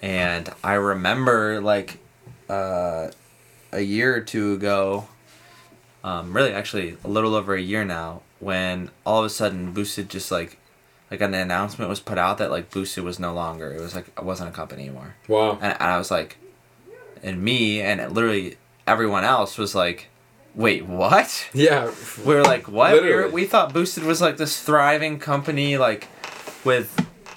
And 0.00 0.50
I 0.62 0.74
remember 0.74 1.60
like 1.60 1.98
uh 2.48 3.10
a 3.72 3.80
year 3.80 4.14
or 4.16 4.20
two 4.20 4.52
ago 4.54 5.08
um 6.04 6.34
really 6.36 6.52
actually 6.52 6.96
a 7.04 7.08
little 7.08 7.34
over 7.34 7.54
a 7.54 7.60
year 7.60 7.84
now 7.84 8.20
when 8.38 8.90
all 9.06 9.20
of 9.20 9.24
a 9.24 9.30
sudden 9.30 9.72
boosted 9.72 10.08
just 10.10 10.30
like 10.30 10.58
like 11.10 11.20
an 11.22 11.32
announcement 11.34 11.88
was 11.88 12.00
put 12.00 12.18
out 12.18 12.36
that 12.38 12.50
like 12.50 12.70
boosted 12.70 13.02
was 13.02 13.18
no 13.18 13.32
longer 13.32 13.72
it 13.72 13.80
was 13.80 13.94
like 13.94 14.08
it 14.08 14.22
wasn't 14.22 14.48
a 14.48 14.52
company 14.52 14.82
anymore 14.84 15.14
Wow. 15.28 15.52
and, 15.62 15.72
and 15.72 15.82
I 15.82 15.96
was 15.98 16.10
like, 16.10 16.36
and 17.22 17.42
me 17.42 17.80
and 17.80 18.14
literally 18.14 18.56
everyone 18.86 19.24
else 19.24 19.56
was 19.56 19.74
like, 19.74 20.08
wait, 20.54 20.86
what? 20.86 21.48
Yeah. 21.52 21.92
We 22.24 22.34
were 22.34 22.42
like, 22.42 22.68
what? 22.68 23.02
We, 23.02 23.14
were, 23.14 23.28
we 23.28 23.44
thought 23.44 23.72
Boosted 23.72 24.04
was 24.04 24.20
like 24.20 24.36
this 24.36 24.60
thriving 24.60 25.18
company, 25.18 25.78
like 25.78 26.08
with, 26.64 26.94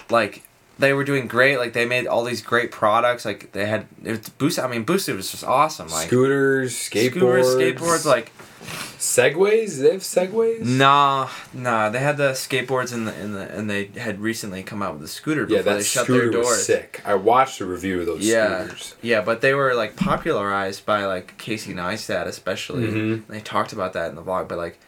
like 0.09 0.43
they 0.79 0.93
were 0.93 1.03
doing 1.03 1.27
great. 1.27 1.57
Like 1.57 1.73
they 1.73 1.85
made 1.85 2.07
all 2.07 2.23
these 2.23 2.41
great 2.41 2.71
products. 2.71 3.25
Like 3.25 3.51
they 3.51 3.65
had 3.65 3.87
it 4.03 4.37
Boosted. 4.37 4.63
I 4.63 4.67
mean, 4.67 4.83
Boosted 4.83 5.15
was 5.15 5.31
just 5.31 5.43
awesome. 5.43 5.89
Like 5.89 6.07
Scooters, 6.07 6.73
skateboards. 6.73 7.11
scooters, 7.11 7.81
skateboards, 7.81 8.05
like 8.05 8.31
Segways? 8.67 9.79
They 9.81 9.91
have 9.91 10.01
segways? 10.01 10.61
Nah, 10.63 11.29
nah. 11.53 11.89
They 11.89 11.99
had 11.99 12.17
the 12.17 12.31
skateboards 12.31 12.93
in 12.93 13.05
the 13.05 13.19
in 13.19 13.33
the 13.33 13.51
and 13.55 13.69
they 13.69 13.85
had 13.85 14.19
recently 14.19 14.63
come 14.63 14.81
out 14.81 14.93
with 14.93 15.01
the 15.01 15.07
scooter 15.07 15.45
before 15.45 15.57
Yeah, 15.57 15.61
that 15.63 15.77
they 15.77 15.83
shut 15.83 16.03
scooter 16.05 16.23
their 16.23 16.31
doors. 16.31 16.45
was 16.47 16.65
sick. 16.65 17.01
I 17.05 17.15
watched 17.15 17.61
a 17.61 17.65
review 17.65 17.99
of 18.01 18.05
those 18.05 18.21
Yeah, 18.25 18.63
scooters. 18.65 18.95
yeah, 19.01 19.21
but 19.21 19.41
they 19.41 19.53
were 19.53 19.73
like 19.75 19.95
popularized 19.95 20.85
by 20.85 21.05
like 21.05 21.37
Casey 21.37 21.73
Neistat 21.73 22.25
especially. 22.25 22.83
Mhm. 22.87 23.27
They 23.27 23.39
talked 23.39 23.71
about 23.73 23.93
that 23.93 24.09
in 24.09 24.15
the 24.15 24.23
vlog, 24.23 24.47
but 24.47 24.57
like, 24.57 24.79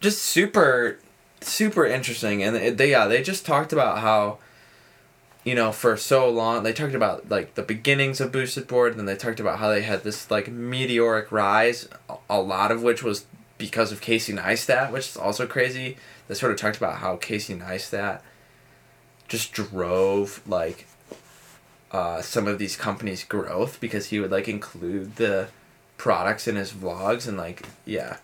just 0.00 0.22
super, 0.22 0.98
super 1.40 1.84
interesting. 1.86 2.42
And 2.42 2.78
they 2.78 2.90
yeah 2.90 3.06
they 3.06 3.22
just 3.22 3.44
talked 3.46 3.72
about 3.72 3.98
how, 3.98 4.38
you 5.44 5.54
know, 5.54 5.72
for 5.72 5.96
so 5.96 6.28
long 6.28 6.62
they 6.62 6.72
talked 6.72 6.94
about 6.94 7.28
like 7.28 7.54
the 7.54 7.62
beginnings 7.62 8.20
of 8.20 8.32
boosted 8.32 8.66
board, 8.66 8.92
and 8.92 8.98
then 8.98 9.06
they 9.06 9.16
talked 9.16 9.40
about 9.40 9.58
how 9.58 9.68
they 9.68 9.82
had 9.82 10.02
this 10.04 10.30
like 10.30 10.48
meteoric 10.48 11.30
rise, 11.30 11.86
a- 12.30 12.40
lot 12.40 12.70
of 12.70 12.82
which 12.82 13.02
was 13.02 13.26
because 13.58 13.92
of 13.92 14.00
Casey 14.00 14.32
Neistat, 14.32 14.90
which 14.92 15.08
is 15.08 15.16
also 15.16 15.46
crazy. 15.46 15.96
They 16.28 16.34
sort 16.34 16.52
of 16.52 16.58
talked 16.58 16.76
about 16.76 16.96
how 16.96 17.16
Casey 17.16 17.54
Neistat 17.54 18.20
just 19.28 19.52
drove 19.52 20.40
like 20.46 20.86
uh, 21.92 22.20
some 22.22 22.46
of 22.48 22.58
these 22.58 22.76
companies' 22.76 23.24
growth 23.24 23.78
because 23.80 24.06
he 24.06 24.18
would 24.20 24.30
like 24.30 24.48
include 24.48 25.16
the 25.16 25.48
products 25.96 26.48
in 26.48 26.56
his 26.56 26.72
vlogs 26.72 27.28
and 27.28 27.36
like 27.36 27.62
yeah. 27.84 28.16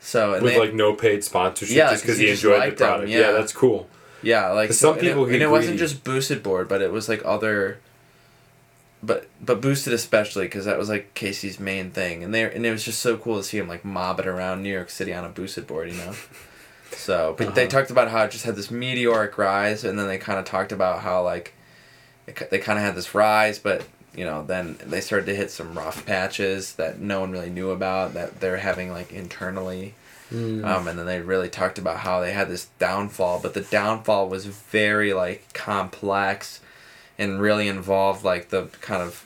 So 0.00 0.34
and 0.34 0.42
With 0.42 0.54
they, 0.54 0.58
like 0.60 0.74
no 0.74 0.94
paid 0.94 1.24
sponsorship 1.24 1.76
Yeah, 1.76 1.90
just 1.90 2.04
'cause 2.04 2.16
because 2.16 2.18
he 2.18 2.26
he 2.26 2.32
enjoyed 2.32 2.72
the 2.72 2.76
product. 2.76 3.08
yeah. 3.10 3.18
yeah, 3.20 3.32
that's 3.32 3.52
cool. 3.52 3.88
yeah 4.22 4.48
like 4.50 4.68
so- 4.72 4.74
some 4.92 4.98
and 4.98 5.06
it- 5.06 5.10
people 5.10 5.24
and 5.24 5.42
it, 5.42 5.50
wasn't 5.50 5.78
just 5.78 6.04
boosted 6.04 6.42
board 6.42 6.68
but 6.68 6.80
it 6.80 6.92
was 6.92 7.08
like 7.08 7.22
other. 7.24 7.78
But 9.02 9.28
but 9.46 9.60
boosted 9.60 9.92
especially 9.92 10.44
because 10.46 10.64
that 10.64 10.76
was 10.78 10.88
like 10.88 11.14
Casey's 11.14 11.58
main 11.60 11.90
thing 11.90 12.22
and 12.24 12.34
they 12.34 12.42
and 12.52 12.66
it 12.66 12.70
was 12.72 12.84
just 12.84 12.98
so 13.00 13.16
cool 13.16 13.36
to 13.38 13.44
see 13.44 13.58
him 13.58 13.68
like 13.68 13.84
mobbing 13.84 14.26
around 14.26 14.62
New 14.62 14.72
York 14.72 14.90
City 14.90 15.14
on 15.14 15.24
a 15.24 15.28
boosted 15.28 15.66
board 15.66 15.88
you 15.88 15.96
know. 15.96 16.12
So, 16.92 17.34
but 17.36 17.54
they 17.54 17.62
Uh-huh. 17.62 17.70
talked 17.70 17.90
about 17.90 18.08
how 18.10 18.24
it 18.24 18.30
just 18.30 18.44
had 18.44 18.56
this 18.56 18.70
meteoric 18.70 19.36
rise, 19.38 19.84
and 19.84 19.98
then 19.98 20.06
they 20.06 20.18
kind 20.18 20.38
of 20.38 20.44
talked 20.44 20.70
about 20.72 21.00
how 21.00 21.22
like, 21.22 21.52
it, 22.26 22.48
they 22.50 22.58
kind 22.58 22.78
of 22.78 22.84
had 22.84 22.94
this 22.94 23.14
rise, 23.14 23.58
but 23.58 23.82
you 24.14 24.24
know, 24.24 24.42
then 24.44 24.78
they 24.86 25.00
started 25.02 25.26
to 25.26 25.34
hit 25.34 25.50
some 25.50 25.76
rough 25.76 26.06
patches 26.06 26.74
that 26.76 26.98
no 27.00 27.20
one 27.20 27.32
really 27.32 27.50
knew 27.50 27.70
about 27.70 28.14
that 28.14 28.40
they're 28.40 28.56
having 28.58 28.90
like 28.92 29.12
internally, 29.12 29.94
um, 30.32 30.88
and 30.88 30.98
then 30.98 31.04
they 31.06 31.20
really 31.20 31.50
talked 31.50 31.76
about 31.78 31.98
how 31.98 32.20
they 32.20 32.32
had 32.32 32.48
this 32.48 32.66
downfall, 32.78 33.40
but 33.42 33.52
the 33.52 33.60
downfall 33.62 34.28
was 34.28 34.46
very 34.46 35.12
like 35.12 35.52
complex, 35.52 36.60
and 37.18 37.40
really 37.42 37.68
involved 37.68 38.24
like 38.24 38.48
the 38.48 38.66
kind 38.80 39.02
of, 39.02 39.25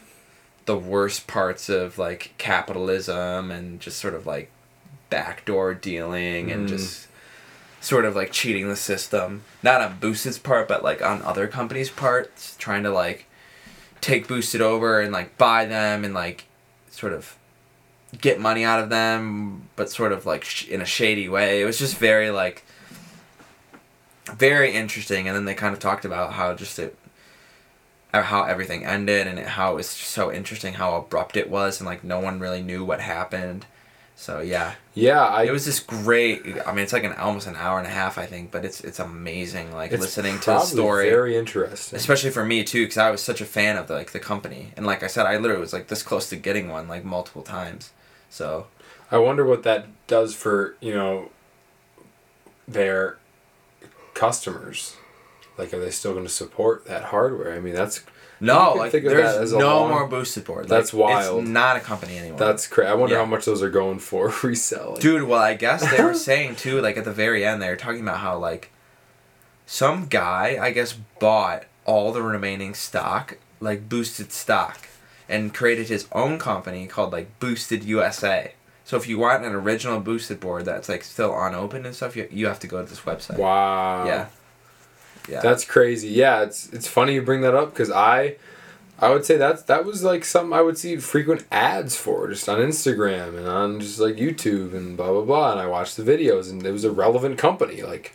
the 0.70 0.78
worst 0.78 1.26
parts 1.26 1.68
of 1.68 1.98
like 1.98 2.32
capitalism 2.38 3.50
and 3.50 3.80
just 3.80 3.98
sort 3.98 4.14
of 4.14 4.24
like, 4.26 4.50
backdoor 5.10 5.74
dealing 5.74 6.52
and 6.52 6.66
Mm. 6.66 6.68
just 6.68 7.08
sort 7.80 8.04
of 8.04 8.14
like 8.14 8.30
cheating 8.30 8.68
the 8.68 8.76
system. 8.76 9.42
Not 9.60 9.80
on 9.80 9.98
Boosted's 9.98 10.38
part, 10.38 10.68
but 10.68 10.84
like 10.84 11.02
on 11.02 11.20
other 11.22 11.48
companies' 11.48 11.90
parts, 11.90 12.54
trying 12.58 12.84
to 12.84 12.90
like 12.90 13.26
take 14.00 14.28
Boosted 14.28 14.60
over 14.60 15.00
and 15.00 15.12
like 15.12 15.36
buy 15.36 15.64
them 15.66 16.04
and 16.04 16.14
like 16.14 16.44
sort 16.90 17.12
of 17.12 17.36
get 18.20 18.38
money 18.38 18.62
out 18.64 18.78
of 18.80 18.88
them, 18.90 19.68
but 19.74 19.90
sort 19.90 20.12
of 20.12 20.24
like 20.26 20.44
sh- 20.44 20.68
in 20.68 20.80
a 20.80 20.86
shady 20.86 21.28
way. 21.28 21.60
It 21.60 21.64
was 21.64 21.78
just 21.78 21.96
very 21.96 22.30
like 22.30 22.62
very 24.26 24.72
interesting. 24.72 25.26
And 25.26 25.36
then 25.36 25.44
they 25.44 25.54
kind 25.54 25.72
of 25.74 25.80
talked 25.80 26.04
about 26.04 26.34
how 26.34 26.54
just 26.54 26.78
it. 26.78 26.96
How 28.12 28.42
everything 28.44 28.84
ended 28.84 29.26
and 29.26 29.38
how 29.38 29.72
it 29.72 29.76
was 29.76 29.88
so 29.88 30.32
interesting 30.32 30.74
how 30.74 30.96
abrupt 30.96 31.36
it 31.36 31.48
was 31.48 31.80
and 31.80 31.86
like 31.86 32.02
no 32.04 32.18
one 32.20 32.40
really 32.40 32.62
knew 32.62 32.84
what 32.84 33.00
happened. 33.00 33.66
So 34.16 34.40
yeah, 34.40 34.74
Yeah, 34.92 35.24
I 35.24 35.44
it 35.44 35.50
was 35.50 35.64
this 35.64 35.80
great. 35.80 36.42
I 36.66 36.72
mean, 36.72 36.82
it's 36.82 36.92
like 36.92 37.04
an 37.04 37.14
almost 37.14 37.46
an 37.46 37.56
hour 37.56 37.78
and 37.78 37.86
a 37.86 37.90
half, 37.90 38.18
I 38.18 38.26
think, 38.26 38.50
but 38.50 38.66
it's 38.66 38.82
it's 38.82 38.98
amazing. 38.98 39.72
Like 39.72 39.92
it's 39.92 40.02
listening 40.02 40.38
to 40.40 40.46
the 40.46 40.60
story, 40.60 41.08
Very 41.08 41.38
interesting. 41.38 41.96
especially 41.96 42.28
for 42.30 42.44
me 42.44 42.62
too, 42.62 42.84
because 42.84 42.98
I 42.98 43.10
was 43.10 43.22
such 43.22 43.40
a 43.40 43.46
fan 43.46 43.78
of 43.78 43.86
the, 43.86 43.94
like 43.94 44.10
the 44.12 44.20
company, 44.20 44.72
and 44.76 44.84
like 44.84 45.02
I 45.02 45.06
said, 45.06 45.24
I 45.24 45.38
literally 45.38 45.62
was 45.62 45.72
like 45.72 45.86
this 45.88 46.02
close 46.02 46.28
to 46.30 46.36
getting 46.36 46.68
one 46.68 46.86
like 46.86 47.02
multiple 47.02 47.40
times. 47.42 47.92
So 48.28 48.66
I 49.10 49.16
wonder 49.16 49.44
what 49.46 49.62
that 49.62 49.86
does 50.06 50.34
for 50.34 50.76
you 50.80 50.92
know 50.92 51.30
their 52.68 53.16
customers. 54.12 54.96
Like, 55.60 55.72
are 55.74 55.80
they 55.80 55.90
still 55.90 56.12
going 56.12 56.24
to 56.26 56.30
support 56.32 56.86
that 56.86 57.04
hardware? 57.04 57.54
I 57.54 57.60
mean, 57.60 57.74
that's 57.74 58.02
no, 58.40 58.72
like 58.72 58.90
think 58.92 59.04
there's 59.04 59.50
that 59.50 59.58
no 59.58 59.80
long- 59.80 59.90
more 59.90 60.06
boosted 60.06 60.44
board. 60.44 60.62
Like, 60.70 60.78
That's 60.80 60.92
wild. 60.94 61.40
It's 61.42 61.48
not 61.50 61.76
a 61.76 61.80
company 61.80 62.16
anymore. 62.18 62.38
that's 62.38 62.66
crazy. 62.66 62.88
I 62.90 62.94
wonder 62.94 63.14
Yeah. 63.14 63.20
how 63.20 63.26
much 63.26 63.44
those 63.44 63.62
are 63.62 63.68
going 63.68 63.98
for 63.98 64.32
reselling. 64.42 64.98
Dude, 65.00 65.24
well, 65.24 65.38
I 65.40 65.54
guess 65.54 65.88
they 65.94 66.02
were 66.02 66.14
saying 66.30 66.56
too, 66.56 66.80
like 66.80 66.96
at 66.96 67.04
the 67.04 67.12
very 67.12 67.44
end, 67.44 67.60
they 67.60 67.68
were 67.68 67.76
talking 67.76 68.00
about 68.00 68.18
how 68.20 68.38
like 68.38 68.70
some 69.66 70.06
guy, 70.06 70.58
I 70.60 70.70
guess, 70.72 70.94
bought 71.18 71.64
all 71.84 72.12
the 72.12 72.22
remaining 72.22 72.74
stock, 72.74 73.36
like 73.60 73.88
boosted 73.88 74.32
stock, 74.32 74.88
and 75.28 75.52
created 75.54 75.88
his 75.88 76.06
own 76.12 76.38
company 76.38 76.86
called 76.86 77.12
like 77.12 77.38
Boosted 77.40 77.84
USA. 77.84 78.54
So 78.84 78.96
if 78.96 79.06
you 79.06 79.18
want 79.18 79.44
an 79.44 79.52
original 79.52 80.00
boosted 80.00 80.40
board 80.40 80.64
that's 80.64 80.88
like 80.88 81.04
still 81.04 81.38
unopened 81.38 81.86
and 81.86 81.94
stuff, 81.94 82.16
you, 82.16 82.26
you 82.30 82.46
have 82.46 82.58
to 82.60 82.66
go 82.66 82.82
to 82.82 82.88
this 82.88 83.00
website. 83.00 83.38
Wow. 83.38 84.06
Yeah. 84.06 84.26
Yeah. 85.30 85.40
That's 85.40 85.64
crazy. 85.64 86.08
Yeah, 86.08 86.42
it's 86.42 86.68
it's 86.72 86.88
funny 86.88 87.14
you 87.14 87.22
bring 87.22 87.40
that 87.42 87.54
up 87.54 87.72
because 87.72 87.90
I, 87.90 88.36
I 88.98 89.10
would 89.10 89.24
say 89.24 89.36
that 89.36 89.66
that 89.68 89.84
was 89.84 90.02
like 90.02 90.24
something 90.24 90.52
I 90.52 90.60
would 90.62 90.76
see 90.76 90.96
frequent 90.96 91.44
ads 91.52 91.96
for 91.96 92.28
just 92.28 92.48
on 92.48 92.58
Instagram 92.58 93.38
and 93.38 93.46
on 93.46 93.80
just 93.80 94.00
like 94.00 94.16
YouTube 94.16 94.74
and 94.74 94.96
blah 94.96 95.10
blah 95.12 95.22
blah. 95.22 95.52
And 95.52 95.60
I 95.60 95.66
watched 95.66 95.96
the 95.96 96.02
videos 96.02 96.50
and 96.50 96.64
it 96.66 96.72
was 96.72 96.84
a 96.84 96.90
relevant 96.90 97.38
company. 97.38 97.82
Like, 97.82 98.14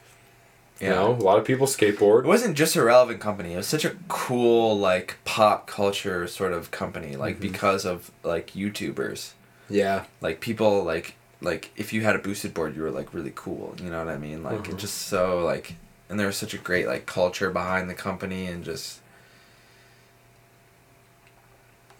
you 0.80 0.88
Yeah. 0.88 0.96
know, 0.96 1.12
a 1.14 1.24
lot 1.30 1.40
of 1.40 1.46
people 1.46 1.68
skateboard. 1.68 2.26
It 2.26 2.28
wasn't 2.28 2.58
just 2.58 2.76
a 2.76 2.84
relevant 2.84 3.20
company. 3.22 3.54
It 3.54 3.58
was 3.58 3.68
such 3.68 3.86
a 3.86 3.96
cool 4.10 4.78
like 4.78 5.16
pop 5.24 5.68
culture 5.68 6.28
sort 6.28 6.52
of 6.54 6.70
company, 6.72 7.16
like 7.16 7.38
Mhm. 7.38 7.42
because 7.42 7.86
of 7.86 8.12
like 8.24 8.52
YouTubers. 8.52 9.32
Yeah. 9.70 10.04
like 10.22 10.42
people 10.42 10.84
like 10.84 11.16
like 11.42 11.72
if 11.76 11.92
you 11.92 12.02
had 12.04 12.16
a 12.16 12.20
boosted 12.20 12.54
board 12.54 12.76
you 12.76 12.82
were 12.84 12.92
like 12.92 13.14
really 13.14 13.32
cool 13.36 13.76
you 13.84 13.90
know 13.90 13.98
what 14.00 14.08
i 14.08 14.18
mean 14.18 14.42
like 14.44 14.64
Mhm. 14.66 14.70
it 14.74 14.78
just 14.78 14.98
so 15.10 15.44
like 15.44 15.74
and 16.10 16.20
there 16.20 16.28
was 16.28 16.38
such 16.38 16.54
a 16.54 16.58
great 16.58 16.88
like 16.88 17.06
culture 17.06 17.50
behind 17.50 17.90
the 17.90 17.94
company 17.94 18.46
and 18.48 18.64
just 18.64 19.00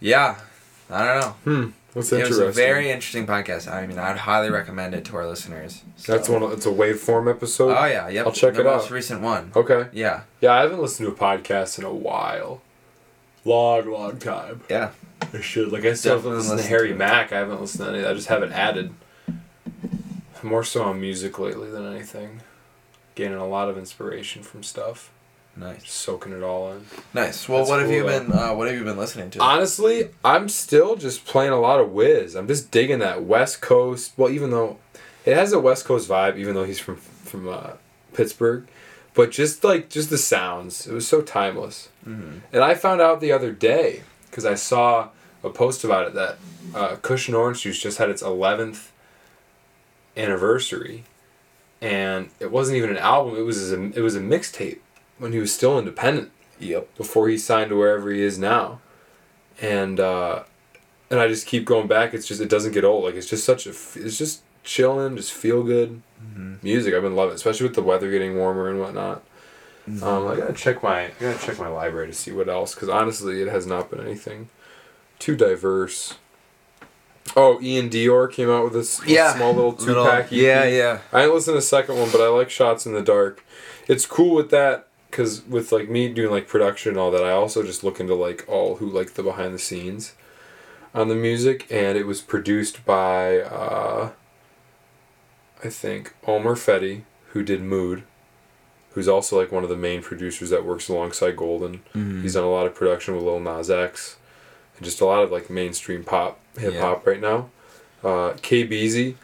yeah 0.00 0.36
i 0.90 1.04
don't 1.04 1.20
know 1.20 1.28
Hmm. 1.44 1.70
That's 1.94 2.12
it 2.12 2.16
interesting. 2.20 2.46
was 2.46 2.56
a 2.58 2.60
very 2.60 2.90
interesting 2.90 3.26
podcast 3.26 3.70
i 3.72 3.86
mean 3.86 3.98
i'd 3.98 4.18
highly 4.18 4.50
recommend 4.50 4.94
it 4.94 5.04
to 5.06 5.16
our 5.16 5.26
listeners 5.26 5.82
That's 6.06 6.28
one. 6.28 6.42
It's 6.52 6.66
a 6.66 6.70
waveform 6.70 7.30
episode. 7.30 7.70
oh 7.76 7.84
yeah 7.86 8.08
yep 8.08 8.26
I'll 8.26 8.32
check 8.32 8.54
the 8.54 8.60
it 8.60 8.64
most 8.64 8.86
out. 8.86 8.90
recent 8.90 9.22
one 9.22 9.50
Okay. 9.56 9.88
yeah 9.92 10.22
Yeah, 10.40 10.52
I 10.52 10.60
haven't 10.62 10.80
listened 10.80 11.08
to 11.08 11.14
a 11.14 11.16
podcast 11.18 11.78
in 11.78 11.84
a 11.84 11.92
while. 11.92 12.60
Long, 13.44 13.90
long 13.90 14.18
time. 14.18 14.60
yeah 14.68 14.90
I 15.32 15.40
should. 15.40 15.72
Like 15.72 15.84
I 15.86 15.94
still 15.94 16.16
haven't 16.16 16.34
listened 16.36 16.60
to 16.60 16.66
Harry 16.66 16.88
to. 16.90 16.94
Mack. 16.94 17.32
I 17.32 17.38
haven't 17.38 17.60
listened 17.60 17.84
to 17.86 17.94
any. 17.94 18.04
I 18.06 18.12
just 18.12 18.28
haven't 18.28 18.52
added. 18.52 18.92
More 20.42 20.62
so 20.62 20.82
on 20.82 21.00
music 21.00 21.38
lately 21.38 21.70
than 21.70 21.90
anything. 21.90 22.42
Gaining 23.16 23.38
a 23.38 23.46
lot 23.48 23.68
of 23.68 23.76
inspiration 23.76 24.42
from 24.44 24.62
stuff. 24.62 25.10
nice 25.56 25.90
soaking 25.90 26.32
it 26.32 26.42
all 26.42 26.70
in. 26.72 26.84
nice 27.14 27.48
well 27.48 27.58
That's 27.60 27.70
what 27.70 27.80
have 27.80 27.90
you 27.90 28.04
been 28.04 28.30
uh, 28.30 28.54
what 28.54 28.68
have 28.68 28.76
you 28.76 28.84
been 28.84 28.98
listening 28.98 29.30
to 29.30 29.42
Honestly, 29.42 30.10
I'm 30.24 30.48
still 30.48 30.94
just 30.96 31.24
playing 31.24 31.52
a 31.52 31.58
lot 31.60 31.80
of 31.80 31.90
Wiz. 31.92 32.34
I'm 32.36 32.46
just 32.46 32.70
digging 32.70 32.98
that 33.00 33.24
West 33.24 33.60
Coast. 33.60 34.12
Well, 34.16 34.30
even 34.30 34.50
though 34.50 34.76
it 35.24 35.34
has 35.34 35.52
a 35.52 35.58
West 35.58 35.84
Coast 35.86 36.08
vibe, 36.08 36.36
even 36.36 36.54
though 36.54 36.64
he's 36.64 36.78
from 36.78 36.96
from 36.96 37.48
uh, 37.48 37.70
Pittsburgh, 38.12 38.68
but 39.14 39.30
just 39.30 39.64
like 39.64 39.88
just 39.88 40.10
the 40.10 40.18
sounds, 40.18 40.86
it 40.86 40.92
was 40.92 41.08
so 41.08 41.22
timeless. 41.22 41.88
Mhm. 42.06 42.40
And 42.52 42.62
I 42.62 42.74
found 42.74 43.00
out 43.00 43.20
the 43.20 43.32
other 43.32 43.50
day 43.52 44.02
because 44.30 44.44
I 44.44 44.54
saw 44.56 45.08
a 45.42 45.48
post 45.50 45.84
about 45.84 46.06
it 46.08 46.14
that 46.14 46.36
uh, 46.74 46.96
Kush 46.96 47.28
and 47.28 47.36
Orange 47.36 47.62
Juice 47.62 47.80
just 47.80 47.96
had 47.98 48.10
its 48.10 48.22
11th 48.22 48.88
anniversary, 50.16 51.04
and 51.86 52.30
it 52.40 52.50
wasn't 52.50 52.76
even 52.78 52.90
an 52.90 52.98
album. 52.98 53.36
It 53.36 53.42
was 53.42 53.72
a, 53.72 53.82
it 53.98 54.00
was 54.00 54.16
a 54.16 54.20
mixtape 54.20 54.78
when 55.18 55.32
he 55.32 55.38
was 55.38 55.52
still 55.54 55.78
independent 55.78 56.30
yep 56.58 56.94
before 56.96 57.28
he 57.28 57.36
signed 57.38 57.70
to 57.70 57.76
wherever 57.76 58.10
he 58.10 58.22
is 58.22 58.38
now, 58.38 58.80
and 59.60 60.00
uh, 60.00 60.42
and 61.10 61.20
I 61.20 61.28
just 61.28 61.46
keep 61.46 61.64
going 61.64 61.86
back. 61.86 62.14
It's 62.14 62.26
just 62.26 62.40
it 62.40 62.48
doesn't 62.48 62.72
get 62.72 62.84
old. 62.84 63.04
Like 63.04 63.14
it's 63.14 63.28
just 63.28 63.44
such 63.44 63.66
a 63.66 63.70
it's 63.70 64.18
just 64.18 64.42
chilling, 64.64 65.16
just 65.16 65.32
feel 65.32 65.62
good 65.62 66.02
Mhm. 66.34 66.62
music. 66.62 66.94
I've 66.94 67.02
been 67.02 67.14
loving, 67.14 67.32
it, 67.32 67.36
especially 67.36 67.66
with 67.66 67.76
the 67.76 67.82
weather 67.82 68.10
getting 68.10 68.36
warmer 68.36 68.68
and 68.70 68.80
whatnot. 68.80 69.22
Um, 70.02 70.26
I 70.26 70.34
gotta 70.36 70.52
check 70.52 70.82
my 70.82 71.02
I 71.04 71.10
gotta 71.20 71.38
check 71.38 71.58
my 71.60 71.68
library 71.68 72.08
to 72.08 72.12
see 72.12 72.32
what 72.32 72.48
else 72.48 72.74
because 72.74 72.88
honestly, 72.88 73.40
it 73.42 73.48
has 73.48 73.66
not 73.66 73.90
been 73.90 74.00
anything 74.00 74.48
too 75.20 75.36
diverse. 75.36 76.14
Oh, 77.34 77.58
iann 77.62 77.90
dior 77.90 78.30
came 78.30 78.48
out 78.50 78.64
with 78.64 78.72
this 78.74 79.00
Yeah. 79.06 79.34
small 79.34 79.52
little 79.54 79.72
two 79.72 79.94
pack. 79.94 80.28
yeah 80.30 80.64
yeah 80.64 80.98
I 81.12 81.24
ain't 81.24 81.32
listened 81.34 81.52
to 81.54 81.58
the 81.58 81.62
second 81.62 81.98
one, 81.98 82.10
but 82.12 82.20
I 82.20 82.28
like 82.28 82.50
Shots 82.50 82.86
in 82.86 82.92
the 82.94 83.02
Dark. 83.02 83.44
It's 83.88 84.06
cool 84.06 84.34
with 84.34 84.50
that 84.50 84.86
because 85.10 85.44
with 85.46 85.72
like 85.72 85.88
me 85.88 86.08
doing 86.08 86.30
like 86.30 86.46
production 86.48 86.90
and 86.90 86.98
all 86.98 87.10
that, 87.10 87.24
I 87.24 87.30
also 87.32 87.62
just 87.62 87.82
look 87.82 87.98
into 88.00 88.14
like 88.14 88.44
all 88.48 88.76
who 88.76 88.86
like 88.88 89.14
the 89.14 89.22
behind 89.22 89.54
the 89.54 89.58
scenes 89.58 90.12
on 90.94 91.08
the 91.08 91.14
music, 91.14 91.66
and 91.70 91.96
it 91.98 92.06
was 92.06 92.20
produced 92.22 92.84
by 92.86 93.40
uh, 93.40 94.10
I 95.64 95.68
think 95.68 96.14
Omer 96.26 96.54
Fedi, 96.54 97.02
who 97.28 97.42
did 97.42 97.60
Mood, 97.62 98.02
who's 98.92 99.08
also 99.08 99.38
like 99.38 99.52
one 99.52 99.62
of 99.64 99.68
the 99.70 99.76
main 99.76 100.02
producers 100.02 100.50
that 100.50 100.64
works 100.64 100.88
alongside 100.88 101.36
Golden. 101.36 101.82
Mm. 101.94 102.22
He's 102.22 102.34
done 102.34 102.44
a 102.44 102.50
lot 102.50 102.66
of 102.66 102.74
production 102.74 103.14
with 103.14 103.24
Lil 103.24 103.40
Nas 103.40 103.70
X, 103.70 104.16
and 104.16 104.25
just 104.82 105.00
a 105.00 105.06
lot 105.06 105.22
of 105.22 105.30
like 105.30 105.48
mainstream 105.50 106.04
pop, 106.04 106.38
hip 106.58 106.74
hop 106.80 107.06
right 107.06 107.20
now. 107.20 107.50
Uh, 108.02 108.32
KBeaZy, 108.34 109.14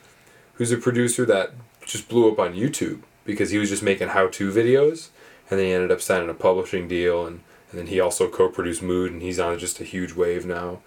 who's 0.55 0.72
a 0.72 0.76
producer 0.76 1.24
that 1.26 1.53
just 1.84 2.09
blew 2.09 2.30
up 2.30 2.38
on 2.38 2.55
YouTube 2.55 3.00
because 3.24 3.50
he 3.50 3.59
was 3.59 3.68
just 3.68 3.82
making 3.82 4.09
how-to 4.09 4.50
videos, 4.50 5.09
and 5.50 5.59
then 5.59 5.66
he 5.66 5.72
ended 5.72 5.92
up 5.92 6.00
signing 6.00 6.28
a 6.28 6.34
publishing 6.34 6.88
deal, 6.88 7.26
and, 7.26 7.40
and 7.70 7.78
then 7.80 7.86
he 7.86 8.00
also 8.00 8.28
co-produced 8.28 8.82
Mood, 8.82 9.12
and 9.12 9.22
he's 9.22 9.38
on 9.38 9.59
just 9.59 9.80
a 9.80 9.84
huge 9.84 10.14
wave 10.14 10.44
now. 10.44 10.80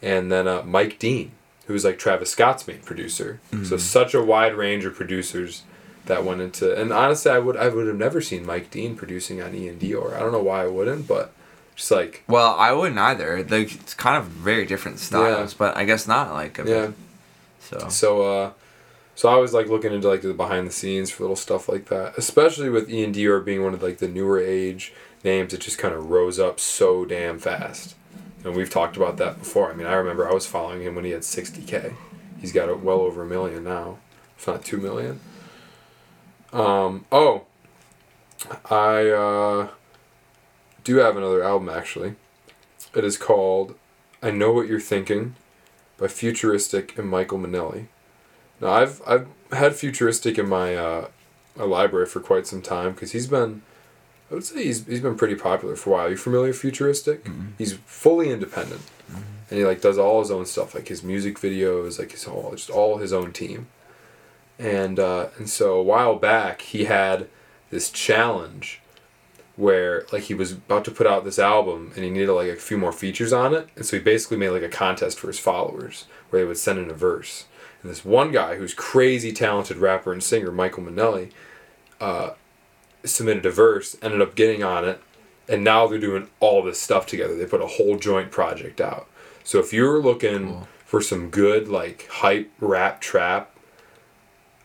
And 0.00 0.30
then 0.30 0.46
uh, 0.46 0.62
Mike 0.62 0.98
Dean, 0.98 1.32
who's 1.66 1.84
like 1.84 1.98
Travis 1.98 2.30
Scott's 2.30 2.68
main 2.68 2.80
producer. 2.80 3.40
So 3.64 3.76
such 3.78 4.14
a 4.14 4.22
wide 4.22 4.54
range 4.54 4.84
of 4.84 4.94
producers 4.94 5.62
that 6.06 6.22
went 6.24 6.42
into 6.42 6.78
and 6.78 6.92
honestly 6.92 7.30
I 7.30 7.38
would 7.38 7.56
I 7.56 7.68
would 7.68 7.86
have 7.86 7.96
never 7.96 8.20
seen 8.20 8.44
Mike 8.44 8.70
Dean 8.70 8.94
producing 8.94 9.40
on 9.40 9.54
E 9.54 9.66
and 9.68 9.78
D 9.78 9.94
or 9.94 10.14
I 10.14 10.18
don't 10.18 10.32
know 10.32 10.42
why 10.42 10.62
I 10.62 10.66
wouldn't, 10.66 11.08
but 11.08 11.32
just 11.74 11.90
like 11.90 12.24
Well, 12.28 12.54
I 12.58 12.72
wouldn't 12.72 12.98
either. 12.98 13.42
They, 13.42 13.62
it's 13.62 13.94
kind 13.94 14.16
of 14.16 14.26
very 14.26 14.66
different 14.66 14.98
styles, 14.98 15.54
but 15.54 15.76
I 15.76 15.84
guess 15.84 16.06
not 16.06 16.32
like. 16.32 16.58
A 16.58 16.68
yeah. 16.68 16.90
So. 17.60 17.88
So 17.88 18.22
uh 18.22 18.52
so 19.14 19.28
I 19.28 19.36
was 19.36 19.52
like 19.52 19.68
looking 19.68 19.92
into 19.92 20.08
like 20.08 20.22
the 20.22 20.34
behind 20.34 20.66
the 20.66 20.72
scenes 20.72 21.10
for 21.10 21.22
little 21.22 21.36
stuff 21.36 21.68
like 21.68 21.86
that. 21.86 22.18
Especially 22.18 22.68
with 22.68 22.90
E 22.90 23.04
and 23.04 23.14
Dior 23.14 23.44
being 23.44 23.62
one 23.62 23.74
of 23.74 23.82
like 23.82 23.98
the 23.98 24.08
newer 24.08 24.40
age 24.40 24.92
names, 25.22 25.54
it 25.54 25.60
just 25.60 25.78
kind 25.78 25.94
of 25.94 26.10
rose 26.10 26.38
up 26.38 26.58
so 26.58 27.04
damn 27.04 27.38
fast. 27.38 27.94
And 28.44 28.54
we've 28.54 28.70
talked 28.70 28.96
about 28.96 29.16
that 29.18 29.38
before. 29.38 29.72
I 29.72 29.74
mean, 29.74 29.86
I 29.86 29.94
remember 29.94 30.28
I 30.28 30.34
was 30.34 30.46
following 30.46 30.82
him 30.82 30.94
when 30.94 31.04
he 31.04 31.12
had 31.12 31.22
60k. 31.22 31.94
He's 32.40 32.52
got 32.52 32.68
it 32.68 32.80
well 32.80 33.00
over 33.00 33.22
a 33.22 33.26
million 33.26 33.64
now, 33.64 33.98
if 34.36 34.46
not 34.46 34.64
two 34.64 34.76
million. 34.76 35.20
Um, 36.52 37.06
oh, 37.10 37.44
I 38.70 39.08
uh, 39.08 39.68
do 40.84 40.96
have 40.96 41.16
another 41.16 41.42
album 41.42 41.68
actually. 41.68 42.14
It 42.94 43.04
is 43.04 43.18
called 43.18 43.74
"I 44.22 44.30
Know 44.30 44.52
What 44.52 44.68
You're 44.68 44.80
Thinking" 44.80 45.34
by 45.98 46.08
Futuristic 46.08 46.96
and 46.98 47.08
Michael 47.08 47.38
Manelli. 47.38 47.86
Now 48.60 48.70
I've 48.70 49.02
I've 49.06 49.26
had 49.52 49.74
Futuristic 49.74 50.38
in 50.38 50.48
my 50.48 50.76
uh, 50.76 51.08
my 51.56 51.64
library 51.64 52.06
for 52.06 52.20
quite 52.20 52.46
some 52.46 52.62
time 52.62 52.92
because 52.92 53.12
he's 53.12 53.26
been 53.26 53.62
I 54.30 54.34
would 54.34 54.44
say 54.44 54.64
he's 54.64 54.86
he's 54.86 55.00
been 55.00 55.16
pretty 55.16 55.34
popular 55.34 55.76
for 55.76 55.90
a 55.90 55.92
while. 55.94 56.06
Are 56.06 56.10
you 56.10 56.16
familiar 56.16 56.48
with 56.48 56.58
Futuristic? 56.58 57.26
He's 57.58 57.74
fully 57.86 58.30
independent, 58.30 58.82
and 59.50 59.58
he 59.58 59.64
like 59.64 59.80
does 59.80 59.98
all 59.98 60.20
his 60.20 60.30
own 60.30 60.46
stuff, 60.46 60.74
like 60.74 60.88
his 60.88 61.02
music 61.02 61.38
videos, 61.38 61.98
like 61.98 62.12
his 62.12 62.24
whole 62.24 62.50
just 62.52 62.70
all 62.70 62.98
his 62.98 63.12
own 63.12 63.32
team. 63.32 63.68
And 64.58 64.98
uh, 64.98 65.28
and 65.38 65.48
so 65.48 65.74
a 65.74 65.82
while 65.82 66.16
back 66.16 66.62
he 66.62 66.84
had 66.84 67.28
this 67.70 67.90
challenge 67.90 68.80
where 69.56 70.04
like 70.12 70.24
he 70.24 70.34
was 70.34 70.52
about 70.52 70.84
to 70.84 70.90
put 70.90 71.06
out 71.06 71.24
this 71.24 71.38
album 71.38 71.92
and 71.94 72.04
he 72.04 72.10
needed 72.10 72.32
like 72.32 72.48
a 72.48 72.56
few 72.56 72.76
more 72.78 72.92
features 72.92 73.32
on 73.32 73.54
it, 73.54 73.68
and 73.76 73.86
so 73.86 73.96
he 73.96 74.02
basically 74.02 74.36
made 74.36 74.50
like 74.50 74.62
a 74.62 74.68
contest 74.68 75.18
for 75.18 75.28
his 75.28 75.38
followers 75.38 76.06
where 76.30 76.42
they 76.42 76.48
would 76.48 76.58
send 76.58 76.78
in 76.78 76.90
a 76.90 76.94
verse. 76.94 77.46
And 77.82 77.90
this 77.90 78.04
one 78.04 78.32
guy 78.32 78.56
who's 78.56 78.74
crazy 78.74 79.32
talented 79.32 79.76
rapper 79.76 80.12
and 80.12 80.22
singer, 80.22 80.50
Michael 80.50 80.82
Manelli, 80.82 81.30
uh, 82.00 82.30
submitted 83.04 83.44
a 83.46 83.50
verse, 83.50 83.96
ended 84.02 84.22
up 84.22 84.34
getting 84.34 84.62
on 84.64 84.84
it, 84.84 85.00
and 85.48 85.62
now 85.62 85.86
they're 85.86 85.98
doing 85.98 86.28
all 86.40 86.62
this 86.62 86.80
stuff 86.80 87.06
together. 87.06 87.36
They 87.36 87.44
put 87.46 87.60
a 87.60 87.66
whole 87.66 87.98
joint 87.98 88.30
project 88.30 88.80
out. 88.80 89.06
So 89.44 89.58
if 89.58 89.72
you're 89.72 90.00
looking 90.00 90.48
Cool. 90.48 90.68
for 90.86 91.00
some 91.02 91.28
good 91.28 91.68
like 91.68 92.08
hype 92.10 92.50
rap 92.60 93.00
trap, 93.02 93.53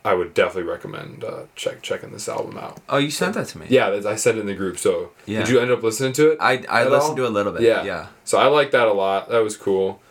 I 0.05 0.13
would 0.13 0.33
definitely 0.33 0.69
recommend 0.71 1.23
uh, 1.25 1.41
check 1.55 1.81
checking 1.81 2.11
this 2.11 2.29
album 2.29 2.57
out. 2.57 2.79
Oh, 2.87 2.97
you 2.97 3.11
sent 3.11 3.33
that 3.33 3.47
to 3.49 3.57
me. 3.59 3.65
Yeah, 3.69 3.89
I 4.05 4.15
sent 4.15 4.37
it 4.37 4.41
in 4.41 4.47
the 4.47 4.53
group. 4.55 4.77
So 4.77 5.11
Yeah. 5.25 5.39
did 5.39 5.49
you 5.49 5.59
end 5.59 5.71
up 5.71 5.83
listening 5.83 6.13
to 6.13 6.31
it? 6.31 6.37
I 6.39 6.63
I 6.69 6.83
listened 6.85 7.11
all? 7.11 7.15
to 7.17 7.27
a 7.27 7.29
little 7.29 7.51
bit. 7.51 7.63
Yeah. 7.63 7.83
Yeah. 7.83 8.07
So 8.23 8.37
I 8.37 8.47
like 8.47 8.71
that 8.71 8.87
a 8.87 8.93
lot. 8.93 9.29
That 9.29 9.39
was 9.43 9.57
cool. 9.57 10.01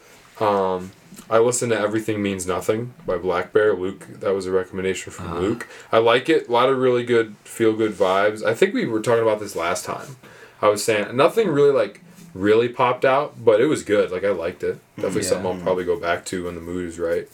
Um, 0.41 0.93
I 1.31 1.39
listened 1.39 1.73
to 1.73 1.79
Everything 1.79 2.23
Means 2.23 2.47
Nothing 2.47 2.95
by 3.07 3.19
blackbear. 3.19 3.79
Luke, 3.79 4.07
that 4.21 4.35
was 4.35 4.47
a 4.47 4.53
recommendation 4.53 5.13
from 5.13 5.27
Uh-huh. 5.27 5.41
Luke. 5.41 5.69
I 5.93 5.99
like 5.99 6.29
it. 6.29 6.49
A 6.49 6.53
lot 6.53 6.69
of 6.69 6.79
really 6.79 7.05
good, 7.05 7.35
feel 7.45 7.73
good 7.75 7.93
vibes. 7.93 8.45
I 8.45 8.55
think 8.55 8.73
we 8.75 8.87
were 8.87 9.01
talking 9.01 9.23
about 9.23 9.41
this 9.41 9.57
last 9.57 9.85
time. 9.85 10.17
I 10.63 10.69
was 10.69 10.85
saying 10.85 11.17
nothing 11.17 11.49
really 11.49 11.73
like 11.73 12.01
really 12.35 12.69
popped 12.69 13.05
out, 13.05 13.43
but 13.45 13.61
it 13.61 13.67
was 13.67 13.83
good. 13.83 14.11
Like 14.11 14.23
I 14.25 14.31
liked 14.31 14.63
it. 14.63 14.79
Definitely 14.97 15.23
Yeah. 15.23 15.29
something 15.29 15.51
I'll 15.53 15.63
probably 15.63 15.85
go 15.85 15.97
back 15.99 16.25
to 16.27 16.45
when 16.45 16.55
the 16.55 16.61
mood 16.61 16.87
is 16.89 16.99
right. 16.99 17.29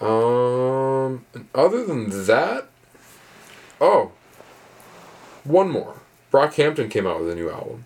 Um, 0.00 1.26
other 1.54 1.84
than 1.84 2.26
that, 2.26 2.68
oh, 3.80 4.12
one 5.44 5.70
more. 5.70 6.00
Brockhampton 6.32 6.90
came 6.90 7.06
out 7.06 7.20
with 7.20 7.30
a 7.30 7.34
new 7.34 7.50
album. 7.50 7.84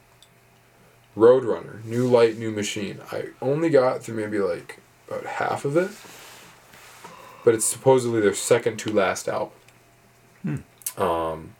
Roadrunner, 1.16 1.84
New 1.84 2.06
Light, 2.06 2.38
New 2.38 2.50
Machine. 2.50 3.00
I 3.10 3.26
only 3.40 3.70
got 3.70 4.02
through 4.02 4.16
maybe 4.16 4.38
like 4.38 4.80
about 5.08 5.26
half 5.26 5.64
of 5.64 5.76
it, 5.76 5.90
but 7.44 7.54
it's 7.54 7.66
supposedly 7.66 8.20
their 8.20 8.34
second 8.34 8.78
to 8.78 8.92
last 8.92 9.28
album. 9.28 10.64
Um, 10.96 11.54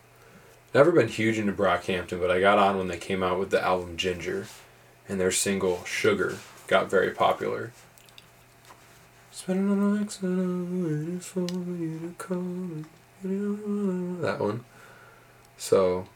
never 0.74 0.90
been 0.90 1.08
huge 1.08 1.38
into 1.38 1.52
Brockhampton, 1.52 2.20
but 2.20 2.30
I 2.30 2.40
got 2.40 2.58
on 2.58 2.78
when 2.78 2.88
they 2.88 2.98
came 2.98 3.22
out 3.22 3.38
with 3.38 3.50
the 3.50 3.62
album 3.62 3.96
Ginger, 3.96 4.46
and 5.08 5.20
their 5.20 5.30
single 5.30 5.84
Sugar 5.84 6.38
got 6.66 6.90
very 6.90 7.10
popular. 7.10 7.72
Spending 9.34 9.98
nights 9.98 10.18
that 10.18 10.26
I'm 10.26 10.84
waiting 10.84 11.18
for 11.18 11.40
you 11.40 11.98
to 12.00 12.14
come. 12.18 12.84
That 14.20 14.38
one. 14.38 14.62
So, 15.56 16.06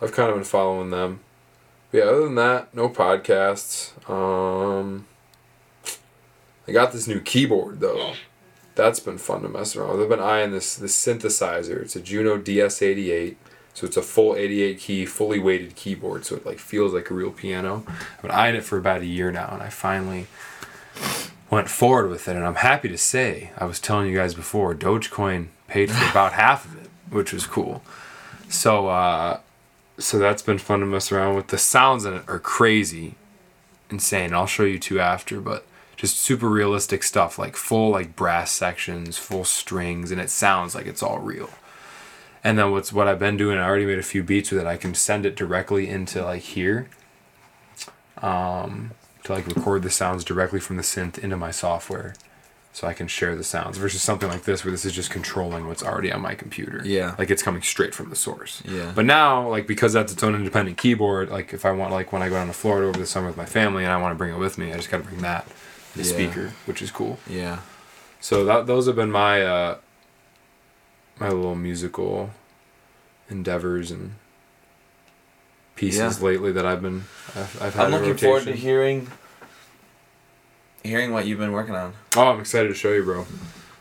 I've 0.00 0.12
kind 0.12 0.30
of 0.30 0.36
been 0.36 0.44
following 0.44 0.90
them. 0.90 1.20
But 1.90 1.98
yeah, 1.98 2.04
other 2.04 2.24
than 2.24 2.36
that, 2.36 2.72
no 2.72 2.88
podcasts. 2.88 3.90
Um, 4.08 5.06
I 6.68 6.72
got 6.72 6.92
this 6.92 7.08
new 7.08 7.20
keyboard 7.20 7.80
though. 7.80 8.14
That's 8.76 9.00
been 9.00 9.18
fun 9.18 9.42
to 9.42 9.48
mess 9.48 9.74
around 9.74 9.90
with. 9.90 10.02
I've 10.02 10.08
been 10.08 10.20
eyeing 10.20 10.52
this 10.52 10.76
this 10.76 10.96
synthesizer. 10.96 11.82
It's 11.82 11.96
a 11.96 12.00
Juno 12.00 12.38
DS88. 12.38 13.34
So 13.74 13.86
it's 13.86 13.96
a 13.96 14.02
full 14.02 14.36
88 14.36 14.78
key, 14.78 15.04
fully 15.04 15.40
weighted 15.40 15.74
keyboard. 15.74 16.24
So 16.24 16.36
it 16.36 16.46
like 16.46 16.60
feels 16.60 16.94
like 16.94 17.10
a 17.10 17.14
real 17.14 17.32
piano. 17.32 17.84
I've 17.88 18.22
been 18.22 18.30
eyeing 18.30 18.54
it 18.54 18.62
for 18.62 18.78
about 18.78 19.00
a 19.00 19.06
year 19.06 19.32
now, 19.32 19.48
and 19.52 19.62
I 19.62 19.68
finally 19.68 20.28
went 21.52 21.68
forward 21.68 22.08
with 22.08 22.26
it. 22.26 22.34
And 22.34 22.46
I'm 22.46 22.56
happy 22.56 22.88
to 22.88 22.96
say, 22.96 23.50
I 23.58 23.66
was 23.66 23.78
telling 23.78 24.08
you 24.08 24.16
guys 24.16 24.34
before, 24.34 24.74
Dogecoin 24.74 25.48
paid 25.68 25.92
for 25.92 26.04
about 26.10 26.32
half 26.32 26.64
of 26.64 26.82
it, 26.82 26.90
which 27.10 27.32
was 27.32 27.46
cool. 27.46 27.82
So 28.48 28.88
uh, 28.88 29.40
so 29.98 30.18
that's 30.18 30.42
been 30.42 30.58
fun 30.58 30.80
to 30.80 30.86
mess 30.86 31.12
around 31.12 31.36
with. 31.36 31.48
The 31.48 31.58
sounds 31.58 32.06
in 32.06 32.14
it 32.14 32.24
are 32.26 32.38
crazy, 32.38 33.14
insane. 33.90 34.32
I'll 34.32 34.46
show 34.46 34.64
you 34.64 34.78
two 34.78 34.98
after, 34.98 35.40
but 35.40 35.66
just 35.94 36.18
super 36.18 36.48
realistic 36.48 37.02
stuff, 37.02 37.38
like 37.38 37.54
full 37.54 37.90
like 37.90 38.16
brass 38.16 38.50
sections, 38.50 39.18
full 39.18 39.44
strings, 39.44 40.10
and 40.10 40.20
it 40.20 40.30
sounds 40.30 40.74
like 40.74 40.86
it's 40.86 41.02
all 41.02 41.18
real. 41.18 41.50
And 42.42 42.58
then 42.58 42.72
what's 42.72 42.92
what 42.92 43.06
I've 43.06 43.18
been 43.18 43.36
doing, 43.36 43.58
I 43.58 43.66
already 43.66 43.86
made 43.86 43.98
a 43.98 44.02
few 44.02 44.22
beats 44.22 44.50
with 44.50 44.62
it. 44.62 44.66
I 44.66 44.78
can 44.78 44.94
send 44.94 45.26
it 45.26 45.36
directly 45.36 45.88
into 45.88 46.24
like 46.24 46.42
here, 46.42 46.88
um, 48.22 48.92
to 49.24 49.32
like 49.32 49.46
record 49.46 49.82
the 49.82 49.90
sounds 49.90 50.24
directly 50.24 50.60
from 50.60 50.76
the 50.76 50.82
synth 50.82 51.18
into 51.18 51.36
my 51.36 51.50
software, 51.50 52.14
so 52.72 52.86
I 52.88 52.92
can 52.94 53.06
share 53.06 53.36
the 53.36 53.44
sounds. 53.44 53.76
Versus 53.78 54.02
something 54.02 54.28
like 54.28 54.42
this, 54.44 54.64
where 54.64 54.72
this 54.72 54.84
is 54.84 54.92
just 54.92 55.10
controlling 55.10 55.68
what's 55.68 55.82
already 55.82 56.10
on 56.12 56.20
my 56.22 56.34
computer. 56.34 56.82
Yeah. 56.84 57.14
like 57.18 57.30
it's 57.30 57.42
coming 57.42 57.62
straight 57.62 57.94
from 57.94 58.10
the 58.10 58.16
source. 58.16 58.62
Yeah. 58.64 58.92
But 58.94 59.04
now, 59.04 59.48
like 59.48 59.66
because 59.66 59.92
that's 59.92 60.12
its 60.12 60.22
own 60.22 60.34
independent 60.34 60.78
keyboard, 60.78 61.28
like 61.30 61.52
if 61.52 61.64
I 61.64 61.70
want, 61.72 61.92
like 61.92 62.12
when 62.12 62.22
I 62.22 62.28
go 62.28 62.34
down 62.34 62.46
to 62.48 62.52
Florida 62.52 62.88
over 62.88 62.98
the 62.98 63.06
summer 63.06 63.28
with 63.28 63.36
my 63.36 63.44
family 63.46 63.84
and 63.84 63.92
I 63.92 63.96
want 64.00 64.12
to 64.14 64.18
bring 64.18 64.32
it 64.34 64.38
with 64.38 64.58
me, 64.58 64.72
I 64.72 64.76
just 64.76 64.90
got 64.90 64.98
to 64.98 65.04
bring 65.04 65.20
that, 65.22 65.46
the 65.94 66.02
Yeah. 66.02 66.12
speaker, 66.12 66.52
which 66.66 66.80
is 66.82 66.90
cool. 66.90 67.18
Yeah. 67.28 67.58
So 68.20 68.44
that 68.44 68.66
those 68.66 68.86
have 68.86 68.96
been 68.96 69.10
my 69.12 69.42
uh, 69.42 69.78
my 71.20 71.28
little 71.28 71.54
musical 71.54 72.30
endeavors 73.28 73.90
and 73.90 74.14
pieces 75.76 76.18
Yeah. 76.20 76.26
lately 76.26 76.52
that 76.52 76.66
I've 76.66 76.82
been 76.82 77.04
I've, 77.34 77.62
I've 77.62 77.74
had. 77.74 77.86
I'm 77.86 77.94
in 77.94 78.00
looking 78.00 78.16
forward 78.16 78.44
to 78.44 78.52
hearing 78.52 79.08
hearing 80.82 81.12
what 81.12 81.26
you've 81.26 81.38
been 81.38 81.52
working 81.52 81.74
on. 81.74 81.94
Oh, 82.16 82.28
I'm 82.28 82.40
excited 82.40 82.68
to 82.68 82.74
show 82.74 82.92
you, 82.92 83.02
bro. 83.04 83.26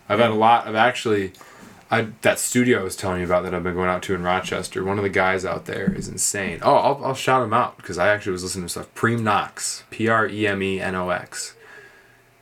I've 0.08 0.20
had 0.20 0.30
a 0.32 0.36
lot 0.36 0.68
of 0.68 0.76
actually. 0.76 1.34
I 1.94 2.08
that 2.22 2.40
studio 2.40 2.80
I 2.80 2.84
was 2.84 2.96
telling 2.96 3.20
you 3.20 3.26
about 3.26 3.44
that 3.44 3.54
I've 3.54 3.64
been 3.64 3.74
going 3.74 3.90
out 3.90 4.02
to 4.04 4.16
in 4.16 4.24
Rochester. 4.24 4.82
One 4.84 4.98
of 4.98 5.04
the 5.04 5.10
guys 5.10 5.44
out 5.44 5.66
there 5.66 5.94
is 5.94 6.08
insane. 6.08 6.60
Oh, 6.62 6.76
I'll, 6.76 7.06
I'll 7.06 7.14
shout 7.16 7.44
him 7.44 7.54
out 7.54 7.76
because 7.76 7.98
I 7.98 8.08
actually 8.08 8.32
was 8.32 8.44
listening 8.44 8.66
to 8.66 8.70
stuff. 8.70 8.94
Prem 8.96 9.24
Knox, 9.26 9.84
P 9.90 10.08
R 10.08 10.26
E 10.28 10.48
M 10.48 10.64
E 10.64 10.80
N 10.80 10.96
O 10.96 11.10
X. 11.10 11.54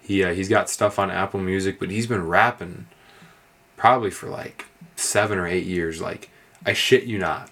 He 0.01 0.23
uh, 0.23 0.33
he's 0.35 0.49
got 0.49 0.69
stuff 0.69 0.99
on 0.99 1.09
Apple 1.09 1.39
Music, 1.39 1.79
but 1.79 1.89
he's 1.89 2.05
been 2.05 2.27
rapping 2.27 2.85
probably 3.75 4.11
for 4.11 4.27
like 4.27 4.65
seven 4.95 5.39
or 5.39 5.47
eight 5.47 5.65
years. 5.65 5.99
Like 5.99 6.29
I 6.63 6.73
shit 6.73 7.05
you 7.05 7.17
not. 7.17 7.49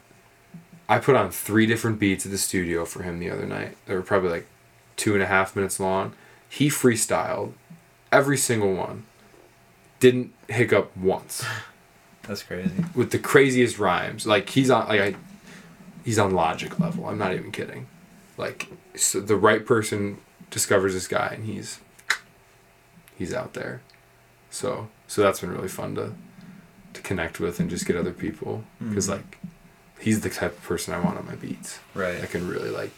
I 0.89 0.99
put 0.99 1.15
on 1.15 1.31
three 1.31 1.65
different 1.65 1.99
beats 1.99 2.25
at 2.25 2.31
the 2.31 2.37
studio 2.37 2.85
for 2.85 3.03
him 3.03 3.19
the 3.19 3.29
other 3.29 3.45
night. 3.45 3.75
They 3.85 3.95
were 3.95 4.01
probably 4.01 4.29
like 4.29 4.47
two 4.95 5.13
and 5.13 5.21
a 5.21 5.25
half 5.27 5.55
minutes 5.55 5.79
long. 5.79 6.13
He 6.49 6.69
freestyled 6.69 7.53
every 8.11 8.37
single 8.37 8.73
one 8.73 9.03
didn't 9.99 10.31
hiccup 10.47 10.95
once 10.95 11.43
That's 12.23 12.43
crazy. 12.43 12.71
with 12.95 13.11
the 13.11 13.19
craziest 13.19 13.79
rhymes. 13.79 14.25
Like 14.27 14.49
he's 14.49 14.69
on 14.69 14.87
like 14.87 15.01
I, 15.01 15.15
he's 16.05 16.19
on 16.19 16.33
logic 16.33 16.79
level. 16.79 17.05
I'm 17.07 17.17
not 17.17 17.33
even 17.33 17.51
kidding. 17.51 17.87
Like 18.37 18.67
so 18.95 19.19
the 19.19 19.35
right 19.35 19.65
person 19.65 20.19
discovers 20.51 20.93
this 20.93 21.07
guy 21.07 21.31
and 21.35 21.45
he's 21.45 21.79
he's 23.17 23.33
out 23.33 23.53
there. 23.53 23.81
So 24.49 24.87
so 25.07 25.21
that's 25.21 25.41
been 25.41 25.51
really 25.51 25.67
fun 25.67 25.95
to 25.95 26.13
to 26.93 27.01
connect 27.01 27.39
with 27.39 27.59
and 27.59 27.69
just 27.69 27.85
get 27.85 27.95
other 27.95 28.13
people 28.13 28.63
because 28.79 29.07
Mhm. 29.07 29.11
like 29.17 29.37
he's 29.99 30.21
the 30.21 30.29
type 30.29 30.57
of 30.57 30.63
person 30.63 30.93
I 30.93 30.99
want 30.99 31.17
on 31.17 31.25
my 31.25 31.35
beats. 31.35 31.79
Right. 31.93 32.21
I 32.21 32.25
can 32.25 32.47
really 32.47 32.69
like 32.69 32.91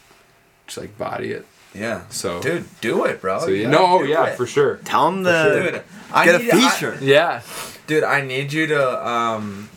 just 0.66 0.78
like 0.78 0.96
body 0.98 1.32
it. 1.32 1.46
Yeah. 1.74 2.02
So 2.10 2.40
Dude, 2.42 2.64
do 2.80 3.04
it, 3.04 3.20
bro. 3.20 3.38
so 3.40 3.46
You 3.48 3.62
yeah, 3.62 3.70
no, 3.70 3.86
oh, 3.86 4.02
yeah, 4.02 4.26
it. 4.26 4.36
for 4.36 4.46
sure. 4.46 4.76
Tell 4.84 5.10
them 5.10 5.22
Dude, 5.22 5.82
I 6.12 6.24
get 6.24 6.34
a 6.40 6.44
need- 6.44 6.52
I- 6.52 6.70
feature. 6.70 6.98
Yeah. 7.00 7.42
dude, 7.86 8.04
I 8.04 8.20
need 8.22 8.52
you 8.52 8.66
to 8.68 9.08
um, 9.08 9.68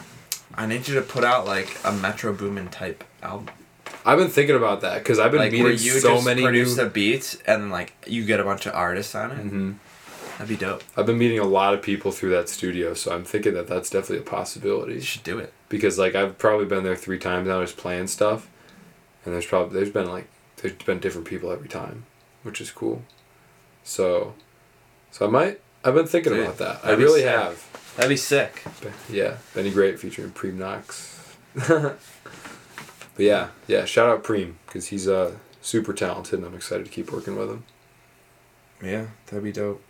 I 0.55 0.65
need 0.65 0.87
you 0.87 0.95
to 0.95 1.01
put 1.01 1.23
out 1.23 1.45
like 1.45 1.77
a 1.83 1.91
Metro 1.91 2.33
Boomin 2.33 2.69
type 2.69 3.03
album. 3.21 3.49
I've 4.05 4.17
been 4.17 4.29
thinking 4.29 4.55
about 4.55 4.81
that 4.81 4.99
because 4.99 5.17
I've 5.17 5.31
been 5.31 5.39
like 5.39 5.53
where 5.53 5.71
you 5.71 5.77
so 5.99 6.15
just 6.15 6.25
many 6.25 6.41
produce 6.41 6.75
new. 6.77 6.83
the 6.83 6.89
beats 6.89 7.37
and 7.47 7.71
like 7.71 7.93
you 8.05 8.25
get 8.25 8.39
a 8.39 8.43
bunch 8.43 8.65
of 8.65 8.73
artists 8.75 9.15
on 9.15 9.31
it. 9.31 9.37
Mhm. 9.37 9.75
That'd 10.37 10.47
be 10.47 10.55
dope. 10.55 10.83
I've 10.97 11.05
been 11.05 11.17
meeting 11.17 11.39
a 11.39 11.43
lot 11.45 11.73
of 11.73 11.81
people 11.81 12.11
through 12.11 12.31
that 12.31 12.49
studio, 12.49 12.93
so 12.93 13.13
I'm 13.13 13.23
thinking 13.23 13.53
that 13.53 13.67
that's 13.67 13.89
definitely 13.89 14.25
a 14.25 14.29
possibility. 14.29 14.95
You 14.95 15.01
should 15.01 15.23
do 15.23 15.37
it. 15.37 15.53
Because 15.69 15.99
like 15.99 16.15
I've 16.15 16.37
probably 16.37 16.65
been 16.65 16.83
there 16.83 16.95
three 16.95 17.19
times 17.19 17.47
now, 17.47 17.61
just 17.61 17.77
playing 17.77 18.07
stuff, 18.07 18.49
and 19.25 19.33
there's 19.33 19.45
probably 19.45 19.75
there's 19.75 19.91
been 19.91 20.09
like 20.09 20.27
there's 20.57 20.73
been 20.73 20.99
different 20.99 21.27
people 21.27 21.51
every 21.51 21.69
time, 21.69 22.05
which 22.41 22.59
is 22.61 22.71
cool. 22.71 23.03
So, 23.83 24.33
so 25.11 25.27
I 25.27 25.29
might 25.29 25.59
I've 25.83 25.95
been 25.95 26.07
thinking 26.07 26.33
Dude, 26.33 26.43
about 26.43 26.57
that. 26.59 26.79
I 26.83 26.91
really 26.93 27.21
sick. 27.21 27.29
have. 27.29 27.93
That'd 27.95 28.09
be 28.09 28.17
sick. 28.17 28.63
Yeah, 29.11 29.37
Benny 29.53 29.69
Great 29.69 29.99
featuring 29.99 30.31
Preem 30.31 30.55
Knox. 30.55 31.35
but 31.55 31.99
yeah, 33.17 33.49
yeah, 33.67 33.85
shout 33.85 34.09
out 34.09 34.23
Preem 34.23 34.53
because 34.65 34.87
he's 34.87 35.07
uh 35.07 35.33
super 35.61 35.93
talented, 35.93 36.39
and 36.39 36.47
I'm 36.47 36.55
excited 36.55 36.85
to 36.85 36.91
keep 36.91 37.11
working 37.11 37.35
with 37.35 37.49
him. 37.49 37.65
Yeah, 38.81 39.07
that'd 39.27 39.43
be 39.43 39.51
dope. 39.51 39.83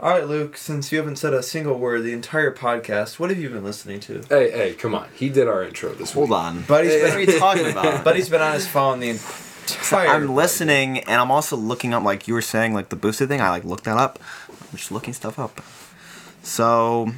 All 0.00 0.10
right, 0.10 0.26
Luke. 0.26 0.56
Since 0.56 0.92
you 0.92 0.98
haven't 0.98 1.16
said 1.16 1.34
a 1.34 1.42
single 1.42 1.76
word 1.76 2.02
the 2.04 2.12
entire 2.12 2.52
podcast, 2.54 3.18
what 3.18 3.30
have 3.30 3.38
you 3.38 3.48
been 3.50 3.64
listening 3.64 3.98
to? 4.00 4.22
Hey, 4.28 4.50
hey, 4.52 4.74
come 4.74 4.94
on! 4.94 5.08
He 5.14 5.28
did 5.28 5.48
our 5.48 5.64
intro 5.64 5.92
this 5.92 6.12
Hold 6.12 6.30
week. 6.30 6.38
on. 6.38 6.62
Buddy's 6.62 7.02
what 7.02 7.02
been- 7.02 7.16
are 7.16 7.20
you 7.32 7.38
talking 7.38 7.70
about? 7.70 8.04
Buddy's 8.04 8.28
been 8.28 8.40
on 8.40 8.52
his 8.54 8.66
phone 8.66 9.00
the 9.00 9.10
entire. 9.10 10.06
I'm 10.08 10.34
listening 10.34 10.98
and 11.00 11.20
I'm 11.20 11.30
also 11.32 11.56
looking 11.56 11.92
up 11.94 12.02
like 12.04 12.28
you 12.28 12.34
were 12.34 12.40
saying 12.42 12.74
like 12.74 12.90
the 12.90 12.96
boosted 12.96 13.28
thing. 13.28 13.40
I 13.40 13.50
like 13.50 13.64
looked 13.64 13.84
that 13.84 13.98
up. 13.98 14.18
I'm 14.48 14.76
just 14.78 14.92
looking 14.92 15.12
stuff 15.14 15.38
up. 15.38 15.60
So 16.42 17.10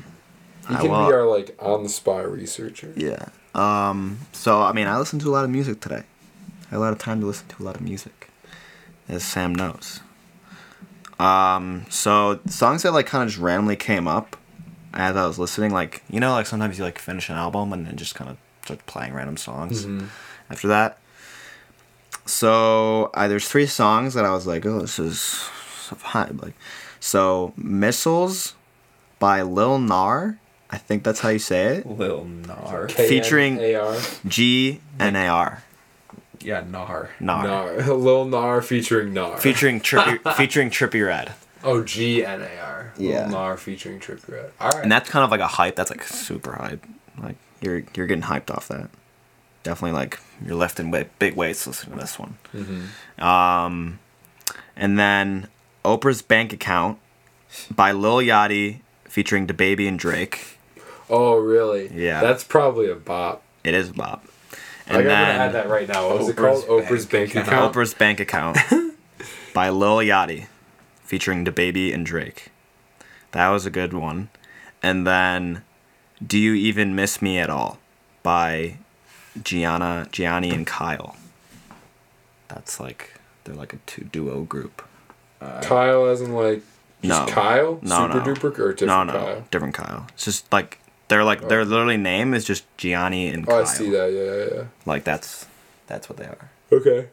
He 0.68 0.74
I 0.74 0.80
can 0.80 0.90
will- 0.90 1.06
be 1.06 1.12
our 1.12 1.26
like 1.26 1.54
on 1.58 1.82
the 1.82 1.88
spot 1.90 2.30
researcher. 2.32 2.92
yeah. 2.96 3.26
Um. 3.54 4.20
So 4.32 4.62
I 4.62 4.72
mean, 4.72 4.86
I 4.86 4.96
listened 4.98 5.20
to 5.22 5.28
a 5.28 5.32
lot 5.34 5.44
of 5.44 5.50
music 5.50 5.80
today. 5.80 6.04
I 6.68 6.70
had 6.70 6.76
a 6.78 6.80
lot 6.80 6.92
of 6.92 6.98
time 6.98 7.20
to 7.20 7.26
listen 7.26 7.46
to 7.48 7.62
a 7.62 7.64
lot 7.64 7.74
of 7.74 7.82
music, 7.82 8.30
as 9.08 9.22
Sam 9.24 9.54
knows. 9.54 10.00
Um. 11.20 11.86
So 11.90 12.40
songs 12.46 12.82
that 12.82 12.92
like 12.92 13.06
kind 13.06 13.22
of 13.22 13.28
just 13.28 13.40
randomly 13.40 13.76
came 13.76 14.08
up 14.08 14.36
as 14.94 15.16
I 15.16 15.26
was 15.26 15.38
listening, 15.38 15.72
like 15.72 16.02
you 16.10 16.18
know, 16.20 16.32
like 16.32 16.46
sometimes 16.46 16.78
you 16.78 16.84
like 16.84 16.98
finish 16.98 17.28
an 17.28 17.36
album 17.36 17.72
and 17.72 17.86
then 17.86 17.96
just 17.96 18.14
kind 18.14 18.30
of 18.30 18.36
start 18.64 18.84
playing 18.86 19.12
random 19.14 19.36
songs 19.36 19.84
Mhm. 19.86 20.06
after 20.50 20.68
that. 20.68 20.98
So 22.26 23.10
I, 23.14 23.26
there's 23.28 23.48
three 23.48 23.66
songs 23.66 24.14
that 24.14 24.24
I 24.24 24.30
was 24.30 24.46
like, 24.46 24.64
oh, 24.66 24.80
this 24.80 24.98
is 24.98 25.20
so 25.20 25.96
vibe. 25.96 26.42
Like, 26.42 26.54
so 27.00 27.52
missiles 27.56 28.54
by 29.18 29.42
Lil 29.42 29.78
Gnar. 29.78 30.38
I 30.70 30.78
think 30.78 31.02
that's 31.02 31.20
how 31.20 31.30
you 31.30 31.40
say 31.40 31.78
it. 31.78 31.86
Lil 31.86 32.24
Gnar. 32.24 32.90
Featuring- 32.92 33.56
K-N-A-R. 33.56 33.96
G 34.26 34.80
N 35.00 35.16
A 35.16 35.26
R. 35.26 35.62
Yeah, 36.42 36.62
Gnar. 36.62 37.08
Gnar. 37.20 37.44
Gnar. 37.44 37.86
Lil 38.02 38.26
Gnar 38.30 38.62
featuring 38.64 39.12
Gnar. 39.14 39.38
Featuring 39.38 39.80
Trippie, 39.82 40.34
featuring 40.34 40.70
Trippie 40.70 41.06
Redd. 41.06 41.32
oh, 41.64 41.82
G 41.84 42.24
N 42.24 42.40
A 42.42 42.58
R. 42.60 42.92
Yeah. 42.96 43.26
Lil 43.26 43.34
Gnar 43.36 43.58
featuring 43.58 44.00
Trippie 44.00 44.32
Redd. 44.32 44.52
All 44.60 44.70
right. 44.70 44.82
And 44.82 44.90
that's 44.90 45.08
kind 45.10 45.24
of 45.24 45.30
like 45.30 45.40
a 45.40 45.46
hype. 45.46 45.76
That's 45.76 45.90
like 45.90 46.02
super 46.04 46.52
hype. 46.52 46.84
Like 47.22 47.36
you're 47.60 47.82
you're 47.94 48.06
getting 48.06 48.24
hyped 48.24 48.50
off 48.50 48.68
that. 48.68 48.88
Definitely 49.62 49.98
like 49.98 50.18
you're 50.44 50.56
lifting 50.56 50.90
weight, 50.90 51.08
big 51.18 51.34
weights 51.36 51.66
listening 51.66 51.96
to 51.96 52.00
this 52.00 52.18
one. 52.18 52.38
Mhm. 52.54 53.22
Um, 53.22 53.98
and 54.74 54.98
then 54.98 55.48
Oprah's 55.84 56.22
Bank 56.22 56.54
Account 56.54 56.98
by 57.74 57.92
Lil 57.92 58.16
Yachty 58.18 58.80
featuring 59.04 59.46
DaBaby 59.46 59.86
and 59.86 59.98
Drake. 59.98 60.58
Oh, 61.10 61.36
really? 61.36 61.90
Yeah. 61.92 62.20
That's 62.22 62.44
probably 62.44 62.88
a 62.88 62.94
bop. 62.94 63.42
It 63.64 63.74
is 63.74 63.94
Bob. 64.86 64.96
Like, 64.96 64.98
I'm 64.98 65.02
gonna 65.04 65.14
add 65.14 65.52
that 65.52 65.68
right 65.68 65.88
now. 65.88 66.08
What 66.08 66.18
was 66.18 66.28
it 66.28 66.36
called? 66.36 66.64
Oprah's 66.64 67.06
Bank 67.06 67.34
Bank 67.34 67.46
Account. 67.46 67.74
Oprah's 67.74 67.94
Bank 67.94 68.20
Account 68.20 68.58
by 69.54 69.68
Lil 69.70 69.96
Yachty 69.98 70.46
featuring 71.04 71.44
DaBaby 71.44 71.92
and 71.94 72.04
Drake. 72.06 72.48
That 73.32 73.48
was 73.50 73.66
a 73.66 73.70
good 73.70 73.92
one. 73.92 74.28
And 74.82 75.06
then 75.06 75.62
Do 76.24 76.38
You 76.38 76.54
Even 76.54 76.94
Miss 76.94 77.20
Me 77.22 77.38
at 77.38 77.50
All 77.50 77.78
by 78.22 78.78
Gianna, 79.42 80.08
Gianni 80.10 80.50
and 80.50 80.66
Kyle. 80.66 81.16
That's 82.48 82.80
like 82.80 83.14
they're 83.44 83.54
like 83.54 83.72
a 83.72 83.78
two 83.86 84.04
duo 84.04 84.42
group. 84.42 84.82
Uh, 85.40 85.60
Kyle, 85.62 86.06
as 86.06 86.20
in 86.20 86.32
like 86.32 86.62
just 87.02 87.26
No. 87.28 87.32
Kyle, 87.32 87.78
No, 87.82 88.08
super 88.12 88.18
no. 88.18 88.24
duper, 88.34 88.58
or 88.58 88.72
different 88.74 88.80
no, 88.86 89.04
no, 89.04 89.12
Kyle. 89.12 89.44
different 89.50 89.74
Kyle. 89.74 90.06
It's 90.14 90.24
just 90.24 90.52
like 90.52 90.78
they're 91.10 91.24
like 91.24 91.48
their 91.48 91.64
literally 91.66 91.98
name 91.98 92.32
is 92.32 92.44
just 92.44 92.64
Gianni 92.78 93.28
and 93.28 93.44
Oh, 93.46 93.50
Kyle. 93.52 93.60
I 93.60 93.64
see 93.64 93.90
that. 93.90 94.10
Yeah, 94.12 94.56
yeah, 94.56 94.64
Like 94.86 95.04
that's 95.04 95.46
that's 95.86 96.08
what 96.08 96.16
they 96.18 96.24
are. 96.24 96.50
Okay. 96.72 97.08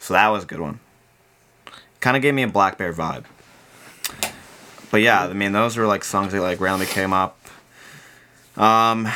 So 0.00 0.14
that 0.14 0.28
was 0.28 0.42
a 0.42 0.46
good 0.46 0.58
one. 0.60 0.80
Kind 2.00 2.16
of 2.16 2.22
gave 2.22 2.34
me 2.34 2.42
a 2.42 2.48
blackbear 2.48 2.92
vibe. 2.92 3.24
But 4.90 5.02
yeah, 5.02 5.24
I 5.24 5.32
mean 5.32 5.52
those 5.52 5.76
were 5.76 5.86
like 5.86 6.02
songs 6.02 6.32
that 6.32 6.40
like 6.42 6.60
randomly 6.60 6.86
came 6.86 7.12
up. 7.12 7.38
Um, 8.56 9.08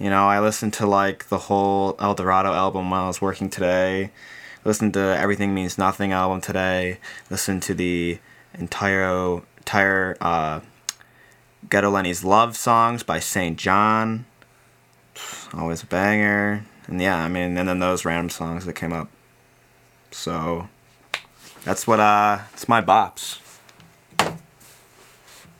you 0.00 0.10
know, 0.10 0.26
I 0.28 0.40
listened 0.40 0.72
to 0.74 0.86
like 0.86 1.28
the 1.28 1.38
whole 1.38 1.96
El 2.00 2.14
Dorado 2.14 2.52
album 2.52 2.90
while 2.90 3.04
I 3.04 3.06
was 3.08 3.20
working 3.20 3.50
today. 3.50 4.10
Listened 4.64 4.94
to 4.94 5.00
Everything 5.00 5.54
Means 5.54 5.78
Nothing 5.78 6.12
album 6.12 6.40
today. 6.40 6.98
Listened 7.30 7.62
to 7.64 7.74
the 7.74 8.18
entire 8.54 9.40
entire 9.58 10.16
uh, 10.20 10.60
Ghetto 11.68 11.90
Lenny's 11.90 12.24
Love 12.24 12.56
songs 12.56 13.02
by 13.02 13.18
SAINt 13.18 13.56
JHN. 13.58 14.24
Always 15.52 15.82
a 15.82 15.86
banger. 15.86 16.64
And 16.86 17.00
yeah, 17.00 17.16
I 17.22 17.28
mean, 17.28 17.56
and 17.56 17.68
then 17.68 17.78
those 17.80 18.04
random 18.04 18.30
songs 18.30 18.64
that 18.64 18.74
came 18.74 18.92
up. 18.92 19.08
So 20.10 20.68
that's 21.64 21.86
what 21.86 22.00
uh 22.00 22.38
it's 22.52 22.68
my 22.68 22.80
bops. 22.80 23.38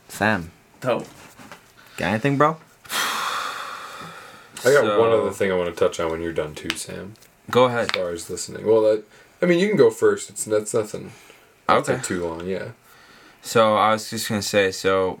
Sam, 0.07 0.51
Dope. 0.81 1.07
got 1.97 2.07
anything, 2.09 2.37
bro? 2.37 2.57
I 2.91 4.73
got 4.73 4.83
So- 4.83 4.99
one 4.99 5.11
other 5.11 5.31
thing 5.31 5.51
I 5.51 5.55
want 5.55 5.73
to 5.73 5.79
touch 5.79 5.99
on 5.99 6.11
when 6.11 6.21
you're 6.21 6.33
done 6.33 6.55
too, 6.55 6.75
Sam. 6.75 7.13
Go 7.51 7.65
ahead. 7.65 7.91
As 7.95 8.01
far 8.01 8.09
as 8.11 8.29
listening, 8.29 8.65
well, 8.65 8.81
that 8.81 9.03
I 9.41 9.45
mean, 9.45 9.59
you 9.59 9.67
can 9.67 9.77
go 9.77 9.89
first. 9.89 10.29
It's 10.29 10.45
that's 10.45 10.73
nothing. 10.73 11.11
Not 11.67 11.79
Okay. 11.79 11.95
take 11.95 12.03
too 12.03 12.25
long. 12.27 12.45
Yeah. 12.47 12.69
So 13.41 13.75
I 13.75 13.91
was 13.93 14.09
just 14.09 14.27
gonna 14.27 14.41
say, 14.41 14.71
so 14.71 15.19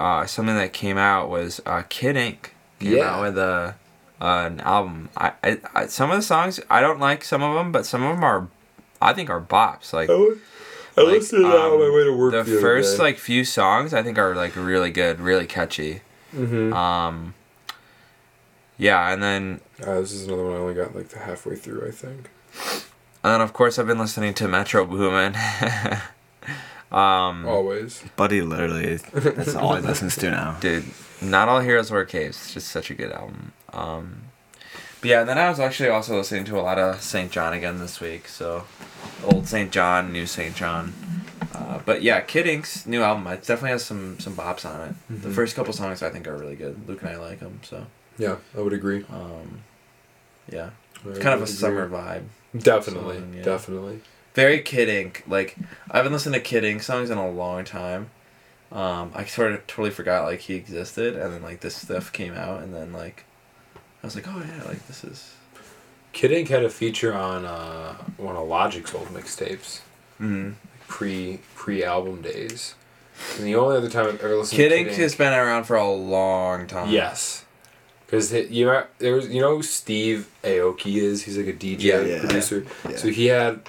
uh, 0.00 0.26
something 0.26 0.56
that 0.56 0.72
came 0.72 0.96
out 0.98 1.28
was 1.28 1.60
uh, 1.66 1.82
Kid 1.88 2.16
Ink 2.16 2.54
came 2.80 2.96
Yeah. 2.96 3.14
out 3.16 3.22
with 3.22 3.38
a 3.38 3.74
uh, 4.20 4.46
an 4.48 4.60
album. 4.60 5.08
I, 5.16 5.32
I, 5.44 5.58
I 5.74 5.86
some 5.86 6.10
of 6.10 6.16
the 6.16 6.22
songs 6.22 6.58
I 6.68 6.80
don't 6.80 6.98
like 7.00 7.24
some 7.24 7.42
of 7.42 7.54
them, 7.54 7.70
but 7.72 7.86
some 7.86 8.02
of 8.02 8.14
them 8.16 8.24
are, 8.24 8.48
I 9.00 9.12
think 9.12 9.30
are 9.30 9.40
bops. 9.40 9.92
Like 9.92 10.10
I, 10.10 10.14
I 10.14 11.04
Like, 11.04 11.12
listened 11.20 11.44
to 11.44 11.48
that 11.48 11.56
on 11.56 11.78
my 11.78 11.86
um, 11.86 11.94
way 11.94 12.04
to 12.04 12.12
work. 12.16 12.32
the 12.32 12.42
the, 12.42 12.60
first 12.60 12.98
like 12.98 13.18
few 13.18 13.44
songs 13.44 13.94
I 13.94 14.02
think 14.02 14.18
are 14.18 14.34
like 14.34 14.56
really 14.56 14.90
good, 14.90 15.20
really 15.20 15.46
catchy. 15.46 16.00
Mm-hmm. 16.34 16.72
Um, 16.72 17.34
yeah, 18.78 19.12
and 19.12 19.22
then 19.22 19.60
Uh, 19.82 20.00
this 20.00 20.12
is 20.12 20.26
another 20.26 20.44
one 20.44 20.54
I 20.54 20.56
only 20.58 20.74
got 20.74 20.94
like 20.94 21.08
the 21.08 21.18
halfway 21.20 21.56
through. 21.56 21.86
I 21.86 21.90
think. 21.90 22.30
and 23.24 23.32
then 23.34 23.40
of 23.40 23.52
course 23.52 23.78
I've 23.78 23.86
been 23.86 23.98
listening 23.98 24.34
to 24.34 24.48
Metro 24.48 24.84
Boomin. 24.84 25.34
um, 26.92 27.46
Always. 27.46 28.02
Buddy, 28.16 28.40
literally, 28.42 28.96
that's 28.96 29.54
all 29.54 29.76
he 29.76 29.82
listens 29.82 30.16
to 30.16 30.30
now. 30.30 30.56
dude 30.60 30.84
not 31.22 31.48
all 31.48 31.60
heroes 31.60 31.90
wear 31.90 32.04
capes 32.04 32.36
it's 32.44 32.54
just 32.54 32.68
such 32.68 32.90
a 32.90 32.94
good 32.94 33.12
album 33.12 33.52
um 33.74 34.22
but 35.02 35.10
yeah 35.10 35.20
and 35.20 35.28
then 35.28 35.36
i 35.36 35.50
was 35.50 35.60
actually 35.60 35.88
also 35.90 36.16
listening 36.16 36.44
to 36.46 36.58
a 36.58 36.62
lot 36.62 36.78
of 36.78 36.96
SAINt 37.02 37.30
JHN 37.30 37.52
again 37.58 37.78
this 37.78 38.00
week 38.00 38.26
so 38.26 38.64
old 39.22 39.44
SAINt 39.46 39.70
JHN 39.70 40.12
new 40.12 40.24
SAINt 40.24 40.54
JHN 40.56 40.92
uh, 41.54 41.78
but 41.84 42.00
yeah 42.02 42.20
kid 42.22 42.46
ink's 42.46 42.86
new 42.86 43.02
album 43.02 43.26
it 43.26 43.40
definitely 43.40 43.70
has 43.70 43.84
some 43.84 44.18
some 44.18 44.34
bops 44.34 44.64
on 44.64 44.80
it 44.88 44.94
the 45.22 45.28
Mhm. 45.28 45.34
first 45.34 45.54
couple 45.56 45.74
songs 45.74 46.02
i 46.02 46.08
think 46.08 46.26
are 46.26 46.36
really 46.38 46.56
good 46.56 46.88
luke 46.88 47.02
and 47.02 47.10
i 47.10 47.16
like 47.16 47.40
them 47.40 47.60
so 47.62 47.84
Yeah, 48.18 48.36
I 48.56 48.60
would 48.60 48.72
agree. 48.72 49.04
um 49.10 49.60
yeah 50.50 50.70
I 51.04 51.08
it's 51.10 51.18
kind 51.18 51.34
of 51.34 51.40
a 51.40 51.42
would 51.42 51.48
summer 51.50 51.86
vibe 51.88 52.24
Definitely, 52.58 53.18
song, 53.18 53.34
yeah. 53.36 53.42
definitely. 53.42 54.00
Very 54.40 54.60
kid 54.60 54.88
ink 54.88 55.22
like 55.26 55.56
i 55.90 55.96
haven't 55.98 56.12
listened 56.12 56.34
to 56.34 56.40
kid 56.40 56.64
ink 56.64 56.82
songs 56.82 57.10
in 57.10 57.18
a 57.18 57.30
long 57.30 57.64
time 57.64 58.10
Um, 58.72 59.10
I 59.16 59.24
sort 59.24 59.50
of 59.52 59.66
totally 59.66 59.90
forgot 59.90 60.24
like 60.30 60.40
he 60.46 60.54
existed, 60.54 61.16
and 61.16 61.32
then 61.32 61.42
like 61.42 61.58
this 61.60 61.74
stuff 61.74 62.12
came 62.12 62.34
out, 62.34 62.62
and 62.62 62.72
then 62.72 62.92
like 62.92 63.24
I 64.00 64.06
was 64.06 64.14
like, 64.14 64.28
oh 64.28 64.38
yeah, 64.46 64.62
like 64.72 64.86
this 64.86 65.02
is. 65.02 65.34
Kid 66.12 66.30
Ink 66.30 66.48
had 66.48 66.62
a 66.64 66.70
feature 66.70 67.12
on 67.12 67.44
uh, 67.44 67.94
one 68.16 68.36
of 68.36 68.46
Logic's 68.46 68.94
old 68.94 69.08
mixtapes, 69.08 69.80
Mm. 70.20 70.54
pre 70.86 71.40
pre 71.56 71.82
album 71.82 72.22
days. 72.22 72.74
And 73.36 73.44
the 73.44 73.56
only 73.56 73.76
other 73.76 73.90
time 73.90 74.06
I've 74.06 74.22
ever 74.22 74.36
listened 74.36 74.56
Kid 74.56 74.68
to 74.68 74.78
Ink 74.78 74.88
Kid 74.90 74.98
has 75.00 75.16
been 75.16 75.32
around 75.32 75.64
for 75.64 75.74
a 75.76 75.90
long 75.90 76.68
time. 76.68 76.90
Yes. 76.90 77.44
Because 78.06 78.32
you 78.32 78.66
know, 78.66 78.84
there 78.98 79.14
was 79.14 79.26
you 79.34 79.40
know 79.40 79.56
who 79.56 79.62
Steve 79.64 80.28
Aoki 80.44 80.94
is. 81.02 81.24
He's 81.24 81.36
like 81.36 81.48
a 81.48 81.52
DJ 81.52 81.82
Yeah, 81.82 82.00
yeah. 82.02 82.20
producer. 82.20 82.64
Yeah. 82.88 82.96
So 82.96 83.08
he 83.08 83.26
had 83.26 83.60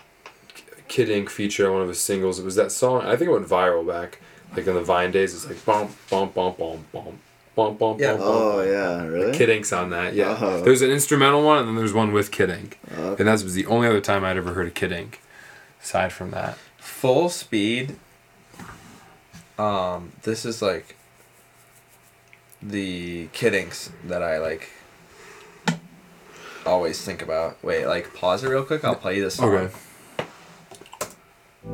Kid 0.91 1.09
Ink 1.09 1.29
feature 1.29 1.67
on 1.67 1.73
one 1.73 1.81
of 1.83 1.87
his 1.87 2.01
singles. 2.01 2.37
It 2.37 2.43
was 2.43 2.55
that 2.55 2.69
song. 2.71 3.01
I 3.03 3.15
think 3.15 3.29
it 3.29 3.31
went 3.31 3.47
viral 3.47 3.87
back 3.87 4.19
like 4.55 4.67
in 4.67 4.73
the 4.73 4.81
Vine 4.83 5.09
days. 5.11 5.33
It's 5.33 5.47
like 5.47 5.63
bump 5.65 5.91
bump 6.09 6.35
bump 6.35 6.57
bump 6.57 6.91
bump 6.91 7.17
bump 7.55 7.79
bump 7.79 7.99
Yeah. 8.01 8.11
bump. 8.17 8.23
Oh 8.25 8.57
bump. 8.57 8.67
yeah, 8.69 9.03
really? 9.05 9.37
Kid 9.37 9.49
Ink's 9.49 9.71
on 9.71 9.89
that. 9.91 10.13
Yeah. 10.13 10.37
Oh. 10.39 10.61
There's 10.61 10.81
an 10.81 10.91
instrumental 10.91 11.43
one 11.43 11.59
and 11.59 11.67
then 11.69 11.75
there's 11.77 11.93
one 11.93 12.11
with 12.11 12.29
Kid 12.31 12.49
Ink. 12.49 12.77
Oh, 12.97 13.15
And 13.17 13.27
that 13.27 13.41
was 13.41 13.53
the 13.53 13.65
only 13.67 13.87
other 13.87 14.01
time 14.01 14.25
I'd 14.25 14.35
ever 14.35 14.53
heard 14.53 14.67
of 14.67 14.73
Kid 14.73 14.91
Ink. 14.91 15.21
Aside 15.81 16.11
from 16.11 16.31
that. 16.31 16.57
Full 16.77 17.29
speed. 17.29 17.95
Um, 19.57 20.11
this 20.23 20.43
is 20.43 20.61
like 20.61 20.97
the 22.61 23.27
Kid 23.31 23.53
Inks 23.53 23.91
that 24.05 24.21
I 24.21 24.39
like 24.39 24.69
always 26.65 27.01
think 27.01 27.21
about. 27.21 27.63
Wait, 27.63 27.85
like 27.85 28.13
pause 28.13 28.43
it 28.43 28.49
real 28.49 28.63
quick. 28.65 28.83
I'll 28.83 28.95
play 28.95 29.15
you 29.17 29.23
this 29.23 29.35
song. 29.35 29.53
Okay. 29.55 29.73
Yo, 31.63 31.69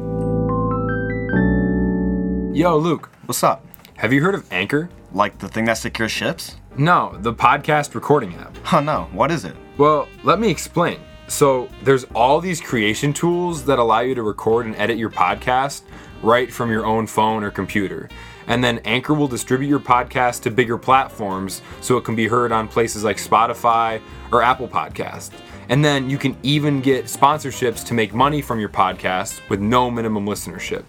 Luke, 2.78 3.10
What's 3.26 3.42
up? 3.42 3.66
have 3.96 4.12
you 4.12 4.22
heard 4.22 4.36
of 4.36 4.52
Anchor? 4.52 4.90
Like 5.14 5.38
the 5.40 5.48
thing 5.48 5.64
that 5.66 5.78
secures 5.78 6.12
ships? 6.12 6.58
No, 6.78 7.16
the 7.22 7.34
podcast 7.34 7.96
recording 7.96 8.36
app. 8.36 8.58
Huh, 8.64 8.82
no. 8.82 9.08
What 9.14 9.32
is 9.32 9.46
it? 9.46 9.56
Well, 9.78 10.10
let 10.26 10.42
me 10.42 10.50
explain. 10.50 11.00
So, 11.30 11.70
there's 11.84 12.04
all 12.16 12.42
these 12.42 12.60
creation 12.60 13.14
tools 13.14 13.64
that 13.66 13.80
allow 13.80 14.02
you 14.02 14.14
to 14.16 14.24
record 14.24 14.66
and 14.66 14.76
edit 14.76 14.98
your 14.98 15.10
podcast 15.10 15.84
right 16.22 16.52
from 16.52 16.70
your 16.70 16.86
own 16.86 17.08
phone 17.08 17.44
or 17.44 17.50
computer. 17.52 18.10
And 18.48 18.62
then 18.62 18.80
Anchor 18.80 19.14
will 19.14 19.28
distribute 19.30 19.70
your 19.70 19.80
podcast 19.80 20.42
to 20.44 20.52
bigger 20.52 20.78
platforms 20.78 21.62
so 21.80 21.96
it 21.98 22.04
can 22.04 22.16
be 22.16 22.28
heard 22.28 22.52
on 22.52 22.68
places 22.68 23.06
like 23.06 23.18
Spotify 23.18 24.02
or 24.34 24.42
Apple 24.42 24.68
Podcasts. 24.68 25.32
And 25.70 25.84
then 25.84 26.10
you 26.10 26.18
can 26.18 26.38
even 26.44 26.82
get 26.82 27.06
sponsorships 27.06 27.86
to 27.88 27.94
make 27.94 28.14
money 28.14 28.42
from 28.42 28.60
your 28.60 28.70
podcast 28.70 29.48
with 29.50 29.60
no 29.60 29.92
minimum 29.92 30.26
listenership. 30.26 30.84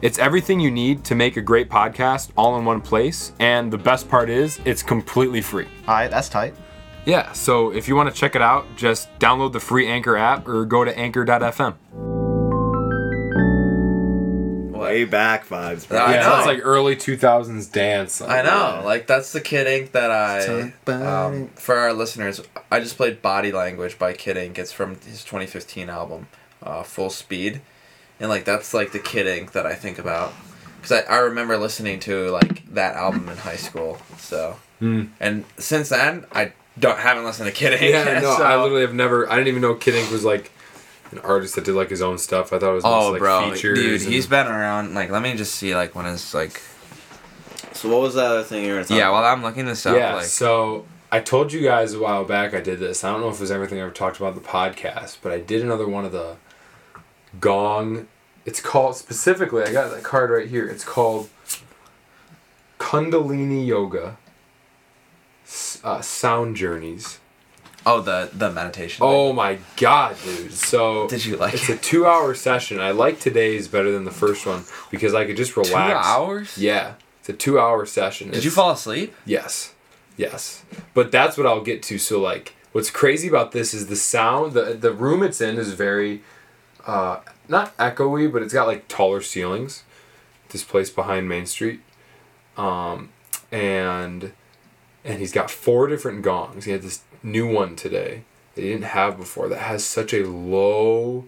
It's 0.00 0.18
everything 0.18 0.58
you 0.58 0.70
need 0.70 1.04
to 1.04 1.14
make 1.14 1.36
a 1.36 1.40
great 1.40 1.68
podcast 1.68 2.32
all 2.36 2.58
in 2.58 2.64
one 2.64 2.80
place. 2.80 3.32
And 3.38 3.72
the 3.72 3.78
best 3.78 4.08
part 4.08 4.30
is, 4.30 4.58
it's 4.64 4.82
completely 4.82 5.40
free. 5.40 5.68
Alright, 5.86 6.10
that's 6.10 6.28
tight. 6.28 6.54
Yeah, 7.04 7.32
so 7.32 7.72
if 7.72 7.88
you 7.88 7.96
want 7.96 8.12
to 8.12 8.14
check 8.14 8.34
it 8.34 8.42
out, 8.42 8.66
just 8.76 9.08
download 9.18 9.52
the 9.52 9.60
free 9.60 9.86
Anchor 9.86 10.16
app 10.16 10.48
or 10.48 10.64
go 10.64 10.84
to 10.84 10.96
anchor.fm. 10.96 12.21
Way 14.82 15.04
back 15.04 15.46
vibes. 15.48 15.88
Bro. 15.88 15.98
I 15.98 16.14
yeah, 16.14 16.20
know. 16.20 16.30
that's 16.36 16.46
like 16.46 16.60
early 16.62 16.96
2000s 16.96 17.70
dance. 17.72 18.20
I 18.20 18.42
know, 18.42 18.82
like 18.84 19.06
that's 19.06 19.32
the 19.32 19.40
Kid 19.40 19.66
Ink 19.66 19.92
that 19.92 20.10
I. 20.10 20.72
Um, 20.92 21.48
for 21.54 21.76
our 21.76 21.92
listeners, 21.92 22.40
I 22.70 22.80
just 22.80 22.96
played 22.96 23.22
"Body 23.22 23.52
Language" 23.52 23.98
by 23.98 24.12
Kid 24.12 24.36
Ink. 24.36 24.58
It's 24.58 24.72
from 24.72 24.96
his 25.00 25.24
2015 25.24 25.88
album, 25.90 26.28
uh, 26.62 26.82
Full 26.82 27.10
Speed, 27.10 27.60
and 28.20 28.28
like 28.28 28.44
that's 28.44 28.72
like 28.74 28.92
the 28.92 28.98
Kid 28.98 29.26
Ink 29.26 29.52
that 29.52 29.66
I 29.66 29.74
think 29.74 29.98
about, 29.98 30.32
because 30.76 30.92
I, 31.08 31.14
I 31.14 31.18
remember 31.18 31.56
listening 31.56 31.98
to 32.00 32.30
like 32.30 32.64
that 32.74 32.94
album 32.94 33.28
in 33.28 33.36
high 33.38 33.56
school. 33.56 33.98
So, 34.18 34.56
Hmm. 34.78 35.04
and 35.20 35.44
since 35.58 35.88
then 35.88 36.26
I 36.32 36.52
don't 36.78 36.98
haven't 36.98 37.24
listened 37.24 37.46
to 37.48 37.52
Kid 37.54 37.72
Ink. 37.74 37.82
Yeah, 37.92 38.20
no, 38.20 38.34
so- 38.36 38.42
I 38.44 38.56
literally 38.62 38.82
have 38.82 38.94
never. 38.94 39.28
I 39.30 39.34
didn't 39.36 39.48
even 39.48 39.62
know 39.62 39.74
Kid 39.74 39.94
Ink 39.96 40.10
was 40.10 40.24
like 40.24 40.51
an 41.12 41.18
artist 41.20 41.54
that 41.56 41.64
did 41.64 41.74
like 41.74 41.90
his 41.90 42.02
own 42.02 42.18
stuff. 42.18 42.52
I 42.52 42.58
thought 42.58 42.70
it 42.72 42.74
was 42.74 42.84
Oh, 42.84 42.90
mostly, 42.90 43.12
like 43.12 43.18
bro, 43.20 43.50
features. 43.52 43.78
dude, 43.78 44.00
and- 44.02 44.10
he's 44.12 44.26
been 44.26 44.46
around. 44.46 44.94
Like, 44.94 45.10
let 45.10 45.22
me 45.22 45.34
just 45.34 45.54
see, 45.54 45.74
like, 45.74 45.94
when 45.94 46.04
his 46.06 46.32
like. 46.34 46.60
So 47.74 47.88
what 47.88 48.00
was 48.02 48.14
that 48.14 48.26
other 48.26 48.42
thing 48.44 48.64
you 48.64 48.74
were 48.74 48.82
talking 48.82 48.96
Yeah, 48.96 49.10
while 49.10 49.24
I'm 49.24 49.42
looking 49.42 49.64
this 49.66 49.84
up, 49.86 49.96
yeah. 49.96 50.14
like, 50.14 50.24
so 50.26 50.84
I 51.10 51.20
told 51.20 51.52
you 51.52 51.62
guys 51.62 51.94
a 51.94 51.98
while 52.00 52.24
back 52.24 52.54
I 52.54 52.60
did 52.60 52.78
this. 52.78 53.02
I 53.02 53.10
don't 53.10 53.20
know 53.22 53.28
if 53.30 53.36
it 53.36 53.40
was 53.40 53.50
everything 53.50 53.78
I 53.78 53.82
ever 53.82 53.90
talked 53.90 54.18
about 54.18 54.34
the 54.34 54.40
podcast, 54.40 55.18
but 55.22 55.32
I 55.32 55.40
did 55.40 55.62
another 55.62 55.88
one 55.88 56.04
of 56.04 56.12
the 56.12 56.36
gong. 57.40 58.08
It's 58.44 58.60
called 58.60 58.96
specifically. 58.96 59.62
I 59.62 59.72
got 59.72 59.90
that 59.90 60.02
card 60.02 60.30
right 60.30 60.48
here. 60.48 60.66
It's 60.66 60.84
called 60.84 61.28
Kundalini 62.78 63.66
Yoga. 63.66 64.16
Uh, 65.84 66.00
sound 66.00 66.56
journeys. 66.56 67.18
Oh, 67.86 68.00
the 68.00 68.30
the 68.32 68.50
meditation. 68.50 69.00
Oh 69.04 69.32
my 69.32 69.58
god, 69.76 70.16
dude! 70.24 70.52
So 70.52 71.08
Did 71.08 71.24
you 71.24 71.36
like 71.36 71.54
It's 71.54 71.68
it? 71.68 71.78
a 71.78 71.82
two-hour 71.82 72.34
session. 72.34 72.80
I 72.80 72.90
like 72.90 73.20
today's 73.20 73.68
better 73.68 73.90
than 73.90 74.04
the 74.04 74.10
first 74.10 74.46
one 74.46 74.64
because 74.90 75.14
I 75.14 75.24
could 75.24 75.36
just 75.36 75.56
relax. 75.56 75.92
Two 75.92 76.10
hours? 76.12 76.58
Yeah, 76.58 76.94
it's 77.20 77.28
a 77.28 77.32
two-hour 77.32 77.86
session. 77.86 78.28
Did 78.28 78.34
It's- 78.38 78.44
you 78.44 78.50
fall 78.50 78.70
asleep? 78.70 79.14
Yes, 79.24 79.74
yes. 80.16 80.62
But 80.94 81.10
that's 81.12 81.36
what 81.36 81.46
I'll 81.46 81.62
get 81.62 81.82
to. 81.84 81.98
So 81.98 82.20
like, 82.20 82.54
what's 82.72 82.90
crazy 82.90 83.28
about 83.28 83.52
this 83.52 83.72
is 83.74 83.86
the 83.88 83.96
sound. 83.96 84.52
the 84.54 84.74
The 84.74 84.92
room 84.92 85.22
it's 85.22 85.40
in 85.40 85.58
is 85.58 85.72
very, 85.72 86.22
uh, 86.86 87.18
not 87.48 87.76
echoey, 87.78 88.32
but 88.32 88.42
it's 88.42 88.52
got 88.54 88.66
like 88.66 88.88
taller 88.88 89.20
ceilings. 89.20 89.82
This 90.50 90.64
place 90.64 90.90
behind 90.90 91.28
Main 91.30 91.46
Street, 91.46 91.80
um, 92.58 93.08
and 93.50 94.32
and 95.04 95.18
he's 95.18 95.32
got 95.32 95.50
four 95.50 95.86
different 95.88 96.22
gongs. 96.22 96.64
He 96.66 96.70
had 96.72 96.82
this 96.82 97.00
new 97.22 97.46
one 97.52 97.76
today 97.76 98.22
that 98.54 98.62
he 98.62 98.68
didn't 98.68 98.84
have 98.84 99.16
before 99.16 99.48
that 99.48 99.58
has 99.60 99.84
such 99.84 100.12
a 100.12 100.26
low 100.26 101.24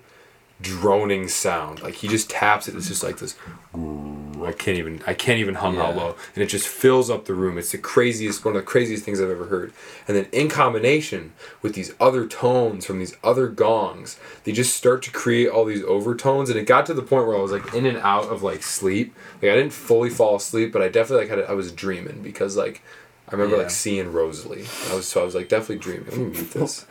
droning 0.61 1.29
sound. 1.29 1.83
Like 1.83 1.95
he 1.95 2.09
just 2.09 2.31
taps 2.31 2.69
it, 2.69 2.77
it's 2.77 2.89
just 2.89 3.03
like 3.03 3.19
this 3.19 3.37
I 3.75 4.53
can't 4.53 4.79
even 4.79 5.01
I 5.07 5.15
can't 5.15 5.39
even 5.39 5.57
hum 5.57 5.77
how 5.77 5.91
Yeah. 5.91 5.97
low. 5.97 6.17
And 6.35 6.43
it 6.43 6.47
just 6.47 6.69
fills 6.69 7.09
up 7.11 7.25
the 7.25 7.35
room. 7.35 7.57
It's 7.59 7.73
the 7.73 7.79
craziest 7.79 8.45
one 8.45 8.55
of 8.55 8.63
the 8.63 8.67
craziest 8.67 9.05
things 9.05 9.21
I've 9.21 9.31
ever 9.31 9.47
heard. 9.47 9.73
And 10.07 10.17
then 10.17 10.27
in 10.33 10.49
combination 10.49 11.33
with 11.63 11.75
these 11.75 11.93
other 11.99 12.27
tones 12.27 12.85
from 12.87 12.99
these 12.99 13.17
other 13.25 13.49
gongs, 13.49 14.19
they 14.45 14.53
just 14.53 14.77
start 14.77 15.03
to 15.05 15.11
create 15.11 15.49
all 15.49 15.65
these 15.65 15.83
overtones 15.85 16.51
and 16.51 16.59
it 16.59 16.67
got 16.67 16.87
to 16.87 16.95
the 16.95 17.03
point 17.03 17.27
where 17.27 17.37
I 17.37 17.41
was 17.41 17.53
like 17.53 17.75
in 17.75 17.87
and 17.87 17.99
out 17.99 18.25
of 18.27 18.43
like 18.43 18.63
sleep. 18.63 19.15
Like 19.43 19.51
I 19.51 19.57
didn't 19.57 19.73
fully 19.73 20.11
fall 20.11 20.37
asleep, 20.37 20.73
but 20.73 20.83
I 20.83 20.89
definitely 20.89 21.27
like 21.27 21.31
had 21.31 21.39
a, 21.41 21.51
I 21.51 21.55
was 21.55 21.73
dreaming 21.73 22.23
because 22.23 22.57
like 22.57 22.83
I 23.29 23.33
remember 23.33 23.57
Yeah. 23.57 23.63
like 23.63 23.71
seeing 23.71 24.13
Rosalie. 24.13 24.67
I 24.91 24.95
was 24.95 25.07
so 25.09 25.23
I 25.23 25.25
was 25.25 25.35
like 25.35 25.49
definitely 25.49 25.79
dreaming. 25.79 26.07
Let 26.11 26.19
me 26.19 26.25
mute 26.27 26.51
this. 26.53 26.87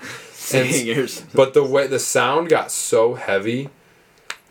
And- 0.53 0.69
Seeing 0.69 0.88
yours. 0.88 1.23
but 1.34 1.53
the 1.53 1.63
way 1.63 1.88
the 1.88 1.99
sound 1.99 2.49
got 2.49 2.69
so 2.71 3.13
heavy 3.13 3.69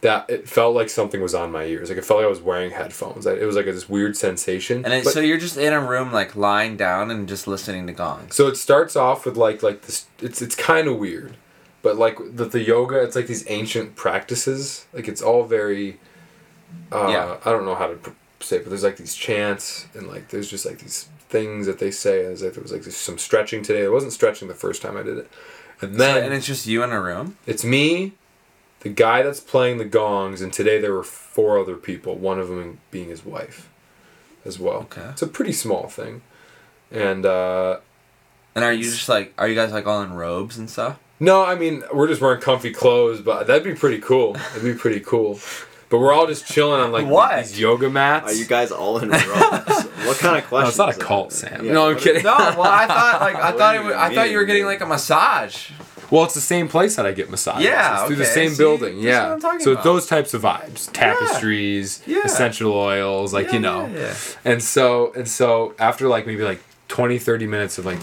that 0.00 0.28
it 0.28 0.48
felt 0.48 0.74
like 0.74 0.88
something 0.88 1.20
was 1.20 1.34
on 1.34 1.52
my 1.52 1.64
ears. 1.64 1.88
Like 1.88 1.98
it 1.98 2.04
felt 2.04 2.18
like 2.18 2.26
I 2.26 2.30
was 2.30 2.40
wearing 2.40 2.70
headphones. 2.72 3.24
It 3.26 3.44
was 3.46 3.54
like 3.56 3.66
this 3.66 3.88
weird 3.88 4.16
sensation. 4.16 4.84
And 4.84 4.92
it, 4.94 5.04
But- 5.04 5.12
so 5.12 5.20
you're 5.20 5.38
just 5.38 5.56
in 5.56 5.72
a 5.72 5.80
room, 5.80 6.12
like 6.12 6.34
lying 6.34 6.76
down 6.76 7.10
and 7.10 7.28
just 7.28 7.46
listening 7.46 7.86
to 7.88 7.92
gongs. 7.92 8.34
so 8.34 8.48
it 8.48 8.56
starts 8.56 8.96
off 8.96 9.26
with 9.26 9.36
like 9.36 9.62
like 9.62 9.82
this. 9.82 10.06
It's 10.20 10.40
it's 10.42 10.54
kind 10.56 10.88
of 10.88 10.96
weird, 10.98 11.36
but 11.82 11.96
like 11.98 12.16
the 12.36 12.46
the 12.46 12.60
yoga, 12.62 13.02
it's 13.02 13.14
like 13.14 13.26
these 13.26 13.44
ancient 13.48 13.94
practices. 13.96 14.86
Like 14.92 15.08
it's 15.08 15.20
all 15.22 15.44
very. 15.44 16.00
Uh, 16.90 17.08
Yeah. 17.10 17.36
I 17.44 17.50
don't 17.50 17.64
know 17.66 17.74
how 17.74 17.86
to 17.88 17.94
pr- 17.96 18.10
say, 18.40 18.56
it, 18.56 18.64
but 18.64 18.70
there's 18.70 18.82
like 18.82 18.96
these 18.96 19.14
chants 19.14 19.86
and 19.94 20.06
like 20.08 20.28
there's 20.28 20.48
just 20.48 20.64
like 20.64 20.78
these 20.78 21.08
things 21.32 21.66
that 21.66 21.80
they 21.80 21.90
say. 21.90 22.24
As 22.24 22.42
if 22.42 22.54
there 22.54 22.62
was 22.62 22.70
like 22.70 22.84
some 22.84 23.18
stretching 23.18 23.62
today. 23.62 23.82
It 23.82 23.90
wasn't 23.92 24.12
stretching 24.12 24.46
the 24.46 24.54
first 24.54 24.82
time 24.82 24.96
I 24.96 25.02
did 25.02 25.18
it, 25.18 25.30
and 25.80 25.96
then 25.96 26.22
and 26.22 26.32
it's 26.32 26.46
just 26.46 26.66
you 26.66 26.84
in 26.84 26.92
a 26.92 27.00
room. 27.00 27.36
It's 27.46 27.64
me, 27.64 28.12
the 28.80 28.90
guy 28.90 29.22
that's 29.22 29.40
playing 29.40 29.78
the 29.78 29.84
gongs, 29.84 30.40
and 30.42 30.52
today 30.52 30.78
there 30.80 30.92
were 30.92 31.02
four 31.02 31.58
other 31.58 31.76
people, 31.76 32.14
one 32.16 32.38
of 32.38 32.48
them 32.48 32.78
being 32.92 33.08
his 33.08 33.24
wife 33.24 33.68
as 34.44 34.58
well. 34.58 34.78
Okay. 34.82 35.08
It's 35.10 35.22
a 35.22 35.26
pretty 35.26 35.52
small 35.52 35.88
thing. 35.88 36.22
And 36.90 37.24
uh, 37.24 37.78
And 38.54 38.64
are 38.64 38.72
you 38.72 38.84
just 38.84 39.08
like, 39.08 39.32
are 39.38 39.48
you 39.48 39.54
guys 39.54 39.72
like 39.72 39.86
all 39.86 40.02
in 40.02 40.12
robes 40.12 40.58
and 40.58 40.68
stuff? 40.68 40.98
no, 41.20 41.44
I 41.44 41.54
mean, 41.54 41.84
we're 41.94 42.08
just 42.08 42.20
wearing 42.20 42.40
comfy 42.42 42.72
clothes, 42.72 43.20
but 43.20 43.46
that'd 43.46 43.62
be 43.62 43.74
pretty 43.74 44.00
cool. 44.00 44.32
That'd 44.34 44.64
be 44.64 44.74
pretty 44.74 45.00
cool. 45.00 45.38
But 45.92 45.98
we're 45.98 46.14
all 46.14 46.26
just 46.26 46.46
chilling 46.46 46.80
on 46.80 46.90
like 46.90 47.06
What? 47.06 47.36
these 47.44 47.60
yoga 47.60 47.90
mats. 47.90 48.32
Are 48.32 48.34
you 48.34 48.46
guys 48.46 48.72
all 48.72 48.96
in 48.96 49.10
robes? 49.10 49.22
what 49.28 50.16
kind 50.16 50.38
of 50.38 50.42
no, 50.44 50.48
question? 50.48 50.68
it's 50.70 50.78
not 50.78 50.88
a 50.88 50.92
is 50.92 50.96
that? 50.96 51.04
cult, 51.04 51.32
Sam. 51.34 51.66
Yeah, 51.66 51.72
no, 51.74 51.90
I'm 51.90 51.98
kidding. 51.98 52.22
No, 52.22 52.34
well, 52.34 52.62
I 52.62 52.86
thought 52.86 53.18
like 53.20 53.36
I 53.36 53.50
What 53.50 53.58
thought 53.58 53.72
do 53.74 53.78
it 53.78 53.82
you 53.82 53.86
was, 53.88 53.96
I 53.96 54.14
thought 54.14 54.30
you 54.30 54.36
were 54.38 54.42
mean, 54.42 54.46
getting 54.46 54.64
like 54.64 54.80
a 54.80 54.86
massage. 54.86 55.70
Well, 56.10 56.24
it's 56.24 56.32
the 56.32 56.40
same 56.40 56.66
place 56.68 56.96
that 56.96 57.04
I 57.04 57.12
get 57.12 57.30
massages. 57.30 57.64
Yeah, 57.64 57.98
it's 57.98 58.06
through 58.06 58.16
the 58.16 58.22
okay, 58.24 58.32
same 58.32 58.50
see? 58.52 58.56
building. 58.62 58.94
That's 58.94 59.04
Yeah. 59.04 59.24
what 59.26 59.32
I'm 59.34 59.40
talking 59.40 59.60
so 59.60 59.72
about. 59.72 59.84
those 59.84 60.06
types 60.06 60.32
of 60.32 60.40
vibes, 60.40 60.90
tapestries, 60.92 62.02
Yeah. 62.06 62.20
essential 62.24 62.72
oils, 62.72 63.34
like 63.34 63.52
you 63.52 63.58
know. 63.58 63.86
Yeah, 63.92 64.00
yeah. 64.00 64.14
And 64.46 64.62
so 64.62 65.12
and 65.14 65.28
so 65.28 65.74
after 65.78 66.08
like 66.08 66.26
maybe 66.26 66.42
like 66.42 66.62
20 66.88 67.18
30 67.18 67.46
minutes 67.46 67.76
of 67.76 67.84
like 67.84 67.98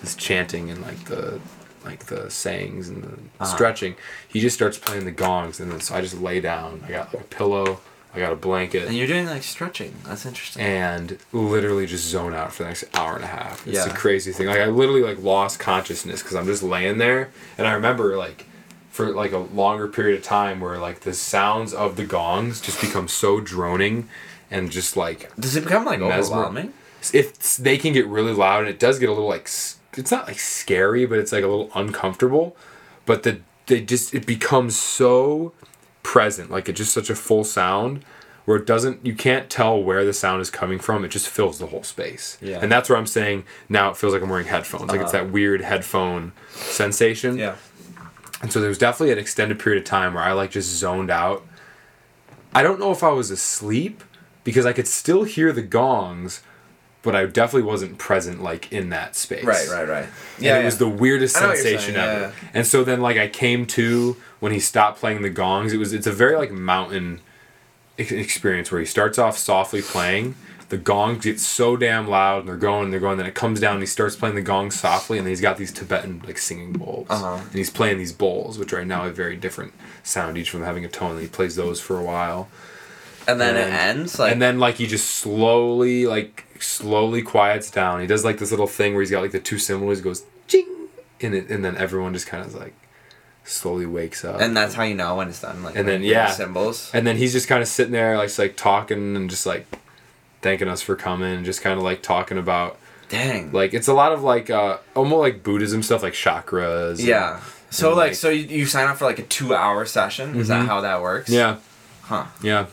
this 0.00 0.14
chanting 0.14 0.70
and 0.70 0.80
like 0.80 1.04
the 1.04 1.40
like 1.88 2.06
the 2.06 2.30
sayings 2.30 2.88
and 2.88 3.02
the 3.04 3.08
Uh-huh. 3.40 3.44
stretching, 3.46 3.96
he 4.28 4.40
just 4.40 4.54
starts 4.56 4.78
playing 4.78 5.04
the 5.04 5.10
gongs 5.10 5.58
and 5.60 5.70
then 5.72 5.80
so 5.80 5.94
I 5.94 6.00
just 6.00 6.20
lay 6.20 6.40
down. 6.40 6.82
I 6.86 6.90
got 6.90 7.12
like 7.14 7.22
a 7.22 7.26
pillow 7.26 7.80
I 8.14 8.20
got 8.20 8.32
a 8.32 8.36
blanket. 8.36 8.84
And 8.88 8.96
you're 8.96 9.06
doing 9.06 9.26
like 9.26 9.42
stretching. 9.42 9.92
That's 10.06 10.24
interesting. 10.24 10.62
and 10.62 11.18
literally 11.32 11.84
just 11.86 12.06
zone 12.06 12.32
out 12.34 12.52
for 12.54 12.62
the 12.62 12.70
next 12.70 12.84
hour 12.94 13.14
and 13.16 13.22
a 13.24 13.28
half. 13.28 13.66
It's 13.66 13.76
Yeah. 13.76 13.92
a 13.92 13.94
crazy 13.94 14.32
thing. 14.32 14.46
Like 14.46 14.60
I 14.60 14.66
literally 14.66 15.02
like 15.02 15.22
lost 15.22 15.58
consciousness 15.58 16.22
because 16.22 16.34
I'm 16.34 16.46
just 16.46 16.62
laying 16.62 16.96
there, 16.98 17.28
and 17.58 17.66
I 17.66 17.72
remember 17.72 18.16
like 18.16 18.46
for 18.90 19.10
like 19.12 19.32
a 19.32 19.38
longer 19.62 19.86
period 19.88 20.18
of 20.18 20.24
time 20.24 20.58
where 20.60 20.78
like 20.78 21.00
the 21.00 21.12
sounds 21.12 21.74
of 21.74 21.96
the 21.96 22.04
gongs 22.04 22.60
just 22.62 22.80
become 22.80 23.08
so 23.08 23.40
droning, 23.40 24.08
and 24.50 24.70
just 24.70 24.96
like 24.96 25.30
Does 25.38 25.54
it 25.54 25.64
become 25.64 25.84
like 25.84 26.00
Mesmer- 26.00 26.34
overwhelming? 26.36 26.72
if 27.12 27.56
they 27.58 27.76
can 27.76 27.92
get 27.92 28.06
really 28.06 28.32
loud, 28.32 28.60
and 28.60 28.68
it 28.70 28.78
does 28.80 28.98
get 28.98 29.10
a 29.10 29.12
little 29.12 29.28
like 29.28 29.48
it's 29.98 30.10
not 30.10 30.26
like 30.26 30.38
scary, 30.38 31.04
but 31.06 31.18
it's 31.18 31.32
like 31.32 31.44
a 31.44 31.48
little 31.48 31.70
uncomfortable. 31.74 32.56
But 33.06 33.22
the 33.24 33.40
they 33.66 33.80
just 33.82 34.14
it 34.14 34.24
becomes 34.26 34.78
so 34.78 35.52
present, 36.02 36.50
like 36.50 36.68
it's 36.68 36.78
just 36.78 36.92
such 36.94 37.10
a 37.10 37.14
full 37.14 37.44
sound 37.44 38.04
where 38.46 38.56
it 38.56 38.66
doesn't 38.66 39.04
you 39.04 39.14
can't 39.14 39.50
tell 39.50 39.82
where 39.82 40.04
the 40.06 40.12
sound 40.14 40.40
is 40.40 40.50
coming 40.50 40.78
from. 40.78 41.04
It 41.04 41.08
just 41.08 41.28
fills 41.28 41.58
the 41.58 41.66
whole 41.66 41.82
space. 41.82 42.38
Yeah. 42.40 42.60
And 42.62 42.72
that's 42.72 42.88
where 42.88 42.96
I'm 42.96 43.06
saying 43.06 43.44
now 43.68 43.90
it 43.90 43.96
feels 43.98 44.14
like 44.14 44.22
I'm 44.22 44.30
wearing 44.30 44.46
headphones. 44.46 44.88
Like 44.90 45.00
it's 45.02 45.12
Uh-huh. 45.12 45.24
that 45.24 45.32
weird 45.32 45.60
headphone 45.60 46.32
sensation. 46.54 47.36
Yeah. 47.36 47.56
And 48.40 48.50
so 48.52 48.60
there 48.60 48.68
was 48.68 48.78
definitely 48.78 49.12
an 49.12 49.18
extended 49.18 49.58
period 49.58 49.82
of 49.82 49.84
time 49.86 50.14
where 50.14 50.22
I 50.22 50.32
like 50.32 50.50
just 50.52 50.70
zoned 50.70 51.10
out. 51.10 51.44
I 52.54 52.62
don't 52.62 52.80
know 52.80 52.90
if 52.92 53.02
I 53.02 53.10
was 53.10 53.30
asleep 53.30 54.02
because 54.44 54.64
I 54.64 54.72
could 54.72 54.86
still 54.88 55.24
hear 55.24 55.52
the 55.52 55.60
gongs, 55.62 56.40
but 57.02 57.14
I 57.16 57.26
definitely 57.26 57.68
wasn't 57.68 57.98
present 57.98 58.42
like 58.42 58.72
in 58.72 58.90
that 58.90 59.14
space. 59.16 59.44
Right, 59.44 59.68
right, 59.68 59.88
right. 59.88 60.06
And 60.38 60.62
it 60.62 60.64
was 60.64 60.78
the 60.78 60.88
weirdest 60.88 61.36
I 61.36 61.40
know 61.40 61.46
what 61.48 61.54
you're 61.56 61.62
sensation 61.64 61.94
saying, 61.94 62.08
ever. 62.08 62.20
yeah. 62.42 62.50
And 62.54 62.66
so 62.66 62.84
then 62.84 63.00
like 63.00 63.16
I 63.16 63.28
came 63.28 63.66
to 63.66 64.16
when 64.40 64.52
he 64.52 64.60
stopped 64.60 64.98
playing 65.00 65.22
the 65.22 65.30
gongs. 65.30 65.72
It 65.72 65.78
was 65.78 65.92
it's 65.92 66.06
a 66.06 66.12
very 66.12 66.36
like 66.36 66.50
mountain 66.50 67.20
experience 67.96 68.70
where 68.70 68.80
he 68.80 68.86
starts 68.86 69.18
off 69.18 69.36
softly 69.38 69.82
playing. 69.82 70.34
The 70.68 70.76
gongs 70.76 71.24
get 71.24 71.40
so 71.40 71.76
damn 71.78 72.06
loud 72.08 72.40
and 72.40 72.48
they're 72.48 72.56
going, 72.56 72.84
and 72.84 72.92
they're 72.92 73.00
going. 73.00 73.16
Then 73.16 73.26
it 73.26 73.34
comes 73.34 73.58
down 73.58 73.74
and 73.74 73.82
he 73.82 73.86
starts 73.86 74.16
playing 74.16 74.34
the 74.34 74.42
gongs 74.42 74.78
softly, 74.78 75.16
and 75.16 75.26
then 75.26 75.30
he's 75.30 75.40
got 75.40 75.56
these 75.56 75.72
Tibetan 75.72 76.22
like 76.26 76.36
singing 76.36 76.72
bowls, 76.74 77.06
Uh-huh. 77.08 77.36
and 77.42 77.52
he's 77.54 77.70
playing 77.70 77.96
these 77.96 78.12
bowls, 78.12 78.58
which 78.58 78.72
right 78.72 78.86
now 78.86 79.04
have 79.04 79.16
very 79.16 79.34
different 79.36 79.72
sound, 80.02 80.36
each 80.36 80.50
from 80.50 80.62
having 80.62 80.84
a 80.84 80.88
tone. 80.88 81.12
And 81.12 81.20
he 81.22 81.26
plays 81.26 81.56
those 81.56 81.80
for 81.80 81.98
a 81.98 82.02
while, 82.02 82.48
And 83.26 83.40
then 83.40 83.56
it 83.56 83.72
ends 83.72 84.18
like 84.18 84.30
and 84.32 84.42
then 84.42 84.58
like 84.58 84.74
he 84.76 84.86
just 84.86 85.08
slowly 85.08 86.06
like 86.06 86.44
slowly 86.62 87.22
quiets 87.22 87.70
down. 87.70 88.00
He 88.00 88.06
does 88.06 88.24
like 88.24 88.38
this 88.38 88.50
little 88.50 88.66
thing 88.66 88.94
where 88.94 89.02
he's 89.02 89.10
got 89.10 89.22
like 89.22 89.32
the 89.32 89.40
two 89.40 89.58
cymbals. 89.58 89.98
he 89.98 90.04
goes 90.04 90.24
ching, 90.46 90.66
and 91.20 91.34
it, 91.34 91.50
and 91.50 91.64
then 91.64 91.76
everyone 91.76 92.12
just 92.14 92.26
kind 92.26 92.44
of 92.44 92.54
like 92.54 92.74
slowly 93.44 93.86
wakes 93.86 94.24
up. 94.24 94.40
and 94.40 94.56
that's 94.56 94.74
how 94.74 94.82
you 94.82 94.94
know 94.94 95.16
when 95.16 95.28
it's 95.28 95.40
done. 95.40 95.62
Like 95.62 95.76
And 95.76 95.88
then, 95.88 96.00
with 96.00 96.08
the 96.08 96.14
yeah. 96.14 96.30
cymbals. 96.30 96.90
And 96.92 97.06
then 97.06 97.16
he's 97.16 97.32
just 97.32 97.48
kind 97.48 97.62
of 97.62 97.68
sitting 97.68 97.92
there, 97.92 98.16
like, 98.18 98.36
like 98.38 98.56
talking 98.56 99.16
and 99.16 99.30
just 99.30 99.46
like 99.46 99.66
thanking 100.42 100.68
us 100.68 100.82
for 100.82 100.94
coming, 100.96 101.34
and 101.36 101.44
just 101.44 101.62
kind 101.62 101.76
of 101.78 101.82
like 101.84 102.02
talking 102.02 102.38
about 102.38 102.78
Dang. 103.08 103.50
like 103.52 103.72
it's 103.74 103.88
a 103.88 103.94
lot 103.94 104.12
of 104.12 104.22
like 104.22 104.50
uh 104.50 104.78
almost 104.94 105.20
like 105.20 105.42
Buddhism 105.42 105.82
stuff, 105.82 106.02
like 106.02 106.12
chakras. 106.12 106.98
and- 106.98 107.08
yeah. 107.08 107.40
So 107.70 107.88
and, 107.88 107.96
like, 107.98 108.06
like- 108.08 108.14
so 108.16 108.28
you, 108.30 108.44
you 108.46 108.66
sign 108.66 108.86
up 108.88 108.96
for 108.98 109.04
like 109.06 109.18
a 109.18 109.22
two 109.24 109.54
hour 109.54 109.84
session. 109.86 110.36
Is 110.36 110.48
that 110.48 110.62
Mhm. 110.64 110.68
how 110.68 110.80
that 110.82 111.00
works? 111.02 111.28
yeah, 111.30 111.56
Huh. 112.02 112.24
yeah. 112.42 112.66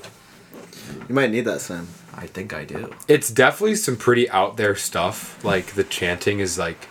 You 1.10 1.16
might 1.16 1.32
need 1.32 1.42
that, 1.46 1.60
Sam. 1.62 1.88
I 2.18 2.28
think 2.28 2.54
I 2.54 2.64
do. 2.66 2.94
It's 3.08 3.30
definitely 3.30 3.76
some 3.76 3.98
pretty 3.98 4.30
out 4.30 4.58
there 4.58 4.76
stuff. 4.76 5.44
Like 5.44 5.68
the 5.74 5.84
chanting 5.84 6.40
is 6.40 6.58
like, 6.58 6.88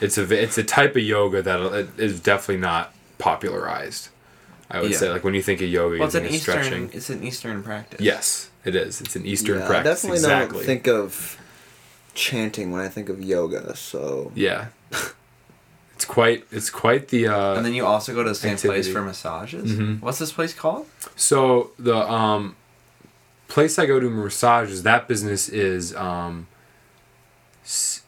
it's 0.00 0.18
a 0.18 0.24
v- 0.24 0.36
it's 0.36 0.58
a 0.58 0.64
type 0.64 0.96
of 0.96 1.02
yoga 1.02 1.40
that 1.42 1.88
is 1.98 2.20
definitely 2.20 2.60
not 2.60 2.92
popularized. 3.18 4.08
I 4.70 4.80
would 4.80 4.90
Yeah. 4.90 4.96
say 4.98 5.10
like 5.10 5.22
when 5.24 5.34
you 5.34 5.42
think 5.42 5.60
of 5.62 5.68
yoga, 5.68 5.90
Well, 5.90 5.98
you 5.98 6.04
it's 6.04 6.14
an 6.16 6.22
think 6.22 6.30
of 6.30 6.36
Eastern. 6.36 6.62
stretching. 6.64 6.90
It's 6.92 7.10
an 7.10 7.22
Eastern 7.22 7.62
practice. 7.62 8.00
Yes, 8.00 8.50
it 8.64 8.74
is. 8.74 9.00
It's 9.00 9.14
an 9.14 9.24
Eastern 9.24 9.58
yeah, 9.58 9.64
I 9.64 9.68
practice. 9.68 10.02
definitely 10.02 10.18
exactly. 10.18 10.58
don't 10.58 10.66
think 10.66 10.88
of 10.88 11.38
chanting 12.14 12.72
when 12.72 12.80
I 12.80 12.88
think 12.88 13.08
of 13.08 13.22
yoga. 13.22 13.76
So 13.76 14.32
Yeah. 14.34 14.66
it's 15.94 16.04
quite 16.04 16.44
it's 16.50 16.70
quite 16.70 17.08
the 17.08 17.28
uh 17.28 17.54
And 17.54 17.64
then 17.64 17.74
you 17.74 17.86
also 17.86 18.12
go 18.14 18.22
to 18.22 18.28
the 18.30 18.34
same 18.34 18.56
place 18.56 18.88
for 18.88 19.00
massages. 19.02 19.70
Mhm. 19.72 20.00
What's 20.02 20.18
this 20.18 20.32
place 20.32 20.52
called? 20.52 20.86
so 21.14 21.70
the 21.78 21.96
um 21.96 22.56
place 23.48 23.78
I 23.78 23.86
go 23.86 24.00
to 24.00 24.10
massages 24.10 24.82
that 24.82 25.06
business 25.08 25.48
is 25.48 25.94
um 25.96 26.46
s- 27.64 28.02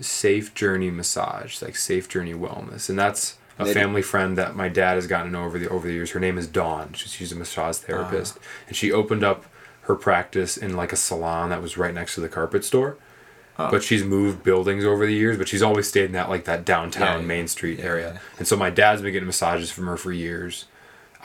safe 0.00 0.54
journey 0.54 0.90
massage 0.90 1.60
like 1.62 1.76
safe 1.76 2.08
journey 2.08 2.34
wellness. 2.34 2.88
And 2.88 2.98
that's 2.98 3.36
a 3.58 3.64
They- 3.64 3.74
family 3.74 4.02
friend 4.02 4.38
that 4.38 4.56
my 4.56 4.68
dad 4.68 4.94
has 4.94 5.06
gotten 5.06 5.34
over 5.34 5.58
the 5.58 5.68
over 5.68 5.86
the 5.86 5.92
years. 5.94 6.12
Her 6.12 6.20
name 6.20 6.38
is 6.38 6.46
Dawn. 6.46 6.92
She's, 6.94 7.12
she's 7.12 7.32
a 7.32 7.36
massage 7.36 7.76
therapist. 7.78 8.38
And 8.66 8.76
she 8.76 8.90
opened 8.90 9.22
up 9.24 9.44
her 9.82 9.94
practice 9.94 10.56
in 10.56 10.76
like 10.76 10.92
a 10.92 10.96
salon 10.96 11.50
that 11.50 11.60
was 11.60 11.76
right 11.76 11.92
next 11.92 12.14
to 12.14 12.20
the 12.20 12.28
carpet 12.28 12.64
store. 12.64 12.96
Oh. 13.58 13.68
but 13.70 13.82
she's 13.82 14.02
moved 14.02 14.42
buildings 14.42 14.86
over 14.86 15.04
the 15.04 15.12
years 15.12 15.36
but 15.36 15.46
she's 15.46 15.60
always 15.60 15.86
stayed 15.86 16.04
in 16.06 16.12
that 16.12 16.30
like 16.30 16.44
that 16.44 16.64
downtown 16.64 17.06
Yeah, 17.06 17.20
yeah. 17.20 17.26
main 17.26 17.46
street 17.48 17.78
Yeah, 17.80 17.84
area. 17.84 18.20
and 18.38 18.48
so 18.48 18.56
my 18.56 18.70
dad's 18.70 19.02
been 19.02 19.12
getting 19.12 19.26
massages 19.26 19.70
from 19.70 19.86
her 19.86 19.98
for 19.98 20.12
years. 20.12 20.64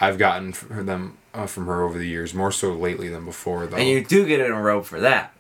I've 0.02 0.18
gotten 0.18 0.54
them 0.70 1.18
uh, 1.36 1.46
from 1.48 1.66
her 1.68 1.84
over 1.84 1.98
the 1.98 2.08
years 2.08 2.34
more 2.34 2.52
so 2.52 2.72
lately 2.74 3.10
than 3.10 3.26
before 3.26 3.68
though 3.68 3.78
And 3.78 3.88
you 3.88 4.04
do 4.04 4.26
get 4.26 4.40
in 4.40 4.52
a 4.52 4.62
robe 4.62 4.86
for 4.86 5.00
that. 5.02 5.34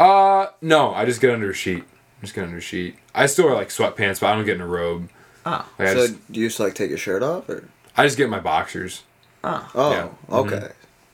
uh 0.00 0.46
no 0.60 0.92
i 0.94 1.04
just 1.04 1.20
get 1.20 1.30
under 1.30 1.50
a 1.50 1.54
sheet 1.54 1.84
I 2.18 2.22
just 2.22 2.34
get 2.34 2.44
under 2.44 2.56
a 2.58 2.60
sheet 2.60 2.96
i 3.14 3.26
still 3.26 3.46
wear 3.46 3.54
like 3.54 3.68
sweatpants 3.68 4.20
but 4.20 4.28
i 4.28 4.34
don't 4.34 4.44
get 4.46 4.56
in 4.56 4.60
a 4.62 4.66
robe 4.66 5.08
Oh. 5.44 5.68
like, 5.78 5.88
I, 5.88 5.94
so 5.94 6.06
just, 6.06 6.32
do 6.32 6.40
you 6.40 6.46
just 6.48 6.60
like 6.60 6.74
take 6.74 6.88
your 6.88 6.98
shirt 6.98 7.22
off 7.22 7.48
or? 7.48 7.68
I 7.96 8.04
just 8.04 8.16
get 8.16 8.28
my 8.30 8.38
boxers 8.40 9.02
Oh. 9.44 9.70
Oh, 9.74 9.90
Yeah. 9.92 10.08
okay. 10.38 10.68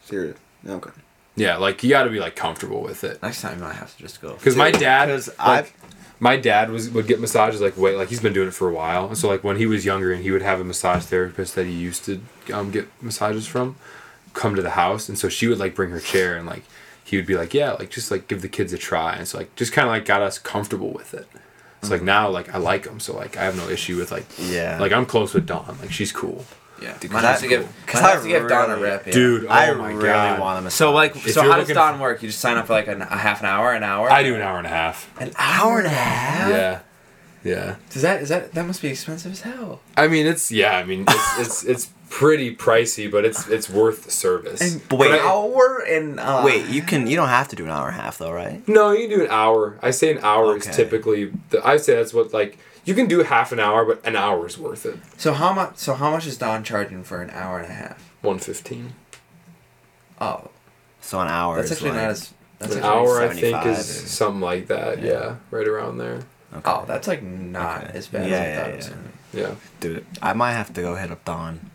So 0.05 0.15
you're 0.17 0.35
okay. 0.67 0.91
yeah 1.35 1.57
like 1.57 1.83
you 1.83 1.89
got 1.91 2.05
to 2.05 2.11
be 2.11 2.21
like 2.21 2.37
comfortable 2.37 2.83
with 2.83 3.05
it 3.05 3.23
Next 3.23 3.41
time 3.41 3.59
you 3.59 3.65
might 3.65 3.75
have 3.77 3.95
to 3.97 4.03
just 4.03 4.21
go. 4.21 4.35
because 4.35 4.55
my 4.55 4.71
dad 4.71 5.07
Because 5.07 5.29
like, 5.39 5.41
I've 5.41 5.73
my 6.21 6.37
dad 6.37 6.71
was 6.71 6.91
would 6.91 7.07
get 7.07 7.21
massages 7.21 7.61
like 7.63 7.77
wait 7.79 7.97
like 7.97 8.09
he's 8.11 8.21
been 8.21 8.33
doing 8.35 8.49
it 8.49 8.55
for 8.55 8.69
a 8.69 8.73
while 8.75 9.07
and 9.07 9.17
so 9.17 9.29
like 9.29 9.43
when 9.45 9.57
he 9.57 9.65
was 9.67 9.85
younger 9.87 10.13
and 10.13 10.23
he 10.23 10.31
would 10.31 10.43
have 10.43 10.61
a 10.61 10.65
massage 10.65 11.05
therapist 11.05 11.55
that 11.55 11.65
he 11.65 11.73
used 11.73 12.05
to 12.05 12.21
um, 12.53 12.71
get 12.71 12.87
massages 13.03 13.47
from 13.47 13.77
come 14.35 14.55
to 14.55 14.63
the 14.63 14.71
house 14.71 15.09
and 15.09 15.19
so 15.19 15.29
she 15.29 15.47
would 15.47 15.59
like 15.59 15.75
bring 15.75 15.91
her 15.91 16.01
chair 16.01 16.37
and 16.37 16.47
like 16.47 16.63
he 17.05 17.17
would 17.17 17.27
be 17.27 17.37
like 17.37 17.55
yeah 17.55 17.73
like 17.73 17.91
just 17.91 18.11
like 18.11 18.29
give 18.29 18.43
the 18.43 18.49
kids 18.49 18.73
a 18.73 18.79
try 18.79 19.15
and 19.15 19.27
so 19.27 19.39
like 19.39 19.55
just 19.57 19.73
kind 19.73 19.87
of 19.89 19.93
like 19.93 20.05
got 20.05 20.23
us 20.23 20.39
comfortable 20.39 20.93
with 20.93 21.15
it 21.15 21.27
it's 21.81 21.91
like 21.91 22.01
mm. 22.03 22.05
now 22.07 22.29
like 22.29 22.55
i 22.55 22.59
like 22.59 22.85
them 22.85 23.01
so 23.01 23.17
like 23.17 23.37
i 23.37 23.45
have 23.45 23.57
no 23.57 23.69
issue 23.69 23.97
with 23.97 24.11
like 24.13 24.27
Yeah. 24.39 24.79
like 24.81 24.93
i'm 24.93 25.07
close 25.07 25.33
with 25.35 25.47
dawn 25.47 25.77
like 25.81 25.91
she's 25.93 26.13
cool 26.13 26.45
Yeah. 26.81 26.97
Dude, 27.01 27.11
might 27.11 27.23
'cause 27.23 27.31
have 27.31 27.41
to 27.41 27.47
I- 27.47 27.49
give. 27.49 27.69
cause 27.87 28.03
Might 28.03 28.09
I 28.09 28.13
have 28.13 28.23
to 28.23 28.29
give 28.29 28.49
Dawn 28.49 28.71
a 28.71 28.77
really- 28.77 28.83
rip. 28.91 29.07
Yeah. 29.07 29.13
dude 29.13 29.45
oh 29.47 29.49
I 29.49 29.73
my 29.75 29.91
really 29.93 30.05
god 30.09 30.39
want 30.41 30.65
to 30.65 30.71
So 30.71 30.93
like, 30.93 31.17
If 31.17 31.33
so 31.33 31.43
how 31.43 31.49
does 31.57 31.59
looking 31.63 31.75
Dawn 31.75 31.95
for- 31.97 32.03
work? 32.03 32.23
You 32.23 32.29
just 32.29 32.41
sign 32.41 32.57
up 32.57 32.67
for 32.69 32.75
like 32.75 32.87
an, 32.87 33.03
a 33.03 33.17
half 33.17 33.41
an 33.41 33.47
hour, 33.47 33.73
an 33.73 33.83
hour. 33.83 34.09
i 34.13 34.23
do 34.23 34.35
an 34.37 34.43
hour 34.43 34.59
and 34.59 34.67
a 34.67 34.71
half 34.71 35.11
An 35.21 35.33
hour 35.37 35.79
and 35.79 35.87
a 35.89 35.91
half. 35.91 36.51
yeah 36.51 36.81
yeah 37.43 37.77
Does 37.91 38.03
that 38.03 38.23
is 38.23 38.29
that 38.29 38.53
that 38.55 38.65
must 38.67 38.81
be 38.83 38.89
expensive 38.89 39.33
as 39.33 39.41
hell? 39.41 39.81
i 39.97 40.07
mean 40.09 40.27
it's 40.27 40.51
yeah 40.53 40.77
i 40.77 40.85
mean 40.85 41.05
it's 41.09 41.39
it's, 41.41 41.65
it's 41.65 41.91
pretty 42.11 42.55
pricey 42.57 43.11
but 43.11 43.25
it's 43.25 43.49
it's 43.49 43.69
worth 43.69 44.05
the 44.05 44.11
service 44.11 44.77
But 44.89 44.99
wait, 44.99 45.13
an 45.13 45.19
hour 45.21 45.79
and 45.87 46.19
uh, 46.19 46.43
wait, 46.45 46.67
you 46.67 46.83
can 46.83 47.07
you 47.07 47.17
don't 47.17 47.29
have 47.29 47.49
to 47.49 47.57
do 47.57 47.65
an 47.65 47.71
hour 47.71 47.89
and 47.89 47.99
a 47.99 48.03
half 48.03 48.19
though, 48.19 48.33
right? 48.33 48.67
No, 48.69 48.93
you 48.93 49.09
can 49.09 49.19
do 49.19 49.25
an 49.25 49.31
hour. 49.31 49.79
I 49.83 49.91
say 49.91 50.11
an 50.13 50.19
hour 50.23 50.57
is 50.57 50.65
typically. 50.67 51.33
The, 51.51 51.65
I 51.67 51.77
say 51.77 51.95
that's 51.97 52.13
what 52.15 52.33
like 52.33 52.59
you 52.85 52.95
can 52.95 53.07
do 53.07 53.23
half 53.23 53.53
an 53.53 53.61
hour, 53.61 53.85
but 53.85 54.05
an 54.07 54.17
hour 54.17 54.47
is 54.47 54.57
worth 54.59 54.87
it. 54.87 54.99
So 55.17 55.33
how 55.35 55.53
much? 55.53 55.77
So 55.77 55.95
how 55.95 56.11
much 56.11 56.27
is 56.27 56.39
Dawn 56.39 56.65
charging 56.65 57.05
for 57.05 57.21
an 57.23 57.31
hour 57.31 57.59
and 57.61 57.71
a 57.71 57.75
half? 57.75 57.99
One 58.23 58.39
fifteen. 58.39 58.95
Oh, 60.21 60.51
So 61.01 61.21
an 61.21 61.29
hour. 61.29 61.57
that's 61.57 61.67
is 61.67 61.73
actually 61.73 61.91
like, 61.91 62.01
not 62.01 62.11
as. 62.11 62.33
That's 62.59 62.73
An 62.75 62.79
actually, 62.83 62.91
hour, 62.99 63.23
I 63.23 63.35
think, 63.35 63.67
is 63.67 63.79
is- 63.91 64.11
something 64.11 64.41
like 64.41 64.67
that. 64.67 65.01
Yeah. 65.01 65.13
Yeah. 65.13 65.37
right 65.53 65.69
around 65.69 65.99
there. 65.99 66.21
Okay. 66.53 66.63
Oh, 66.65 66.85
that's 66.89 67.07
like 67.07 67.23
not 67.23 67.85
Okay. 67.85 67.99
as 67.99 68.09
bad 68.09 68.29
Yeah, 68.29 68.37
as 68.37 68.41
I 68.41 68.47
yeah, 68.49 68.57
thought 68.63 68.71
it 68.71 68.77
was 68.77 68.87
yeah. 68.89 68.95
gonna. 68.95 69.09
Yeah, 69.51 69.55
Dude, 69.81 70.07
I 70.23 70.33
might 70.33 70.53
have 70.53 70.73
to 70.73 70.81
go 70.81 70.95
hit 70.97 71.11
up 71.13 71.25
Dawn. 71.25 71.68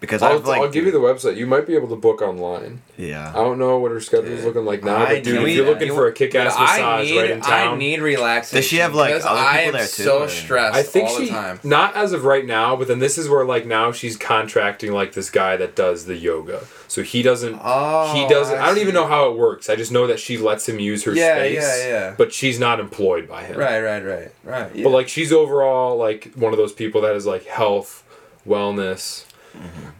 Because 0.00 0.22
I've 0.22 0.40
I'll, 0.44 0.48
like. 0.48 0.60
I'll 0.62 0.70
give 0.70 0.86
you 0.86 0.90
the 0.92 0.98
website. 0.98 1.36
You 1.36 1.46
might 1.46 1.66
be 1.66 1.74
able 1.74 1.88
to 1.88 1.96
book 1.96 2.22
online. 2.22 2.80
Yeah. 2.96 3.28
I 3.30 3.34
don't 3.34 3.58
know 3.58 3.78
what 3.78 3.92
her 3.92 4.00
schedule's 4.00 4.36
Dude. 4.38 4.44
looking 4.46 4.64
like 4.64 4.82
now, 4.82 4.96
I 4.96 5.16
but 5.16 5.24
dude, 5.24 5.40
need- 5.44 5.50
if 5.50 5.56
you're 5.56 5.66
looking 5.66 5.88
for 5.92 6.06
a 6.06 6.12
kick-ass 6.12 6.54
But 6.54 6.60
I 6.62 6.76
massage 6.78 7.10
need, 7.10 7.18
right 7.20 7.30
in 7.30 7.40
town, 7.42 7.74
I 7.74 7.76
need 7.76 8.00
relaxation. 8.00 8.56
Does 8.56 8.64
she 8.66 8.76
have, 8.78 8.94
like, 8.94 9.10
because 9.10 9.26
other 9.26 9.38
I 9.38 9.52
people 9.52 9.66
am 9.66 9.72
there, 9.74 9.82
too, 9.82 10.02
so 10.02 10.22
or- 10.22 10.28
stressed 10.28 10.74
I 10.74 10.82
think 10.82 11.08
all 11.10 11.18
she 11.18 11.24
the 11.26 11.30
time. 11.32 11.60
not 11.64 11.96
as 11.96 12.12
of 12.14 12.24
right 12.24 12.46
now, 12.46 12.76
but 12.76 12.88
then 12.88 12.98
this 12.98 13.18
is 13.18 13.28
where 13.28 13.44
like 13.44 13.66
now 13.66 13.92
she's 13.92 14.16
contracting 14.16 14.92
like 14.92 15.12
this 15.12 15.28
guy 15.30 15.56
that 15.58 15.76
does 15.76 16.06
the 16.06 16.16
yoga. 16.16 16.64
So 16.88 17.02
he 17.02 17.22
doesn't. 17.22 17.60
Oh, 17.62 18.12
he 18.14 18.26
doesn't. 18.26 18.58
I, 18.58 18.66
don't 18.66 18.76
see. 18.76 18.80
even 18.80 18.94
know 18.94 19.06
how 19.06 19.30
it 19.30 19.36
works. 19.36 19.68
I 19.68 19.76
just 19.76 19.92
know 19.92 20.06
that 20.06 20.18
she 20.18 20.38
lets 20.38 20.66
him 20.68 20.80
use 20.80 21.04
her 21.04 21.12
Yeah, 21.14 21.34
space. 21.36 21.56
yeah, 21.62 21.88
yeah. 21.88 22.14
But 22.16 22.32
she's 22.32 22.58
not 22.58 22.80
employed 22.80 23.28
by 23.28 23.44
him. 23.44 23.58
Right, 23.58 23.80
right, 23.80 24.02
right, 24.04 24.32
right. 24.44 24.74
Yeah. 24.74 24.84
But 24.84 24.90
like 24.90 25.08
she's 25.08 25.30
overall 25.30 25.96
like 25.96 26.32
one 26.34 26.52
of 26.54 26.58
those 26.58 26.72
people 26.72 27.02
that 27.02 27.14
is 27.14 27.26
like 27.26 27.44
health, 27.44 28.02
wellness, 28.48 29.24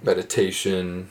meditation, 0.03 1.11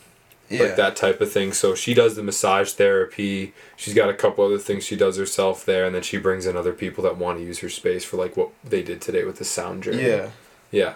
yeah. 0.49 0.63
like 0.63 0.75
that 0.75 0.95
type 0.95 1.21
of 1.21 1.31
thing. 1.31 1.53
So 1.53 1.75
she 1.75 1.93
does 1.93 2.15
the 2.15 2.23
massage 2.23 2.73
therapy. 2.73 3.53
She's 3.75 3.93
got 3.93 4.09
a 4.09 4.13
couple 4.13 4.45
other 4.45 4.57
things 4.57 4.85
she 4.85 4.95
does 4.95 5.17
herself 5.17 5.65
there, 5.65 5.85
and 5.85 5.93
then 5.93 6.03
she 6.03 6.17
brings 6.17 6.45
in 6.45 6.57
other 6.57 6.73
people 6.73 7.03
that 7.03 7.17
want 7.17 7.39
to 7.39 7.43
use 7.43 7.59
her 7.59 7.69
space 7.69 8.03
for 8.03 8.17
like 8.17 8.35
what 8.35 8.49
they 8.63 8.81
did 8.81 9.01
today 9.01 9.23
with 9.23 9.37
the 9.37 9.45
sound 9.45 9.83
journey. 9.83 10.03
Yeah. 10.05 10.29
Yeah. 10.71 10.95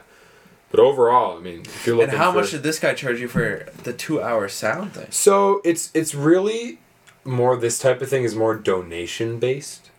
But 0.72 0.80
overall, 0.80 1.38
I 1.38 1.42
mean, 1.42 1.62
if 1.62 1.86
you're 1.86 2.02
And 2.02 2.12
how 2.14 2.32
for, 2.32 2.40
much 2.40 2.52
did 2.52 2.64
this 2.64 2.80
guy 2.80 2.96
charge 2.96 3.20
you 3.20 3.28
for 3.28 3.68
the 3.84 3.94
two-hour 3.94 4.50
sound 4.50 4.94
thing? 4.94 5.08
So 5.12 5.62
it's 5.64 5.92
it's 5.94 6.16
really 6.16 6.80
more 7.24 7.56
this 7.56 7.78
type 7.78 8.02
of 8.02 8.10
thing 8.10 8.24
is 8.24 8.36
more 8.36 8.56
donation 8.56 9.38
based. 9.38 9.92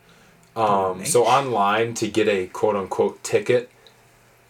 Um, 0.56 1.04
so 1.04 1.24
online 1.24 1.94
to 1.94 2.08
get 2.08 2.28
a 2.28 2.46
quote 2.46 2.76
unquote 2.76 3.22
ticket, 3.22 3.70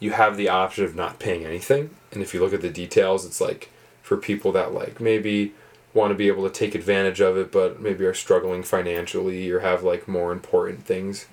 you 0.01 0.13
have 0.13 0.37
the 0.37 0.49
option 0.49 0.85
of 0.85 0.95
not 0.95 1.19
paying 1.19 1.45
anything. 1.45 1.91
And 2.15 2.23
if 2.23 2.33
you 2.33 2.41
look 2.41 2.55
at 2.55 2.63
the 2.63 2.71
details, 2.71 3.27
it's 3.27 3.41
like 3.41 3.71
for 4.03 4.17
people 4.17 4.53
that 4.53 4.73
like 4.73 5.01
maybe 5.01 5.53
want 5.93 6.11
to 6.11 6.15
be 6.15 6.29
able 6.29 6.43
to 6.45 6.53
take 6.53 6.75
advantage 6.75 7.21
of 7.21 7.37
it, 7.37 7.53
but 7.53 7.81
maybe 7.81 8.05
are 8.05 8.15
struggling 8.15 8.63
financially 8.63 9.51
or 9.51 9.61
have 9.61 9.83
like 9.83 10.09
more 10.09 10.33
important 10.33 10.85
things. 10.85 11.27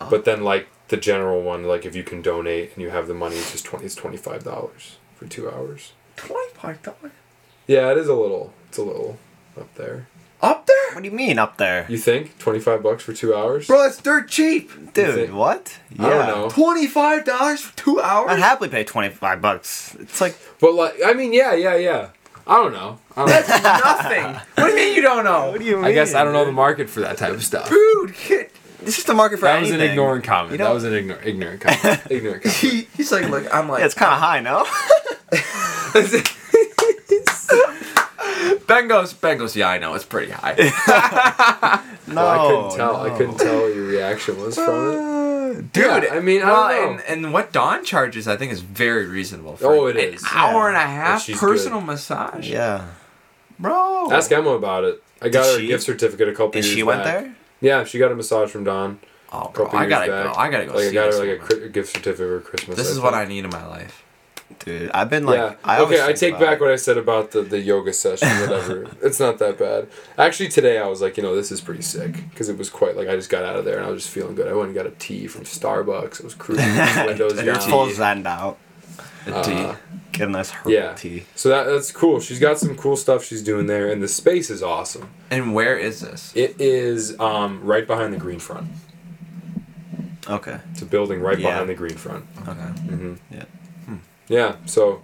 Oh. 0.00 0.08
But 0.10 0.24
then 0.24 0.42
like 0.42 0.68
the 0.88 0.96
general 0.96 1.42
one, 1.42 1.64
like 1.64 1.84
if 1.84 1.94
you 1.94 2.02
can 2.02 2.22
donate 2.22 2.72
and 2.74 2.82
you 2.82 2.90
have 2.90 3.06
the 3.06 3.14
money, 3.14 3.36
it's 3.36 3.52
just 3.52 3.64
twenty. 3.64 3.84
It's 3.84 3.94
twenty 3.94 4.16
five 4.16 4.44
dollars 4.44 4.96
for 5.14 5.26
two 5.26 5.50
hours. 5.50 5.92
Twenty-five 6.16 6.82
dollars. 6.82 7.12
Yeah, 7.66 7.90
it 7.90 7.98
is 7.98 8.08
a 8.08 8.14
little. 8.14 8.52
It's 8.68 8.78
a 8.78 8.82
little 8.82 9.18
up 9.56 9.72
there. 9.74 10.08
Up 10.40 10.66
there, 10.66 10.94
What 10.94 11.02
do 11.02 11.08
you 11.08 11.14
mean 11.16 11.36
up 11.38 11.56
there? 11.56 11.84
You 11.88 11.98
think 11.98 12.38
twenty 12.38 12.60
five 12.60 12.80
bucks 12.82 13.02
for 13.02 13.12
two 13.12 13.34
hours? 13.34 13.66
bro. 13.66 13.84
It's 13.86 14.00
dirt 14.00 14.28
cheap. 14.28 14.70
Dude, 14.94 15.14
think- 15.14 15.32
what? 15.34 15.78
I 15.98 16.08
don't 16.08 16.26
know. 16.28 16.48
Twenty-five 16.48 17.24
dollars 17.24 17.60
for 17.62 17.76
two 17.76 18.00
hours. 18.00 18.30
I'd 18.30 18.38
happily 18.38 18.68
pay 18.68 18.84
25 18.84 19.40
bucks. 19.42 19.96
It's 19.98 20.20
like, 20.20 20.36
But 20.60 20.74
like, 20.74 20.94
I 21.04 21.12
mean, 21.14 21.32
yeah, 21.32 21.54
yeah, 21.54 21.74
yeah. 21.74 22.10
I 22.46 22.54
don't 22.54 22.72
know. 22.72 22.98
I, 23.16 23.20
don't 23.20 23.28
That's 23.28 23.48
know. 23.48 23.56
nothing. 23.84 24.34
What 24.54 24.66
do 24.66 24.70
you 24.70 24.76
mean 24.76 24.94
you 24.96 25.02
don't 25.02 25.24
know? 25.24 25.50
what 25.50 25.58
do 25.58 25.64
you 25.66 25.76
mean? 25.76 25.84
I 25.86 25.92
guess 25.92 26.14
I 26.14 26.22
don't 26.22 26.32
know 26.32 26.44
the 26.44 26.52
market 26.52 26.88
for 26.88 27.00
that 27.00 27.18
type 27.18 27.32
of 27.32 27.44
stuff. 27.44 27.68
Dude, 27.68 28.14
kid. 28.14 28.50
It's 28.82 28.94
just 28.94 29.08
a 29.08 29.14
market 29.14 29.40
for 29.40 29.46
That 29.46 29.60
was 29.60 29.72
an 29.72 29.80
ignorant 29.80 30.22
comment. 30.24 30.52
You 30.52 30.58
know? 30.58 30.66
that 30.66 30.72
was 30.74 30.84
an 30.84 30.92
ignor- 30.92 31.26
ignorant 31.26 31.60
comment. 31.60 32.00
ignorant 32.10 32.44
comment. 32.44 32.58
He, 32.58 32.86
he's 32.96 33.10
like, 33.10 33.28
look, 33.28 33.52
I'm 33.52 33.68
like, 33.68 33.80
Yeah, 33.80 33.86
it's 33.86 33.94
kind 33.94 34.12
of 34.14 34.20
high, 34.20 34.38
no? 34.40 34.64
Ben 38.68 38.86
goes, 38.86 39.12
Ben 39.14 39.38
goes, 39.38 39.56
yeah, 39.56 39.68
I 39.68 39.78
know, 39.78 39.94
it's 39.94 40.04
pretty 40.04 40.30
high. 40.30 40.54
no. 42.06 42.14
Well, 42.14 42.28
I 42.30 42.38
couldn't 42.48 42.76
tell. 42.76 42.96
I 42.96 43.10
couldn't 43.18 43.38
tell 43.38 43.62
what 43.62 43.74
your 43.74 43.84
reaction 43.86 44.40
was 44.40 44.54
from 44.54 44.90
it. 44.92 44.96
Uh, 44.96 45.60
dude, 45.72 46.04
Yeah, 46.04 46.08
I 46.12 46.20
mean, 46.20 46.42
I 46.42 46.46
well, 46.46 46.68
don't 46.68 46.96
know. 46.96 47.02
and, 47.08 47.24
and 47.24 47.32
what 47.34 47.52
Dawn 47.52 47.84
charges, 47.84 48.26
I 48.28 48.36
think, 48.38 48.50
is 48.52 48.60
very 48.60 49.06
reasonable. 49.06 49.56
For 49.56 49.66
Oh, 49.66 49.86
it 49.86 49.96
an 49.96 50.14
is. 50.14 50.24
hour 50.32 50.62
Yeah. 50.62 50.66
and 50.68 50.76
a 50.76 50.80
half 50.94 51.22
she's 51.22 51.38
personal 51.38 51.80
massage. 51.82 52.48
Yeah. 52.48 52.86
Bro. 53.58 54.10
Ask 54.12 54.30
Emma 54.32 54.50
about 54.50 54.84
it. 54.84 55.02
I 55.20 55.28
got 55.28 55.42
Did 55.44 55.52
her 55.52 55.58
she? 55.58 55.64
a 55.64 55.68
gift 55.68 55.82
certificate 55.84 56.28
a 56.28 56.32
couple 56.32 56.56
And 56.56 56.64
years 56.64 56.66
she 56.66 56.82
went 56.82 57.04
back. 57.04 57.24
there? 57.24 57.34
Yeah, 57.60 57.84
she 57.84 57.98
got 57.98 58.10
a 58.12 58.14
massage 58.14 58.50
from 58.50 58.64
Dawn. 58.64 59.00
Oh, 59.32 59.50
bro, 59.52 59.66
I 59.72 59.84
gotta 59.86 60.10
back. 60.10 60.32
go. 60.34 60.40
I 60.40 60.50
gotta 60.50 60.64
go 60.66 60.74
Like 60.74 60.86
I 60.88 60.92
got 60.92 61.06
this 61.06 61.18
her 61.18 61.26
like 61.26 61.38
a, 61.40 61.54
woman. 61.54 61.66
a 61.66 61.68
gift 61.70 61.88
certificate 61.94 62.16
for 62.16 62.40
Christmas. 62.40 62.76
This 62.78 62.88
I 62.88 62.92
is 62.92 63.00
what. 63.00 63.12
I 63.14 63.24
need 63.26 63.44
in 63.44 63.50
my 63.50 63.66
life. 63.66 64.02
Dude, 64.60 64.90
I've 64.92 65.08
been 65.10 65.24
like, 65.26 65.38
yeah. 65.38 65.54
I 65.62 65.80
okay, 65.80 66.04
I 66.04 66.12
take 66.12 66.38
back 66.38 66.54
it. 66.54 66.60
what 66.60 66.70
I 66.70 66.76
said 66.76 66.96
about 66.98 67.30
the, 67.30 67.42
the 67.42 67.58
yoga 67.60 67.92
session, 67.92 68.28
whatever. 68.40 68.86
it's 69.02 69.20
not 69.20 69.38
that 69.38 69.58
bad. 69.58 69.88
Actually, 70.16 70.48
today 70.48 70.78
I 70.78 70.86
was 70.86 71.00
like, 71.00 71.16
you 71.16 71.22
know, 71.22 71.36
this 71.36 71.52
is 71.52 71.60
pretty 71.60 71.82
sick 71.82 72.28
because 72.30 72.48
it 72.48 72.58
was 72.58 72.68
quite 72.70 72.96
like 72.96 73.08
I 73.08 73.14
just 73.14 73.30
got 73.30 73.44
out 73.44 73.56
of 73.56 73.64
there 73.64 73.76
and 73.78 73.86
I 73.86 73.90
was 73.90 74.02
just 74.02 74.12
feeling 74.14 74.34
good. 74.34 74.48
I 74.48 74.52
went 74.54 74.66
and 74.66 74.74
got 74.74 74.86
a 74.86 74.90
tea 74.90 75.26
from 75.26 75.44
Starbucks. 75.44 76.18
It 76.20 76.24
was 76.24 76.34
cruising, 76.34 76.66
windows 77.06 77.34
down. 77.34 77.60
Full 77.60 77.90
Zen 77.92 78.26
out. 78.26 78.58
The 79.26 79.36
Uh, 79.36 79.42
tea. 79.42 79.78
Get 80.12 80.28
a 80.28 80.30
nice 80.30 80.50
herbal 80.50 80.72
Yeah. 80.72 80.94
tea. 80.94 81.24
So 81.34 81.50
that 81.50 81.64
that's 81.64 81.92
cool. 81.92 82.18
She's 82.18 82.40
got 82.40 82.58
some 82.58 82.74
cool 82.74 82.96
stuff 82.96 83.22
she's 83.24 83.42
doing 83.44 83.66
there, 83.66 83.90
and 83.92 84.02
the 84.02 84.08
space 84.08 84.48
is 84.50 84.62
awesome. 84.62 85.10
And 85.30 85.54
where 85.54 85.78
is 85.78 86.00
this? 86.00 86.32
It 86.34 86.56
is 86.58 87.18
um, 87.20 87.62
right 87.62 87.86
behind 87.86 88.12
the 88.14 88.18
green 88.18 88.38
front. 88.40 88.68
Okay. 90.28 90.58
It's 90.72 90.82
a 90.82 90.86
building 90.86 91.20
right 91.20 91.38
Yeah. 91.38 91.50
behind 91.50 91.68
the 91.68 91.74
green 91.74 91.96
front. 91.96 92.24
Okay. 92.42 92.50
Mm-hmm. 92.50 93.14
Yeah. 93.30 93.44
Yeah. 94.28 94.56
So 94.66 95.00